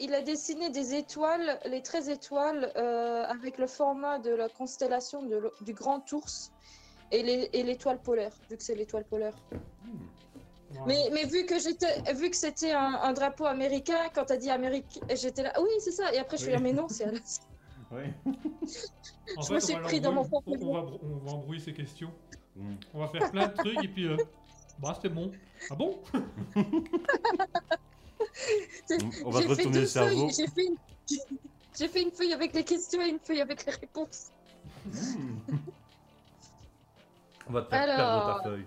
[0.00, 5.22] Il a dessiné des étoiles, les 13 étoiles, euh, avec le format de la constellation
[5.22, 6.50] de du Grand Ours
[7.12, 9.34] et les- et l'étoile polaire, vu que c'est l'étoile polaire.
[10.70, 10.86] Voilà.
[10.86, 14.50] Mais, mais vu que j'étais, vu que c'était un, un drapeau américain, quand t'as dit
[14.50, 16.12] Amérique, j'étais là, oui c'est ça.
[16.12, 16.56] Et après je suis Oui.
[16.56, 17.06] là, mais non, c'est.
[19.36, 20.98] En je fait, me on suis va pris dans mon propre on, on va, br-
[21.02, 22.10] on va embrouiller ces questions.
[22.56, 22.74] Mm.
[22.92, 24.06] On va faire plein de trucs et puis.
[24.08, 24.16] euh,
[24.80, 25.30] bah, c'était bon.
[25.70, 26.02] Ah bon?
[29.24, 30.28] On va retourner le cerveau.
[30.28, 30.76] feuilles, J'ai fait, une...
[31.78, 34.30] j'ai fait une feuille avec les questions et une feuille avec les réponses.
[37.48, 38.42] On va te faire perdre Alors.
[38.42, 38.66] ta feuille.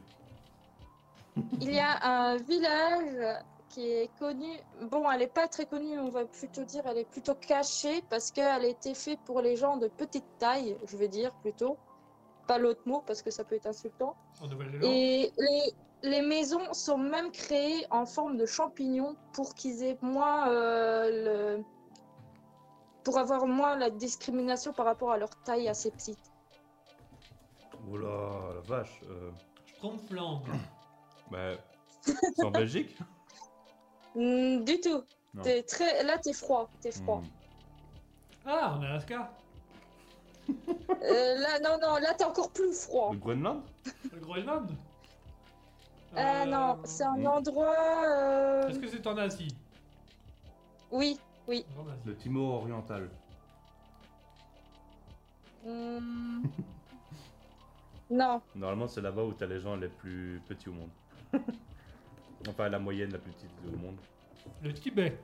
[1.62, 4.50] Il y a un village qui est connu.
[4.90, 8.32] Bon, elle est pas très connue, on va plutôt dire, elle est plutôt cachée parce
[8.32, 11.78] qu'elle a été faite pour les gens de petite taille, je veux dire plutôt.
[12.48, 14.16] Pas l'autre mot parce que ça peut être insultant.
[14.42, 15.74] En Nouvelle-Zélande Et les,
[16.04, 21.64] les maisons sont même créées en forme de champignons pour qu'ils aient moins euh, le.
[23.04, 26.20] pour avoir moins la discrimination par rapport à leur taille assez petite.
[27.90, 29.02] Oh là, la vache.
[29.10, 29.32] euh,
[29.66, 30.42] Schtroumpfland.
[31.32, 31.52] bah,
[32.02, 32.98] c'est en Belgique?
[34.16, 35.04] Hmm, du tout.
[35.44, 36.04] T'es très...
[36.04, 36.68] Là, t'es froid.
[36.82, 37.20] T'es froid.
[37.20, 38.48] Hmm.
[38.48, 39.30] Ah, en Alaska?
[40.50, 43.12] Euh, là, non, non, là, t'es encore plus froid.
[43.12, 43.62] Le Groenland?
[44.12, 44.72] Le Groenland?
[46.16, 47.76] Euh, non, c'est un endroit.
[48.08, 49.56] euh, Est-ce que c'est en Asie?
[50.92, 51.66] Oui, oui.
[51.78, 52.02] En Asie.
[52.06, 53.10] Le Timor oriental.
[55.66, 56.44] Hmm.
[58.10, 60.90] Non, Normalement, c'est là-bas où t'as les gens les plus petits au monde.
[62.48, 63.98] enfin, la moyenne la plus petite au monde.
[64.64, 65.20] Le Tibet.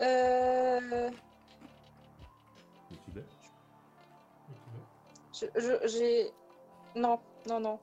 [0.00, 1.10] euh,
[2.90, 3.24] Le Tibet?
[4.48, 5.52] Le Tibet.
[5.54, 6.30] je- je- j'ai.
[7.00, 7.78] Non, non, non.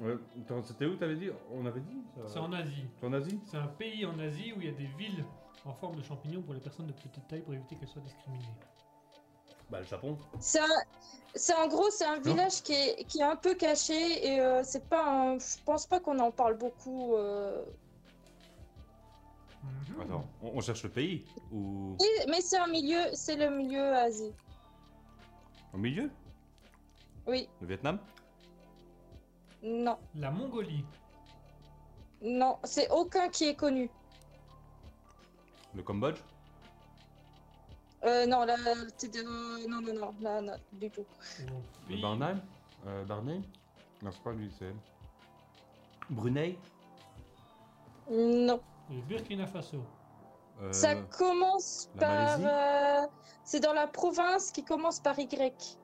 [0.00, 1.30] Ouais, attends, c'était où t'avais dit?
[1.52, 2.22] On avait dit ça?
[2.28, 2.86] C'est en Asie.
[2.98, 3.40] C'est en Asie?
[3.46, 5.24] C'est un pays en Asie où il y a des villes
[5.64, 8.44] en forme de champignons pour les personnes de petite taille pour éviter qu'elles soient discriminées.
[9.70, 10.18] Bah, le Japon.
[10.40, 10.82] C'est un...
[11.34, 14.62] c'est en gros, c'est un village qui est, qui est un peu caché et euh,
[14.64, 15.38] c'est pas un...
[15.38, 17.14] Je pense pas qu'on en parle beaucoup.
[17.14, 17.64] euh.
[19.62, 20.00] Mhm.
[20.02, 21.96] Attends, on, on cherche le pays Ou?
[22.00, 24.32] Oui, mais c'est un milieu, c'est le milieu Asie.
[25.72, 26.10] au milieu?
[27.26, 27.98] Oui, Le Vietnam?
[29.64, 30.84] Non, La Mongolie.
[32.22, 33.90] non, c'est aucun qui est connu.
[35.74, 36.18] Le Cambodge?
[38.04, 38.56] Euh, non, là,
[38.98, 39.22] t'es de...
[39.66, 41.06] non, non, non, là, non, du tout.
[41.40, 42.40] Ou Le Barnum
[42.86, 43.40] euh, Barney?
[44.02, 44.74] Non, c'est pas lui, c'est.
[46.10, 46.58] Brunei?
[48.10, 48.60] Non.
[48.90, 49.82] Le Burkina Faso.
[50.60, 52.38] Euh, Ça commence la par.
[52.38, 52.44] Malaisie?
[52.46, 53.06] euh,
[53.44, 55.78] C'est dans la province qui commence par Y.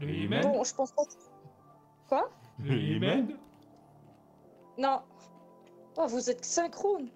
[0.00, 0.08] Le.
[0.08, 0.42] Yémen?
[0.42, 1.02] Bon, je pense pas.
[2.08, 2.28] Quoi?
[2.60, 3.36] Le Yémen.
[4.78, 5.00] Non.
[5.96, 7.08] Oh, vous êtes synchrone.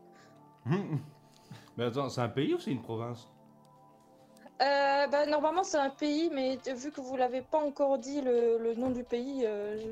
[1.77, 3.29] Mais attends, c'est un pays ou c'est une province?
[4.63, 8.59] Euh, bah, normalement, c'est un pays, mais vu que vous l'avez pas encore dit le,
[8.59, 9.89] le nom du pays, euh, je-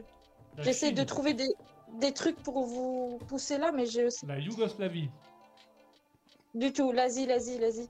[0.58, 1.06] La j'essaie de Chine.
[1.06, 1.48] trouver des,
[1.94, 5.08] des trucs pour vous pousser là, mais je sais La Yougoslavie.
[6.54, 6.92] du tout.
[6.92, 7.88] L'Asie, l'Asie, l'Asie.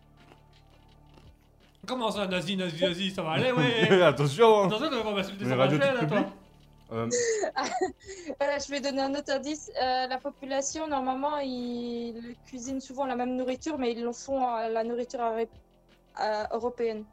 [1.87, 4.67] Comment ça, nazi, nazi, nazi, ça va aller, ouais Attention hein.
[4.67, 6.31] Attention, on va m'insulter Les sur ma radios chaîne, tout là, toi.
[6.93, 7.09] Euh,
[8.41, 9.71] Voilà, je vais donner un autre indice.
[9.77, 14.69] Euh, la population, normalement, ils cuisinent souvent la même nourriture, mais ils le font à
[14.69, 15.21] la nourriture
[16.15, 17.05] à- européenne.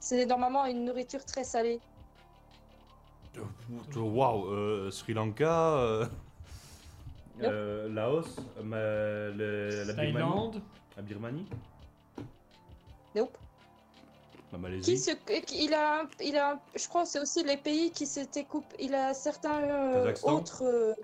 [0.00, 1.80] C'est normalement une nourriture très salée.
[3.94, 6.06] Waouh, euh, Sri Lanka, euh,
[7.42, 8.36] euh, Laos,
[9.86, 10.12] la Birmanie.
[10.14, 10.62] Thaïlande.
[10.96, 11.46] La Birmanie.
[14.52, 17.56] La Qui Malaisie se, qui- il a, il a, je crois, que c'est aussi les
[17.56, 18.76] pays qui s'étaient coupés.
[18.78, 20.94] Il a certains euh, autres euh,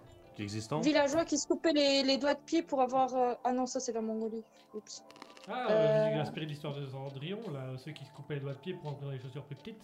[0.81, 3.15] villageois qui se coupaient les, les doigts de pied pour avoir.
[3.15, 4.45] euh, Ah non, ça c'est la Mongolie.
[4.75, 5.03] Oups.
[5.49, 5.73] Ah, Euh.
[5.73, 6.11] euh...
[6.15, 8.91] j'ai inspiré l'histoire de Cendrillon, là, ceux qui se coupaient les doigts de pied pour
[8.91, 9.81] entrer dans les chaussures plus petites.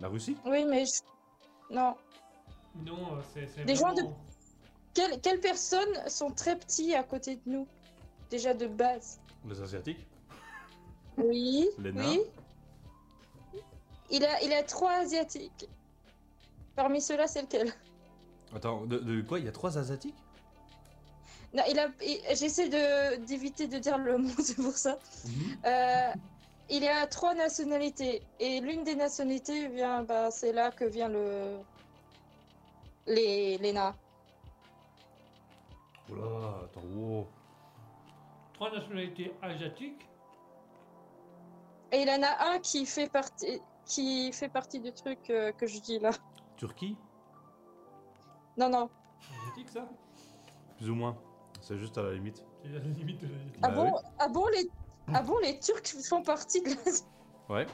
[0.00, 0.36] La Russie?
[0.46, 1.94] Oui, mais je- non.
[2.86, 4.02] Non, c'est Des gens de-
[4.94, 7.66] Quelles, quelles personnes sont très petits à côté de nous?
[8.30, 9.20] Déjà de base.
[9.46, 10.06] Les Asiatiques?
[11.18, 11.68] Oui.
[11.78, 12.20] Oui.
[14.10, 15.68] Il a, il a trois asiatiques.
[16.74, 17.72] Parmi ceux-là, c'est lequel?
[18.54, 19.38] Attends, de, de quoi?
[19.38, 20.16] Il y a trois asiatiques?
[21.54, 21.88] Non, il a.
[22.02, 24.98] il- J'essaie de d'éviter de dire le mot, c'est pour ça.
[25.64, 26.12] Euh,
[26.68, 31.08] il y a trois nationalités et l'une des nationalités vient, bah, c'est là que vient
[31.08, 31.56] le
[33.06, 33.94] les les nains.
[36.10, 37.26] Oh là, attends, wow.
[38.54, 40.06] Trois nationalités asiatiques.
[41.92, 45.50] Et il y en a un qui fait partie qui fait partie du truc euh,
[45.52, 46.10] que je dis là.
[46.56, 46.96] Turquie?
[48.56, 48.88] Non non.
[49.42, 49.88] Asiatique, ça?
[50.76, 51.16] Plus ou moins.
[51.60, 52.44] C'est juste à la limite.
[52.62, 53.60] C'est la limite de l'asiatique.
[53.62, 54.00] Ah Bah bon oui.
[54.18, 54.70] ah bon les
[55.12, 57.54] ah bon les Turcs font partie de la...
[57.54, 57.66] Ouais.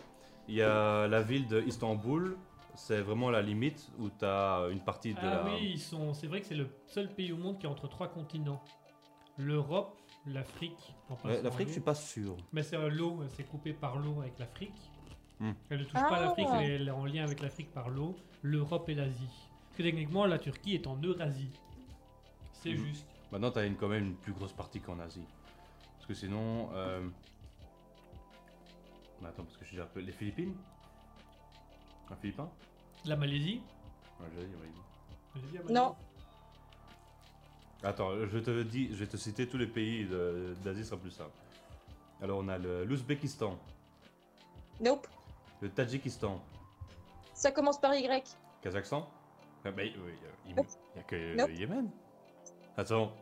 [0.48, 2.38] Il y a la ville de Istanbul.
[2.74, 5.44] C'est vraiment la limite où tu as une partie de Ah la.
[5.44, 6.14] oui, ils sont.
[6.14, 8.62] C'est vrai que c'est le seul pays au monde qui est entre trois continents.
[9.38, 10.94] L'Europe, l'Afrique.
[11.24, 12.36] Ouais, L'Afrique, je suis pas sûr.
[12.52, 14.90] Mais c'est euh, l'eau, euh, c'est coupé par l'eau avec l'Afrique.
[15.38, 15.52] Hmm.
[15.70, 16.20] Elle ne touche pas Ah.
[16.20, 19.28] l'Afrique, elle est- elle est en lien avec l'Afrique par l'eau, l'Europe et l'Asie.
[19.68, 21.50] Parce que techniquement, la Turquie est en Eurasie.
[22.52, 22.76] C'est Hmm.
[22.76, 23.06] juste.
[23.32, 25.24] Maintenant, tu as une, quand même une plus grosse partie qu'en Asie.
[25.94, 26.70] Parce que sinon.
[26.72, 27.06] Euh...
[29.20, 30.00] mais attends, parce que je suis un peu.
[30.00, 30.54] Les Philippines?
[32.10, 32.48] Un Philippin?
[33.04, 33.60] La Malaisie?
[34.20, 34.44] Ouais, oui.
[35.34, 35.96] Malaisie, la Non.
[37.86, 40.08] Attends, je te dis, je vais te citer tous les pays
[40.64, 41.30] d'Asie, ce sera plus simple.
[42.20, 43.56] Alors, on a le- l'Ouzbékistan,
[44.80, 45.06] Nope.
[45.60, 46.42] le Tadjikistan,
[47.32, 48.36] Ça commence par Y.
[48.60, 49.08] Kazakhstan.
[49.64, 49.94] Ah, bah, oui,
[50.48, 51.50] il n'y a que le Nope.
[51.52, 51.90] Yémen.
[52.76, 53.12] Attends,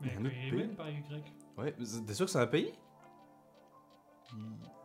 [0.00, 0.76] Mais Il y a un autre il y a pays.
[0.76, 1.22] par Y.
[1.56, 1.72] ouais,
[2.06, 2.72] t'es sûr que c'est un pays?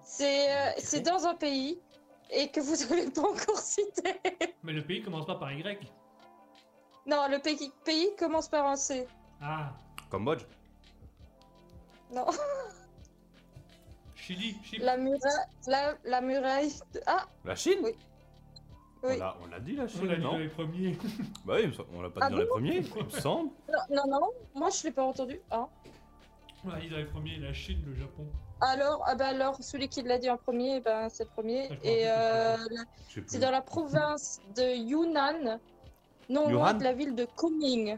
[0.03, 1.79] C'est euh, c'est dans un pays
[2.31, 4.15] et que vous n'avez pas encore cité.
[4.63, 5.77] Mais le pays commence pas par Y.
[7.05, 9.07] Non, le pays, pays commence par un C.
[9.41, 9.73] Ah,
[10.09, 10.43] Cambodge
[12.13, 12.25] Non,
[14.15, 14.83] Chili, Chili.
[14.83, 15.19] la muraille,
[15.67, 16.71] la, la muraille.
[16.93, 17.91] de- Ah, La Chine Oui.
[19.05, 19.17] On Oui.
[19.19, 20.97] l'a- On l'a dit, la On Chine, l'a dit non dans les premiers.
[21.45, 23.09] Bah oui, il me semble- on l'a pas Ah dit dans les premiers, il me
[23.09, 23.49] semble.
[23.69, 25.41] non, non, non, moi je l'ai pas entendu.
[25.51, 25.67] Ah.
[26.63, 28.25] On l'a dit dans les premiers, la Chine, le Japon.
[28.61, 31.67] Alors, ah bah alors, celui qui l'a dit en premier, ben, c'est le premier.
[31.69, 33.23] Ah, je me Et rappelle euh, la- Je sais plus.
[33.27, 35.59] c'est dans la province de Yunnan,
[36.29, 37.97] non loin de la ville de Kunming.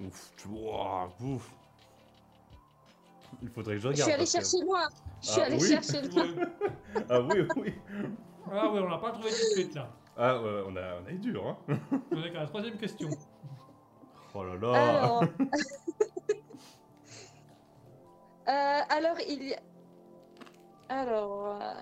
[0.00, 1.50] Ouf, tu vois, ouf.
[3.42, 4.02] Il faudrait que je Je regarde.
[4.10, 4.88] suis allée parce que- chercher loin.
[5.22, 5.68] Je suis Ah, allée oui.
[5.68, 6.26] chercher loin.
[7.10, 7.74] Ah oui, oui.
[8.50, 9.90] Ah ouais, on l'a pas trouvé tout de suite là.
[10.16, 11.76] Ah, ouais, on a, on a eu dur, hein.
[12.12, 13.08] On est qu'à la troisième question.
[14.34, 14.72] Oh là là.
[15.00, 15.24] Alors,
[18.48, 19.58] Euh, alors il y a...
[20.88, 21.74] Alors, euh,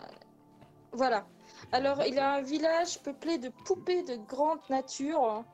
[0.92, 1.24] voilà.
[1.72, 5.44] Alors, il y a un village peuplé de poupées de grande nature.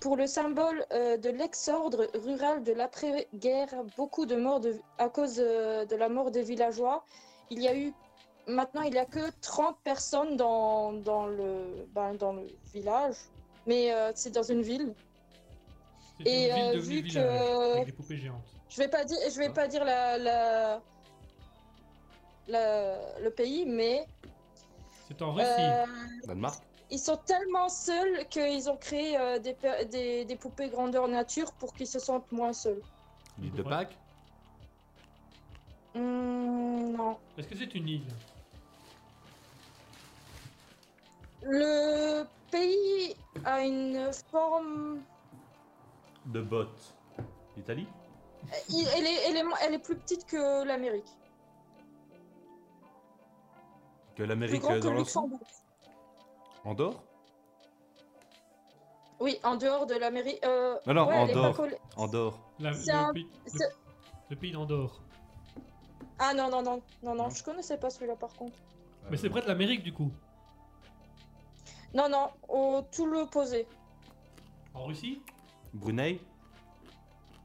[0.00, 5.36] Pour le symbole euh, de l'ex-ordre rural de l'après-guerre, beaucoup de morts de- à cause
[5.40, 7.04] euh, de la mort des villageois.
[7.50, 7.92] Il y a eu,
[8.46, 13.16] maintenant, il n'y a que 30 personnes dans, dans, le, ben, dans le village.
[13.66, 14.94] Mais euh, c'est dans une ville.
[16.24, 18.36] Et, une ville euh, devenue vu que- avec des poupées géantes.
[18.68, 20.80] Je vais pas dire, je vais pas dire la, la,
[22.46, 24.06] la- le pays, mais
[25.08, 25.46] C'est en Russie.
[25.48, 25.84] euh,
[26.26, 29.54] Danemark ils sont tellement seuls qu'ils ont créé euh, des,
[29.90, 32.80] des, des poupées grandeur nature pour qu'ils se sentent moins seuls.
[33.38, 33.62] L'île de.
[33.62, 33.96] Pâques
[35.94, 37.18] Hmm, non.
[37.36, 38.06] Est-ce que c'est une île?
[41.42, 43.14] Le pays
[43.44, 45.00] a une forme.
[46.26, 46.94] De bottes.
[47.56, 47.86] Italie
[48.70, 51.04] il- Elle est, elle est, elle est plus petite que l'Amérique.
[54.18, 55.40] Que l'Amérique euh, que dans l'ensemble Luxembourg.
[56.64, 57.02] Andorre
[59.20, 60.44] Oui, en dehors de l'Amérique.
[60.44, 62.38] euh, Non, non, ouais, collée- Andorre.
[62.58, 63.76] La- C'est le, un- pays, le- c'est-
[64.28, 65.00] le pays d'Andorre.
[66.18, 68.56] Ah non, non, non, non, non, je connaissais pas celui-là par contre.
[69.08, 70.10] Mais c'est près de l'Amérique du coup.
[71.94, 73.68] Non, non, au, tout l'opposé.
[74.74, 75.22] En Russie?
[75.72, 76.20] Brunei?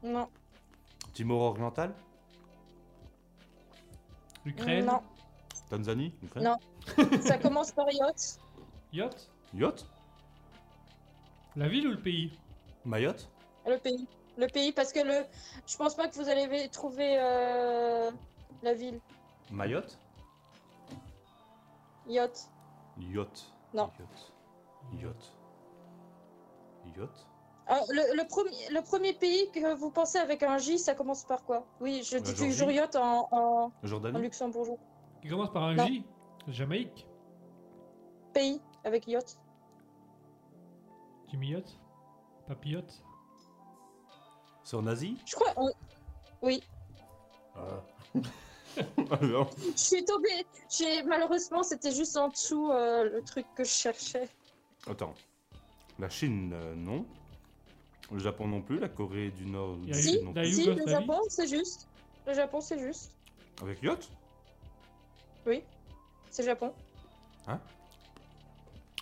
[0.02, 0.28] Non,
[1.12, 1.94] Timor oriental
[4.44, 5.02] L'Ukraine non.
[5.70, 6.56] Tanzanie Ukraine Non.
[7.22, 8.38] Ça commence par yacht.
[8.92, 9.30] Yacht?
[9.54, 9.86] Yacht?
[11.56, 12.38] La ville ou le pays?
[12.84, 13.28] Mayotte
[13.66, 14.06] Le pays.
[14.36, 15.24] Le pays, parce que le.
[15.66, 18.10] Je pense pas que vous allez trouver euh,
[18.62, 19.00] la ville.
[19.50, 19.98] Mayotte
[22.08, 22.48] Yacht?
[22.98, 23.52] Yacht.
[23.72, 23.90] Non.
[23.98, 24.32] Yacht.
[25.02, 25.32] Yacht.
[26.96, 27.26] Yacht
[27.66, 31.24] Ah, le, le premier, le premier pays que vous pensez avec un J, ça commence
[31.24, 31.64] par quoi?
[31.80, 34.76] Oui, je dis toujours yacht en, en, en Jordanie luxembourgeois.
[35.24, 35.86] Qui commence par un Non.
[35.86, 36.04] J
[36.48, 37.06] Jamaïque
[38.34, 39.38] Pays avec yacht.
[41.30, 41.78] Jimmy Yacht
[42.46, 43.02] Papillote
[44.64, 45.16] C'est en Asie?
[45.24, 45.52] Je crois.
[45.56, 45.72] on-
[46.42, 46.62] Oui.
[47.56, 47.80] Ah.
[49.22, 50.44] Alors, Je suis tombée.
[50.68, 54.28] j'ai- Malheureusement, c'était juste en dessous euh, le truc que je cherchais.
[54.86, 55.14] Attends.
[55.98, 57.06] La Chine, euh, non.
[58.12, 58.78] Le Japon non plus.
[58.78, 60.52] La Corée du Nord Il y a du Si, Sud non la plus.
[60.52, 60.86] Si, le.
[60.86, 61.88] Japon, c'est juste.
[62.26, 63.12] Le Japon, c'est juste.
[63.62, 64.10] Avec yacht
[65.46, 65.62] Oui,
[66.30, 66.72] c'est Japon.
[67.46, 67.54] Mais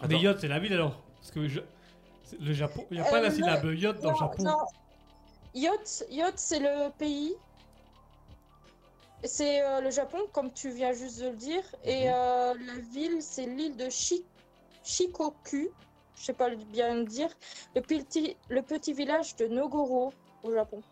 [0.03, 0.19] Attends.
[0.21, 1.61] yacht, c'est la ville alors Parce que je-
[2.41, 4.43] le Japon, il n'y a Euh, pas la non, syllabe yacht dans le non, Japon.
[4.43, 4.57] non.
[5.55, 7.35] Yacht, yacht c'est le pays.
[9.23, 11.63] C'est euh, le Japon, comme tu viens juste de le dire.
[11.85, 12.13] Et Mhm.
[12.15, 14.25] euh, la ville, c'est l'île de Shi-
[14.83, 15.69] Shikoku.
[16.17, 17.29] Je sais pas le- bien le dire.
[17.77, 20.13] Le petit, le petit village de Nogoro,
[20.43, 20.83] au Japon.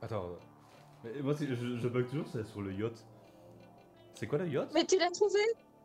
[0.00, 0.26] Attends.
[0.26, 0.36] euh,
[1.04, 3.04] Mais moi, je, je bug toujours c'est sur le yacht.
[4.22, 5.40] C'est quoi le yacht Mais tu l'as trouvé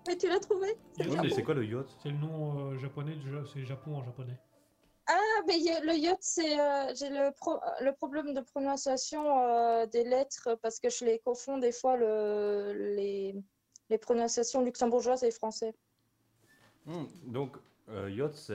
[0.08, 3.32] Mais tu l'as trouvé C'est mais quoi le yacht C'est le nom euh, japonais, du
[3.52, 4.38] c'est Japon en japonais.
[5.08, 6.60] Ah, mais y a- le yacht, c'est.
[6.60, 11.18] euh, J'ai le, pro- le problème de prononciation euh, des lettres parce que je les
[11.18, 13.34] confonds des fois le, les,
[13.90, 15.74] les prononciations luxembourgeoises et français.
[16.86, 17.58] Hmm, Donc,
[17.90, 18.54] euh, yacht, c'est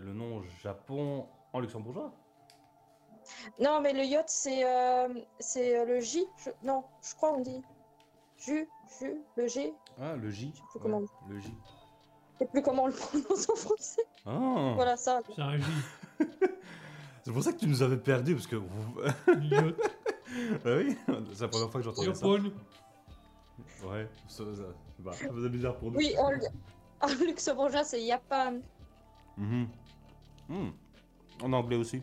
[0.00, 2.12] le nom Japon en luxembourgeois?
[3.60, 5.08] Non, mais le yacht, c'est euh,
[5.38, 6.26] c'est euh, le J.
[6.36, 7.62] je- Non, je crois on dit.
[8.40, 8.66] Ju,
[8.98, 9.72] Ju, le G.
[10.00, 10.52] Ah, le J.
[10.70, 11.02] plus comment.
[11.28, 11.54] le J.
[12.34, 14.02] Je sais plus comment on le prononce en français.
[14.26, 15.20] Ah Voilà ça.
[15.34, 15.64] C'est un J.
[17.22, 18.56] C'est pour ça que tu nous avais perdu parce que.
[19.42, 19.74] yacht.
[20.64, 20.96] ah oui
[21.34, 22.26] C'est la première fois que j'entendais ça.
[23.86, 24.62] Ouais, ça, ça,
[24.98, 25.98] bah, ça faisait bizarre pour nous.
[25.98, 26.30] Oui, en,
[27.06, 28.54] en luxembourgeois, c'est Japan.
[29.36, 29.68] Mhm.
[30.48, 30.70] Hmm.
[31.42, 32.02] En anglais aussi.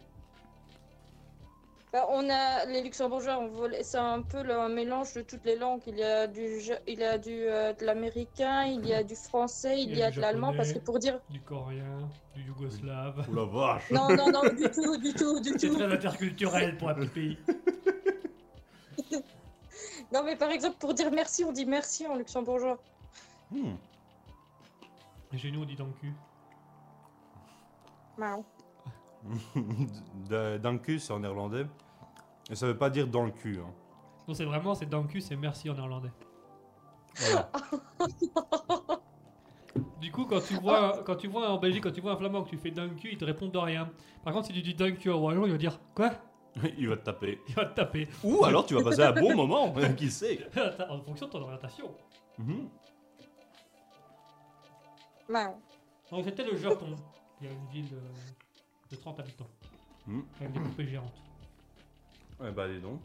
[1.98, 5.44] Bah, on a les luxembourgeois, on vole- c'est un peu le un mélange de toutes
[5.46, 5.82] les langues.
[5.88, 6.46] Il y a du,
[6.86, 10.12] il y a du euh, de l'américain, il y a du français, il y a
[10.12, 10.54] de l'allemand.
[10.56, 13.26] Parce que pour dire Du coréen, du yougoslave.
[13.28, 15.76] Oh la vache non, non, non, du tout, du tout, du C'est tout.
[15.76, 17.38] très interculturel pour un petit pays.
[20.14, 22.78] Non, mais par exemple, pour dire merci, on dit merci en luxembourgeois.
[23.52, 23.74] Hmm.
[25.34, 26.14] Et chez nous, on dit dans le cul.
[28.18, 28.46] Miaou.
[30.30, 31.66] D- Dans le cul, c'est en néerlandais.
[32.50, 33.60] Et ça veut pas dire dans le cul.
[33.60, 33.74] Hein.
[34.28, 36.12] Non, c'est vraiment, c'est dans le cul, c'est merci en néerlandais.
[37.16, 37.52] Voilà.
[40.02, 42.44] Du coup, quand tu vois, quand tu vois en Belgique, quand tu vois un flamand
[42.44, 43.90] que tu fais d'un cul, il te répond de rien.
[44.24, 46.12] Par contre, si tu dis d'un cul au Wallon, il va dire quoi?
[46.78, 47.40] Il va te taper.
[47.48, 48.08] Il va te taper.
[48.24, 50.40] Ou alors tu vas passer un bon moment, qui sait?
[50.90, 51.92] En fonction de ton orientation.
[55.30, 55.62] Miaou.
[56.10, 56.96] Donc c'était le Japon.
[57.42, 59.50] Il y a une ville euh, de 30 habitants.
[60.08, 60.24] Mhm.
[60.40, 61.27] Avec des poupées géantes.
[62.40, 63.00] Ouais, bah dis donc.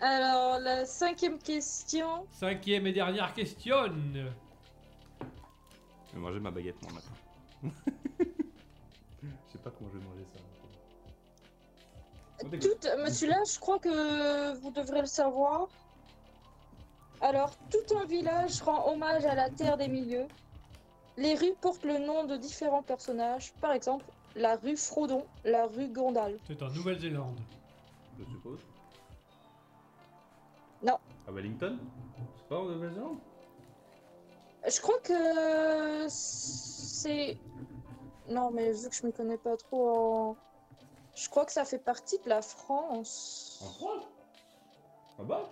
[0.00, 2.26] Alors, la cinquième question.
[2.30, 3.76] Cinquième et dernière question.
[4.14, 4.22] Je
[6.14, 7.72] vais manger ma baguette moi maintenant.
[9.22, 10.40] Je sais pas comment je vais manger ça.
[12.60, 15.66] Tout, mais celui-là, je crois que vous devrez le savoir.
[17.20, 20.26] Alors, tout un village rend hommage à la Terre des Milieux.
[21.16, 23.52] Les rues portent le nom de différents personnages.
[23.60, 24.04] Par exemple,
[24.36, 26.38] la rue Frodon, la rue Gondal.
[26.46, 27.40] C'est en Nouvelle-Zélande.
[28.18, 28.60] Je suppose.
[30.82, 30.98] Non.
[31.26, 31.78] À Wellington?
[32.38, 33.18] C'est pas en Nouvelle-Zélande
[34.66, 37.38] Je crois que c'est...
[38.28, 40.36] Non, mais vu que je me connais pas trop en...
[41.14, 43.60] Je crois que ça fait partie de la France.
[43.62, 44.04] En France?
[45.18, 45.50] Ah bah?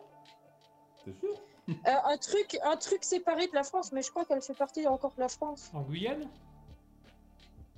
[1.05, 1.35] T'es sûr
[1.69, 1.73] Euh,
[2.05, 5.13] un, truc, un truc séparé de la France, mais je crois qu'elle fait partie encore
[5.15, 5.71] de la France.
[5.73, 6.29] En Guyane?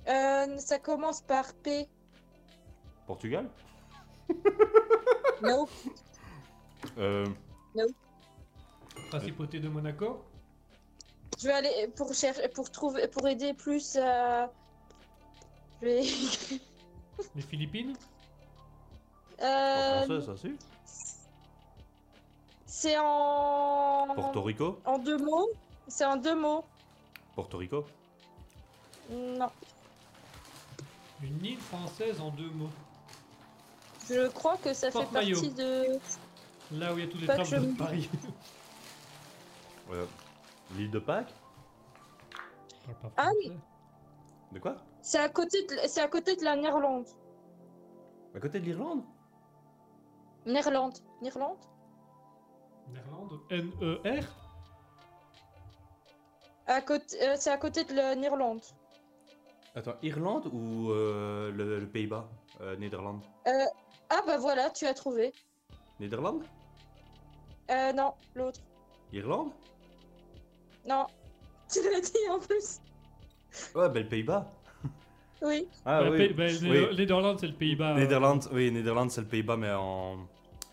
[0.07, 1.87] Euh, ça commence par P.
[3.05, 3.49] Portugal?
[5.41, 5.67] No.
[6.97, 7.25] Euh.
[9.09, 10.23] Principauté de Monaco
[11.39, 14.49] Je vais aller pour chercher, pour trouver, pour aider plus à.
[15.81, 16.01] Je vais.
[17.35, 17.95] Les Philippines
[19.41, 20.55] En Euh, français, ça si
[22.65, 24.13] c'est en.
[24.15, 25.49] Porto Rico En deux mots.
[25.87, 26.63] C'est en deux mots.
[27.35, 27.85] Porto Rico
[29.09, 29.49] Non.
[31.23, 32.69] Une île française en deux mots.
[34.09, 35.35] Je crois que ça fait Maillot.
[35.41, 35.99] partie de.
[36.71, 38.09] Là où il y a tous les je de Paris.
[39.91, 40.05] Euh,
[40.75, 41.33] L'île de Pâques
[42.87, 43.45] Je parle pas Ah oui.
[43.47, 43.61] français.
[44.51, 44.75] De quoi?
[45.01, 47.07] C'est à côté de, c'est à côté de la Néerlande.
[48.33, 49.03] À côté de l'Irlande?
[50.45, 50.97] Néerlande.
[51.21, 51.57] Néerlande?
[52.91, 54.25] Néerlande N-E-R
[56.67, 58.61] À côté, euh, c'est à côté de la Néerlande.
[59.75, 62.27] Attends, Irlande ou euh, le, le Pays-Bas?
[62.61, 63.21] Euh, Néderlande
[64.09, 65.33] Ah bah voilà, tu as trouvé.
[65.99, 66.43] Néderlande
[67.71, 68.59] Euh, non, l'autre.
[69.13, 69.51] Irlande?
[70.87, 71.05] Non.
[71.71, 72.79] Tu l'as dit en plus.
[73.73, 74.51] Ouais, bah le Pays-Bas.
[75.41, 75.67] Oui.
[75.83, 76.17] Ah Bah, oui.
[76.17, 76.87] Pays- bah, Oui.
[76.91, 77.91] les Néderlande, c'est le Pays-Bas.
[77.95, 80.17] euh, Néderlande, oui, Néderlande, c'est le Pays-Bas, mais en,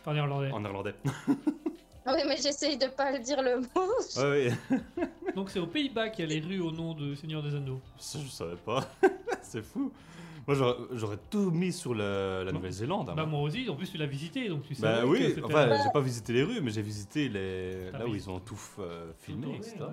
[0.05, 0.51] En néerlandais.
[0.53, 0.95] en néerlandais.
[2.05, 3.67] Ah oui, mais j'essaye de pas le dire le mot.
[4.19, 5.03] Ouais, oui.
[5.35, 7.81] Donc c'est aux Pays-Bas qu'il y a les rues au nom de Seigneur des Anneaux.
[7.99, 8.85] Ça, je savais pas.
[9.41, 9.91] c'est fou.
[10.47, 12.44] Moi, j'aurais- j'aurais tout mis sur la.
[12.52, 13.10] Nouvelle-Zélande.
[13.10, 13.14] hein.
[13.14, 14.82] Bah moi aussi, en plus tu l'as visité, donc tu sais.
[14.82, 17.90] Bah oui, enfin, j'ai pas visité les rues, mais j'ai visité les...
[17.93, 18.31] T'as là où visité.
[18.31, 19.77] ils ont tout euh, filmé, etc.
[19.81, 19.86] ouais.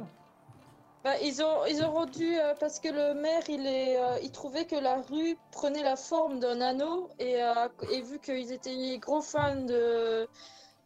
[1.03, 4.31] Bah, ils, ont, ils auront dû, euh, parce que le maire, il, est, euh, il
[4.31, 8.97] trouvait que la rue prenait la forme d'un anneau, et, euh, et vu qu'ils étaient
[8.97, 10.27] gros fans de,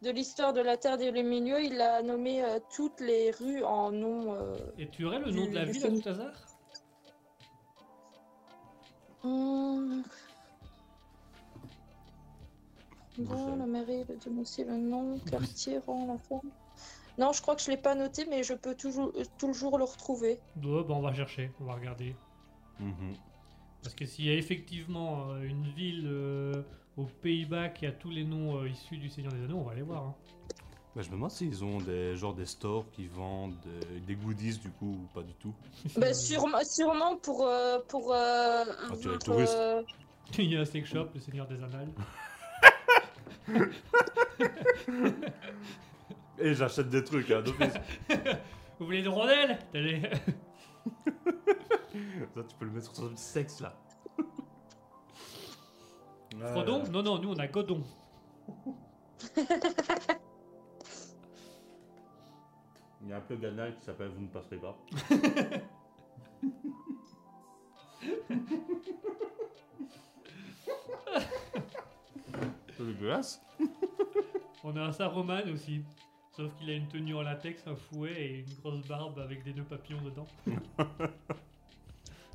[0.02, 3.90] de l'histoire de la Terre des Milieux, il a nommé euh, toutes les rues en
[3.90, 4.34] nom.
[4.34, 6.32] euh, Et tu aurais le nom de la Du- ville à tout hasard?
[9.24, 10.02] Hum.
[13.16, 16.50] Bon, la mairie de aussi le nom, quartier, rang, la forme.
[17.16, 19.84] Non, je crois que je l'ai pas noté, mais je peux toujours, euh, toujours le
[19.84, 20.40] retrouver.
[20.56, 22.16] Ouais, bah on va chercher, on va regarder.
[22.80, 23.14] Mhm.
[23.82, 26.62] Parce que s'il y a effectivement euh, une ville euh,
[26.96, 29.72] aux Pays-Bas qui a tous les noms euh, issus du Seigneur des Anneaux, on va
[29.72, 30.02] aller voir.
[30.02, 30.14] hein.
[30.94, 34.58] Bah, je me demande s'ils ont des, genre des stores qui vendent des, des goodies
[34.58, 35.52] du coup ou pas du tout.
[35.96, 39.56] Bah, sûrement, sûrement pour, euh, pour euh, Quand tu es avoir, touriste.
[39.56, 39.82] euh,
[40.38, 41.88] Il y a un sex shop, le Seigneur des Annales.
[46.38, 47.74] Et j'achète des trucs, hein, d'office.
[48.78, 50.02] Vous voulez des rondelles Allez.
[52.34, 53.74] Ça, tu peux le mettre sur ton sexe là.
[56.52, 57.82] Frodon Non, non, nous on a Godon.
[63.04, 64.74] Il y a un peu Ganal qui s'appelle Vous ne passerez pas.
[72.72, 73.42] C'est dégueulasse.
[74.64, 75.82] On a un Saruman aussi.
[76.32, 79.52] Sauf qu'il a une tenue en latex, un fouet et une grosse barbe avec des
[79.52, 80.26] nœuds papillons dedans.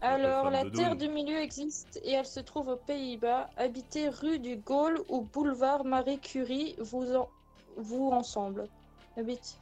[0.01, 4.55] Alors, la Terre du Milieu existe et elle se trouve aux Pays-Bas, habitée rue du
[4.55, 7.27] Gaulle ou boulevard Marie Curie, vous, en...
[7.75, 8.69] vous ensemble.
[9.17, 9.59] Habite.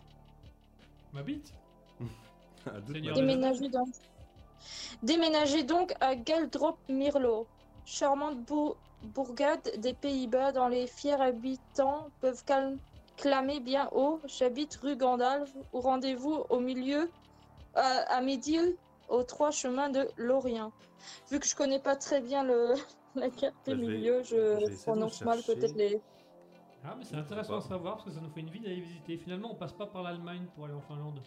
[1.18, 1.52] Ma bite
[2.68, 3.88] À Déménagez donc.
[5.02, 7.48] Déménagez donc à Galdrop Mirlo,
[7.86, 12.44] charmante bour- bourgade des Pays-Bas dont les fiers habitants peuvent
[13.16, 17.10] clamer bien haut J'habite rue Gandalf ou rendez-vous au milieu
[17.74, 18.60] à, à midi
[19.10, 20.72] aux trois chemins de Lorient.
[21.32, 22.76] Vu que je connais pas très bien le,
[23.16, 26.00] la carte des Bah, milieux, je prononce mal peut-être les.
[26.90, 28.80] Ah, mais c'est intéressant à savoir parce que ça nous fait une ville à aller
[28.80, 29.18] visiter.
[29.18, 31.20] Finalement, on passe pas par l'Allemagne pour aller en Finlande.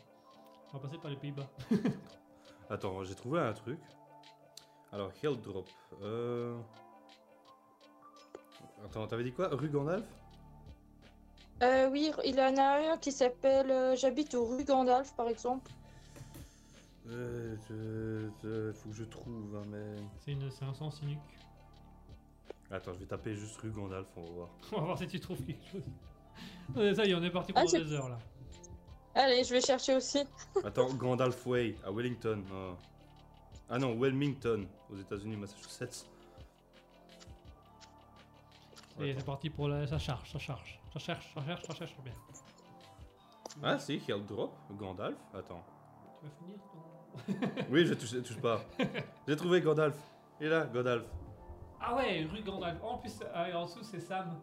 [0.72, 1.46] On va passer par les Pays-Bas.
[2.70, 3.78] Attends, j'ai trouvé un truc.
[4.92, 5.68] Alors, Helldrop.
[6.02, 6.58] Euh...
[8.84, 9.48] Attends, t'avais dit quoi?
[9.52, 10.04] Rue Gandalf?
[11.62, 15.28] Euh, oui, il y en a un qui s'appelle euh, J'habite au rue Gandalf par
[15.28, 15.70] exemple.
[17.08, 19.96] euh, je- je- Faut que je trouve, hein, mais...
[20.24, 21.18] C'est une- c'est un sens unique.
[22.70, 24.48] Attends, je vais taper juste rue Gandalf, on va voir.
[24.72, 25.82] On va voir si tu trouves quelque chose.
[26.76, 28.18] Ouais, ça y est, on est parti Ah, pendant c'est- des heures là.
[29.14, 30.20] Allez, je vais chercher aussi.
[30.64, 32.42] Attends, Gandalf Way, à Wellington.
[32.52, 32.76] Ah,
[33.70, 36.06] Ah non, Wilmington, aux États-Unis, Massachusetts.
[38.98, 39.86] Ça y est, c'est parti pour la...
[39.86, 40.78] Ça charge, ça charge.
[40.92, 42.12] Ça cherche, ça cherche, ça cherche bien.
[43.62, 45.16] Ah si, Helldrop, Gandalf.
[45.34, 45.64] Attends.
[46.20, 47.64] Tu vas finir ton...
[47.70, 48.60] Oui, je touche, touche pas.
[49.28, 49.96] J'ai trouvé Gandalf.
[50.40, 51.04] Il est là, Gandalf.
[51.80, 52.82] Ah ouais, rue Gandalf.
[52.82, 54.38] En plus, ah, en dessous, c'est Sam.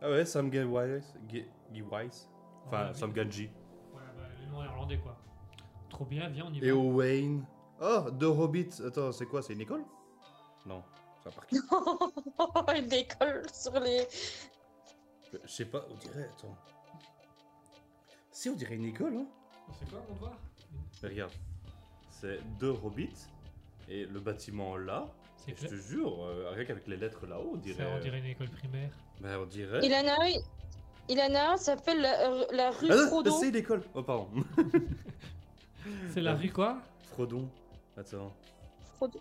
[0.00, 1.14] Ah ouais, Sam Giwise.
[1.72, 2.28] Giwise.
[2.66, 3.16] Enfin, Ouais, Sam oui.
[3.16, 3.50] Ganji.
[3.92, 5.16] Ouais, bah, le nom néerlandais quoi.
[5.90, 6.66] Trop bien, viens, on y va.
[6.66, 7.40] Et Owain.
[7.80, 8.80] Oh, deux hobbits.
[8.86, 9.84] Attends, c'est quoi C'est une école?
[10.66, 10.82] Non,
[11.22, 11.52] c'est un parc.
[12.78, 14.06] Une école sur les.
[15.32, 16.24] Je sais pas, on dirait.
[16.32, 16.56] Attends.
[18.30, 19.26] Si, on dirait une école, hein
[19.78, 20.32] C'est quoi, on va voir
[21.02, 21.32] Mais regarde.
[22.10, 23.26] C'est deux hobbits.
[23.88, 25.06] Et le bâtiment là.
[25.46, 27.82] C'est je te jure, euh, rien qu'avec les lettres là-haut, on dirait.
[27.82, 28.90] Ça, on dirait une école primaire.
[29.20, 29.80] Ben, on dirait.
[29.82, 30.40] Il en a un,
[31.08, 33.38] il en a un, ça s'appelle la, euh, la rue Ah non, Frodon.
[33.40, 33.82] c'est l'école.
[33.94, 34.28] Oh, pardon.
[36.12, 36.78] C'est la rue quoi?
[37.12, 37.48] Frodon.
[37.96, 38.32] Attends.
[38.96, 39.20] Frodon.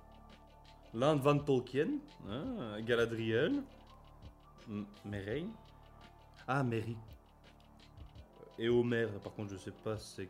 [0.94, 1.88] Land van Tolkien.
[2.30, 3.64] Hein, Galadriel.
[4.70, 5.48] M- Merein.
[6.48, 6.98] Ah, Mary.
[8.58, 10.28] Et Homer, par contre, je sais pas c'est.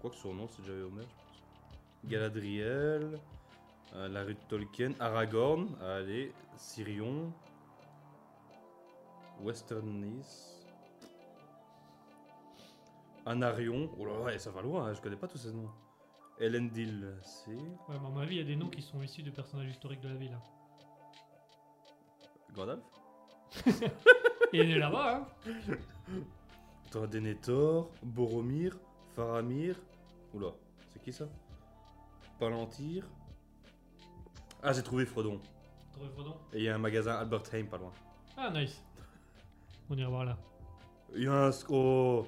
[0.00, 2.10] Quoi que son nom, c'est déjà Homer, je pense.
[2.10, 3.18] Galadriel.
[3.94, 4.92] Euh, la rue de Tolkien.
[5.00, 5.68] Aragorn.
[5.82, 6.32] Allez.
[6.56, 7.32] Sirion.
[9.42, 10.56] Western Nice.
[13.26, 13.90] Anarion.
[13.98, 15.70] Oh là là, ça va loin, hein, je connais pas tous ces noms.
[16.38, 17.50] Elendil, c'est.
[17.52, 19.68] Ouais, mais à mon avis, il y a des noms qui sont issus de personnages
[19.70, 20.32] historiques de la ville.
[20.32, 20.42] hein.
[22.54, 22.80] Gandalf
[24.52, 25.74] il est là-bas, hein
[26.86, 28.76] Attends, Denethor, Boromir,
[29.14, 29.76] Faramir.
[30.34, 30.48] Oula,
[30.88, 31.26] c'est qui ça?
[32.38, 33.04] Palantir.
[34.62, 35.40] Ah, j'ai trouvé Frodon.
[35.92, 36.36] Trouvé Frodon?
[36.52, 37.92] Et il y a un magasin Albert Heijn pas loin.
[38.36, 38.82] Ah, nice.
[39.88, 40.36] On ira voir là.
[41.14, 42.26] Il y a un, oh,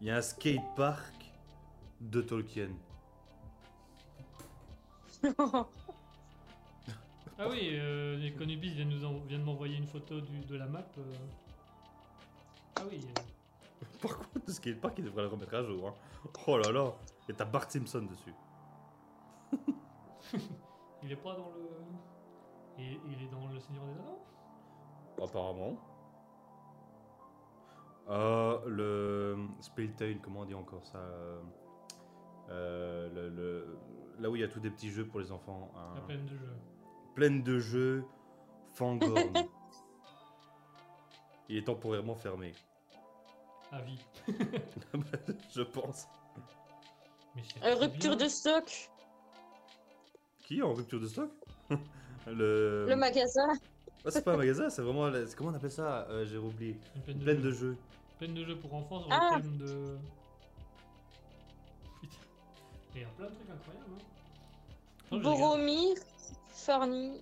[0.00, 1.14] il y a un skatepark
[2.00, 2.68] de Tolkien.
[7.38, 10.66] Ah oui, euh, les Conubis viennent, nous en- viennent m'envoyer une photo du- de la
[10.66, 10.84] map.
[10.98, 11.02] euh.
[12.76, 15.88] Ah oui, euh, Par contre, le skatepark, il devrait le remettre à jour.
[15.88, 15.94] hein.
[16.46, 16.92] Oh là là,
[17.28, 18.34] et t'as Bart Simpson dessus.
[21.02, 21.68] il est pas dans le.
[22.78, 24.22] Il, il est dans le Seigneur des Anneaux?
[25.22, 25.76] Apparemment.
[28.08, 31.40] Euh, le Spelltown, comment on dit encore ça euh,
[32.50, 33.78] euh, le, le-
[34.18, 35.70] Là où il y a tous des petits jeux pour les enfants.
[35.76, 35.92] hein.
[35.94, 36.56] La plaine de jeu.
[37.14, 38.04] Pleine de jeux,
[38.72, 39.32] Fangorn.
[41.48, 42.52] il est temporairement fermé.
[43.70, 44.04] À vie.
[45.50, 46.06] Je pense.
[47.34, 48.26] Mais Euh, rupture bien.
[48.26, 48.90] de stock.
[50.52, 51.30] Qui en rupture de stock
[52.26, 52.86] Le.
[52.86, 53.48] Le magasin.
[54.04, 55.08] Ah, c'est pas un magasin, c'est vraiment.
[55.08, 56.76] la- Comment on appelle ça Euh, J'ai oublié.
[56.94, 57.70] Une plaine de, Pleine jeu.
[57.70, 57.76] de.
[58.18, 59.36] Plaine jeu pour enfants sur Ah.
[59.36, 59.96] le thème de.
[62.02, 62.16] Putain.
[62.94, 63.92] Il y a plein de trucs incroyables.
[63.94, 65.06] Hein.
[65.10, 65.22] Regarde.
[65.24, 65.96] Boromir.
[66.50, 67.20] Farni.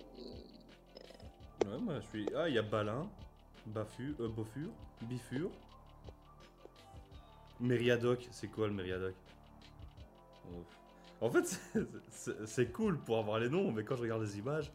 [1.65, 2.25] Ouais, moi je suis.
[2.35, 3.07] Ah, il y a Balin,
[3.67, 4.69] Bafu, euh, Bofur,
[5.03, 5.49] Bifur.
[7.61, 9.13] Mériadoc, c'est quoi le Mériadoc?
[10.51, 10.65] Ouf.
[11.21, 11.59] En fait,
[12.45, 14.71] c'est- cool pour avoir les noms, mais quand je regarde les images,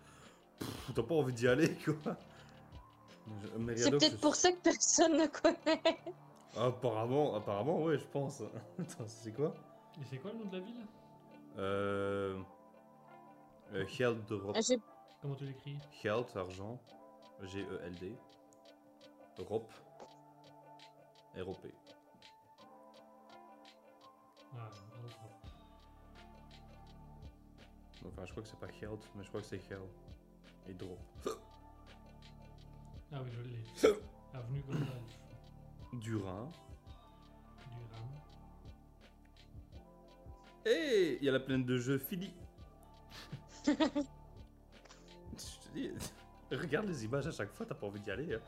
[0.94, 2.16] t'as pas envie d'y aller quoi.
[3.27, 5.82] Je- C'est peut-être pour ça que personne ne connaît.
[6.56, 8.40] Apparemment, apparemment, ouais, je pense.
[8.78, 9.52] Attends, c'est quoi?
[10.01, 10.86] Et c'est quoi le nom de la ville?
[11.59, 12.39] Euh.
[13.74, 14.56] euh, Geld de Rop.
[14.56, 14.74] Ah,
[15.20, 15.77] Comment tu l'écris?
[16.02, 16.78] Geld, argent.
[17.43, 18.14] G-E-L-D.
[19.39, 19.70] Rop.
[21.36, 21.68] R-O-P.
[24.56, 24.70] Ah,
[28.07, 28.12] non.
[28.12, 29.89] Enfin, je crois que c'est pas Geld, mais je crois que c'est Geld.
[30.69, 30.99] Et Drop.
[33.12, 33.62] Ah oui, je l'ai.
[34.35, 34.91] Avenue Gandalf.
[35.95, 36.01] Durin.
[36.03, 36.16] Du
[37.93, 38.09] Ram.
[40.66, 42.33] Et il y a la plaine de jeux Philly.
[43.66, 44.05] je te
[45.74, 45.91] dis,
[46.51, 48.35] regarde les images à chaque fois, t'as pas envie d'y aller.
[48.35, 48.41] hein.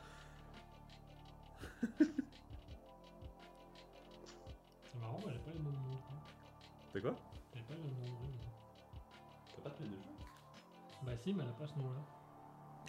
[1.97, 2.07] C'est
[4.99, 5.97] marrant, moi j'ai pas le nom de nom.
[6.93, 7.15] C'est quoi?
[7.55, 7.93] J'ai pas le nom de
[9.69, 9.83] pas
[11.05, 12.01] Bah si, mais elle a pas ce nom-là.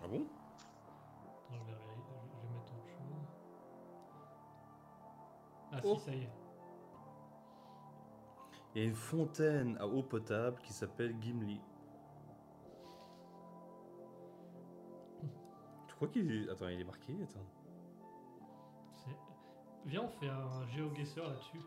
[0.02, 0.26] Ah bon?
[1.48, 3.26] Attends, je vais, je vais mettre autre chose.
[5.72, 5.96] Ah Oh.
[5.96, 6.30] si, ça y est.
[8.74, 11.60] Il y a une fontaine à eau potable qui s'appelle Gimli.
[15.88, 16.48] Tu crois qu'il est...
[16.50, 17.46] Attends, il est marqué Attends.
[18.94, 19.18] C'est-
[19.86, 21.60] Viens, on fait un GeoGuessr là-dessus.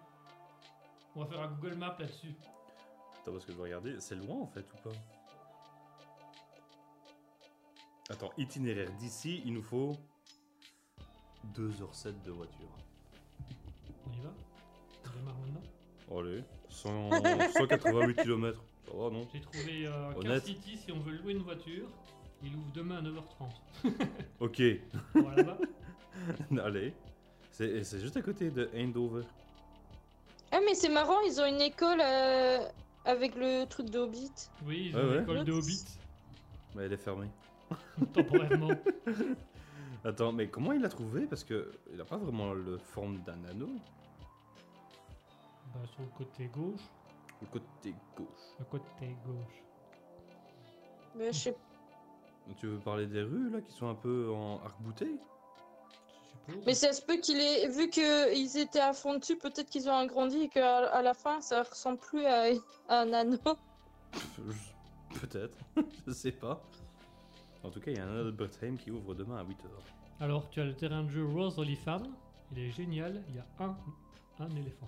[1.15, 2.35] On va faire un Google Map là-dessus.
[3.23, 3.95] Attends, parce que je vais regarder.
[3.99, 4.95] C'est loin en fait ou pas
[8.09, 9.95] Attends, itinéraire d'ici, il nous faut
[11.55, 12.67] 2h07 de voiture.
[14.05, 14.33] On y va?
[15.05, 16.19] On démarre maintenant?
[16.19, 17.11] Allez, 100
[17.53, 18.61] 188 km.
[18.85, 19.25] Ça va, non?
[19.33, 20.41] J'ai trouvé euh, un Car.
[20.41, 21.87] City si on veut louer une voiture.
[22.43, 23.93] Il ouvre demain à 9h30.
[24.41, 24.61] Ok,
[25.15, 25.57] On va là-bas?
[26.65, 26.93] Allez.
[27.51, 29.23] C'est juste à côté de Eindhoven.
[30.51, 32.67] Ah, mais c'est marrant, ils ont une école euh,
[33.05, 34.31] avec le truc de Hobbit.
[34.65, 35.19] Oui, ils ont ouais.
[35.19, 35.85] l'école de Hobbit,
[36.75, 37.29] Mais elle est fermée.
[38.13, 38.69] temporairement.
[40.05, 41.25] Attends, mais comment il l'a trouvé?
[41.27, 43.69] Parce que il a pas vraiment le forme d'un anneau.
[45.73, 46.81] bah, sur le côté gauche.
[47.41, 48.27] Le côté gauche.
[48.59, 49.63] Le côté gauche.
[51.15, 51.55] Mais je sais
[52.57, 55.07] Tu veux parler des rues là qui sont un peu en arc-bouté?
[56.65, 57.67] Mais ça se peut qu'il ait.
[57.69, 61.39] Vu qu'ils étaient à fond dessus, peut-être qu'ils ont agrandi et qu'à à la fin,
[61.41, 62.47] ça ressemble plus à,
[62.89, 63.37] à un anneau.
[65.21, 65.57] Peut-être,
[66.07, 66.61] je sais pas.
[67.63, 69.67] En tout cas, il y a un Albertheim qui ouvre demain à 8h.
[70.19, 72.01] Alors, tu as le terrain de jeu Rose Oliphant.
[72.51, 73.23] Il est génial.
[73.29, 73.77] Il y a un,
[74.39, 74.87] un éléphant.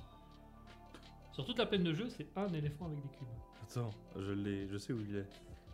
[1.32, 3.28] Sur toute la plaine de jeu, c'est un éléphant avec des cubes.
[3.64, 5.28] Attends, je l'ai, je sais où il est.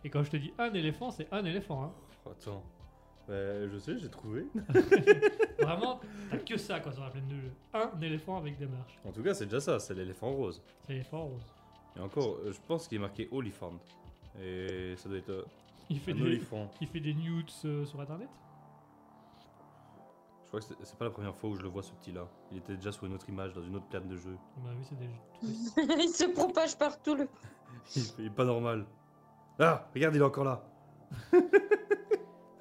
[0.04, 1.84] Et quand je te dis un éléphant, c'est un éléphant.
[1.84, 1.92] Hein.
[2.26, 2.62] Oh, Attends.
[3.28, 4.46] Bah, je sais, j'ai trouvé.
[5.60, 6.00] Vraiment,
[6.30, 7.52] t'as que ça quoi sur la plaine de jeu.
[7.72, 8.98] Un éléphant avec des marches.
[9.04, 10.60] En tout cas, c'est déjà ça, c'est l'éléphant rose.
[10.82, 11.46] C'est l'éléphant rose.
[11.96, 13.74] Et encore, euh, je pense qu'il est marqué Oliphant.
[14.42, 15.44] Et ça doit être euh,
[15.90, 16.70] Il fait, un des, olifant.
[16.80, 18.28] il fait des nudes euh, sur internet
[20.44, 22.26] Je crois que c'est- c'est pas la première fois où je le vois ce petit-là.
[22.50, 24.36] Il était déjà sur une autre image dans une autre plaine de jeu.
[24.64, 25.08] Bah oui, c'est des.
[26.02, 27.14] Il se propage partout.
[27.14, 27.28] Le...
[27.94, 28.84] Il, il est pas normal.
[29.60, 30.62] Ah, regarde, il est encore là.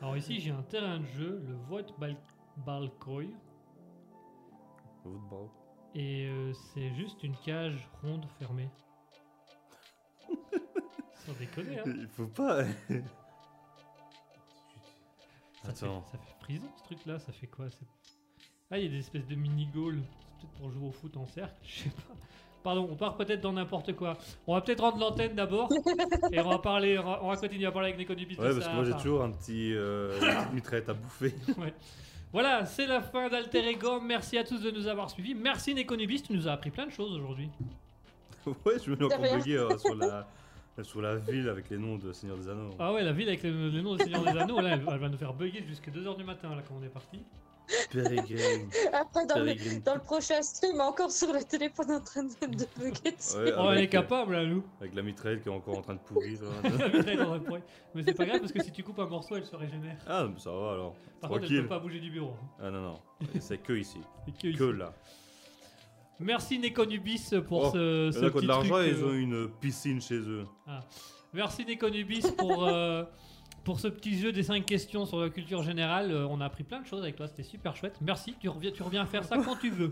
[0.02, 1.56] Alors ici, j'ai un terrain de jeu, le
[2.00, 2.18] Bal
[2.58, 3.30] Balkoy.
[5.04, 5.48] Football.
[5.94, 8.70] Et euh, c'est juste une cage ronde fermée.
[11.14, 11.84] Sans déconner, hein.
[11.86, 12.64] Il faut pas.
[12.66, 13.04] Ça fait,
[15.68, 16.04] Attends.
[16.12, 17.68] ça fait prison ce truc là, ça fait quoi
[18.72, 20.02] Ah, il y a des espèces de mini-goals.
[20.02, 22.16] C'est peut-être pour jouer au foot en cercle, je sais pas.
[22.64, 24.18] Pardon, on part peut-être dans n'importe quoi.
[24.46, 25.70] On va peut-être rendre l'antenne d'abord.
[26.32, 28.60] et on va parler, on va, on va continuer à parler avec de Ouais, parce
[28.60, 31.34] ça, que moi j'ai toujours un petit euh, une petite mitraillette à bouffer.
[32.34, 34.00] Voilà, c'est la fin d'Alter Ego.
[34.00, 35.34] Merci à tous de nous avoir suivis.
[35.34, 37.50] Merci Nekonubis, tu nous as appris plein de choses aujourd'hui.
[38.46, 40.28] ouais, je me l'ai encore bugué euh, sur, la,
[40.82, 42.70] sur la ville avec les noms de Seigneur des Anneaux.
[42.80, 45.00] Ah ouais, la ville avec le, le nom de Seigneur des Anneaux, là, elle, elle
[45.00, 47.20] va nous faire bugger jusqu'à 2h du matin, là, quand on est parti.
[47.92, 48.70] Peregrine.
[48.94, 49.82] Après, dans le, Peregrine.
[49.82, 53.38] dans le prochain stream, encore sur le téléphone en train de, de bugger dessus.
[53.38, 54.64] Ouais, Oh, elle est capable, là, Lou.
[54.80, 56.40] avec la mitraillette qui est encore en train de pourrir.
[56.64, 57.62] La mitraille.
[57.96, 59.98] Mais c'est pas grave parce que si tu coupes un morceau, elle se régénère.
[60.08, 60.94] ah, mais ça va alors.
[61.20, 61.62] Par contre, elle Tranquille.
[61.64, 62.34] peut pas bouger du bureau.
[62.62, 63.00] Ah non, non.
[63.40, 64.00] C'est que ici.
[64.42, 64.78] Que ici.
[64.78, 64.94] Là.
[66.20, 70.20] Merci Nekonubis pour Oh, ce, ce petit de l'argent ils euh, ont une piscine chez
[70.20, 70.46] eux.
[71.34, 73.04] Merci Nekonubis pour, euh,
[73.64, 76.12] pour ce petit jeu des 5 questions sur la culture générale.
[76.12, 77.96] Euh, on a appris plein de choses avec toi, c'était super chouette.
[78.02, 79.90] Merci, tu reviens, tu reviens faire ça quand tu veux.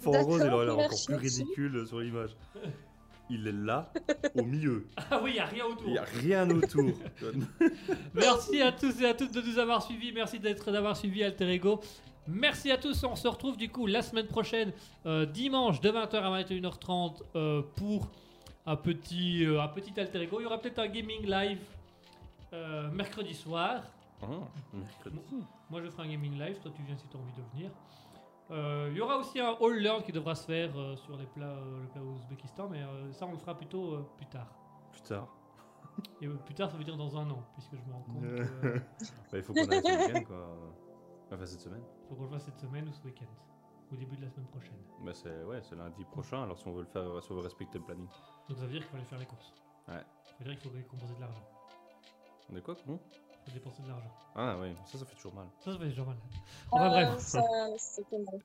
[0.00, 2.30] Fort Rose, il aurait l'air encore plus ridicule sur l'image.
[3.30, 3.90] Il est là,
[4.34, 4.86] au milieu.
[5.10, 5.86] Ah oui, il a rien autour.
[5.86, 6.90] Il n'y a rien autour.
[8.14, 10.12] Merci à tous et à toutes de nous avoir suivis.
[10.12, 11.80] Merci d'être d'avoir suivi Alter Ego.
[12.26, 13.04] Merci à tous.
[13.04, 14.72] On se retrouve du coup la semaine prochaine,
[15.06, 18.10] euh, dimanche de 20h à 21h30 euh, pour
[18.66, 20.40] un petit, euh, un petit Alter Ego.
[20.40, 21.58] Il y aura peut-être un gaming live
[22.52, 23.82] euh, mercredi soir.
[24.22, 24.26] Ah,
[24.72, 25.20] mercredi.
[25.70, 26.60] Moi je ferai un gaming live.
[26.60, 27.70] Toi tu viens si tu as envie de venir.
[28.50, 31.26] Euh, il y aura aussi un All Learn qui devra se faire euh, sur les
[31.26, 34.48] plats, le plat Ouzbékistan, mais ça on le fera plutôt plus tard.
[34.92, 35.28] Plus tard.
[36.20, 38.22] Et plus tard ça veut dire dans un an, puisque je me rends compte.
[38.22, 38.78] Que,
[39.32, 40.56] Bah, il faut qu'on aille ce week-end, quoi.
[41.32, 41.82] Enfin, cette semaine.
[42.08, 43.26] Faut qu'on le fasse cette semaine ou ce week-end.
[43.90, 44.78] Au début de la semaine prochaine.
[45.02, 47.42] Bah, c'est ouais, c'est lundi prochain, alors si on veut le faire, si on veut
[47.42, 48.06] respecter le planning.
[48.48, 49.52] Donc ça veut dire qu'il faut aller faire les courses.
[49.88, 50.02] Ouais.
[50.24, 51.42] Ça veut dire qu'il faut dépenser de l'argent.
[52.50, 52.98] On est quoi, Il faut
[53.52, 54.10] dépenser de l'argent.
[54.34, 55.46] Ah, oui, ça, ça fait toujours mal.
[55.60, 56.16] Ça, ça fait déjà mal.
[56.70, 57.42] Enfin Ah, bref, Ça,
[57.76, 58.40] c'était mal.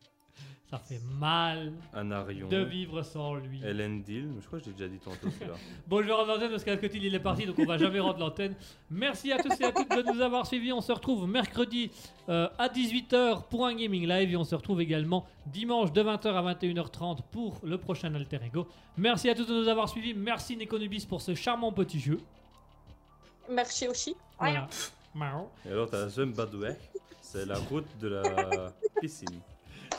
[0.70, 2.48] ça fait mal Un Arion.
[2.50, 3.60] de vivre sans lui.
[3.60, 5.56] Dill, mais je crois que je l'ai déjà dit tantôt celui-là.
[5.88, 8.20] Bon, je vais rendre l'antenne parce qu'Alcotil il est parti, donc on va jamais rendre
[8.20, 8.56] l'antenne.
[8.90, 10.74] Merci à tous et à toutes de nous avoir suivis.
[10.74, 11.90] On se retrouve mercredi
[12.30, 16.28] euh, à 18h pour un gaming live et on se retrouve également dimanche de 20h
[16.28, 18.68] à 21h30 pour le prochain Alter Ego.
[18.98, 20.14] Merci à tous de nous avoir suivis.
[20.14, 22.20] Merci Nekonubis pour ce charmant petit jeu.
[23.50, 24.16] Merci aussi.
[24.40, 24.68] Voilà.
[25.66, 26.70] Et alors, t'as Zumbadoué,
[27.22, 28.72] c'est la route de la
[29.02, 29.40] piscine.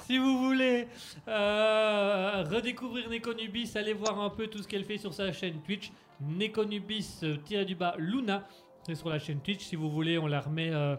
[0.06, 0.86] Si vous voulez
[1.26, 5.90] euh, redécouvrir Nekonubis, allez voir un peu tout ce qu'elle fait sur sa chaîne Twitch.
[6.20, 8.46] Nekonubis-du-bas Luna,
[8.86, 9.64] c'est sur la chaîne Twitch.
[9.64, 10.70] Si vous voulez, on la remet.
[10.72, 10.96] euh,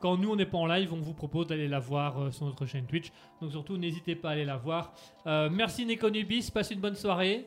[0.00, 2.46] quand nous on n'est pas en live, on vous propose d'aller la voir euh, sur
[2.46, 3.12] notre chaîne Twitch.
[3.40, 4.92] Donc surtout, n'hésitez pas à aller la voir.
[5.26, 7.46] Euh, merci Nekonubis, passe une bonne soirée.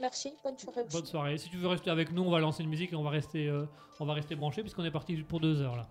[0.00, 0.82] Merci, bonne soirée.
[0.82, 0.96] aussi.
[0.96, 1.38] Bonne soirée.
[1.38, 3.48] Si tu veux rester avec nous, on va lancer une musique et on va rester,
[3.48, 3.64] euh,
[4.00, 5.88] on va rester branché puisqu'on est parti pour deux heures là.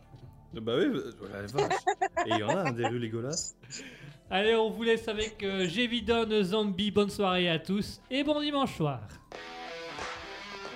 [0.53, 1.73] Bah oui, bah, la vache.
[2.25, 3.55] Et il y en a un des rues Légolas.
[4.29, 6.91] Allez, on vous laisse avec euh, Gévidon Zombie.
[6.91, 9.01] Bonne soirée à tous et bon dimanche soir.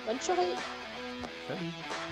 [0.06, 0.54] Bonne soirée.
[1.48, 2.09] Salut.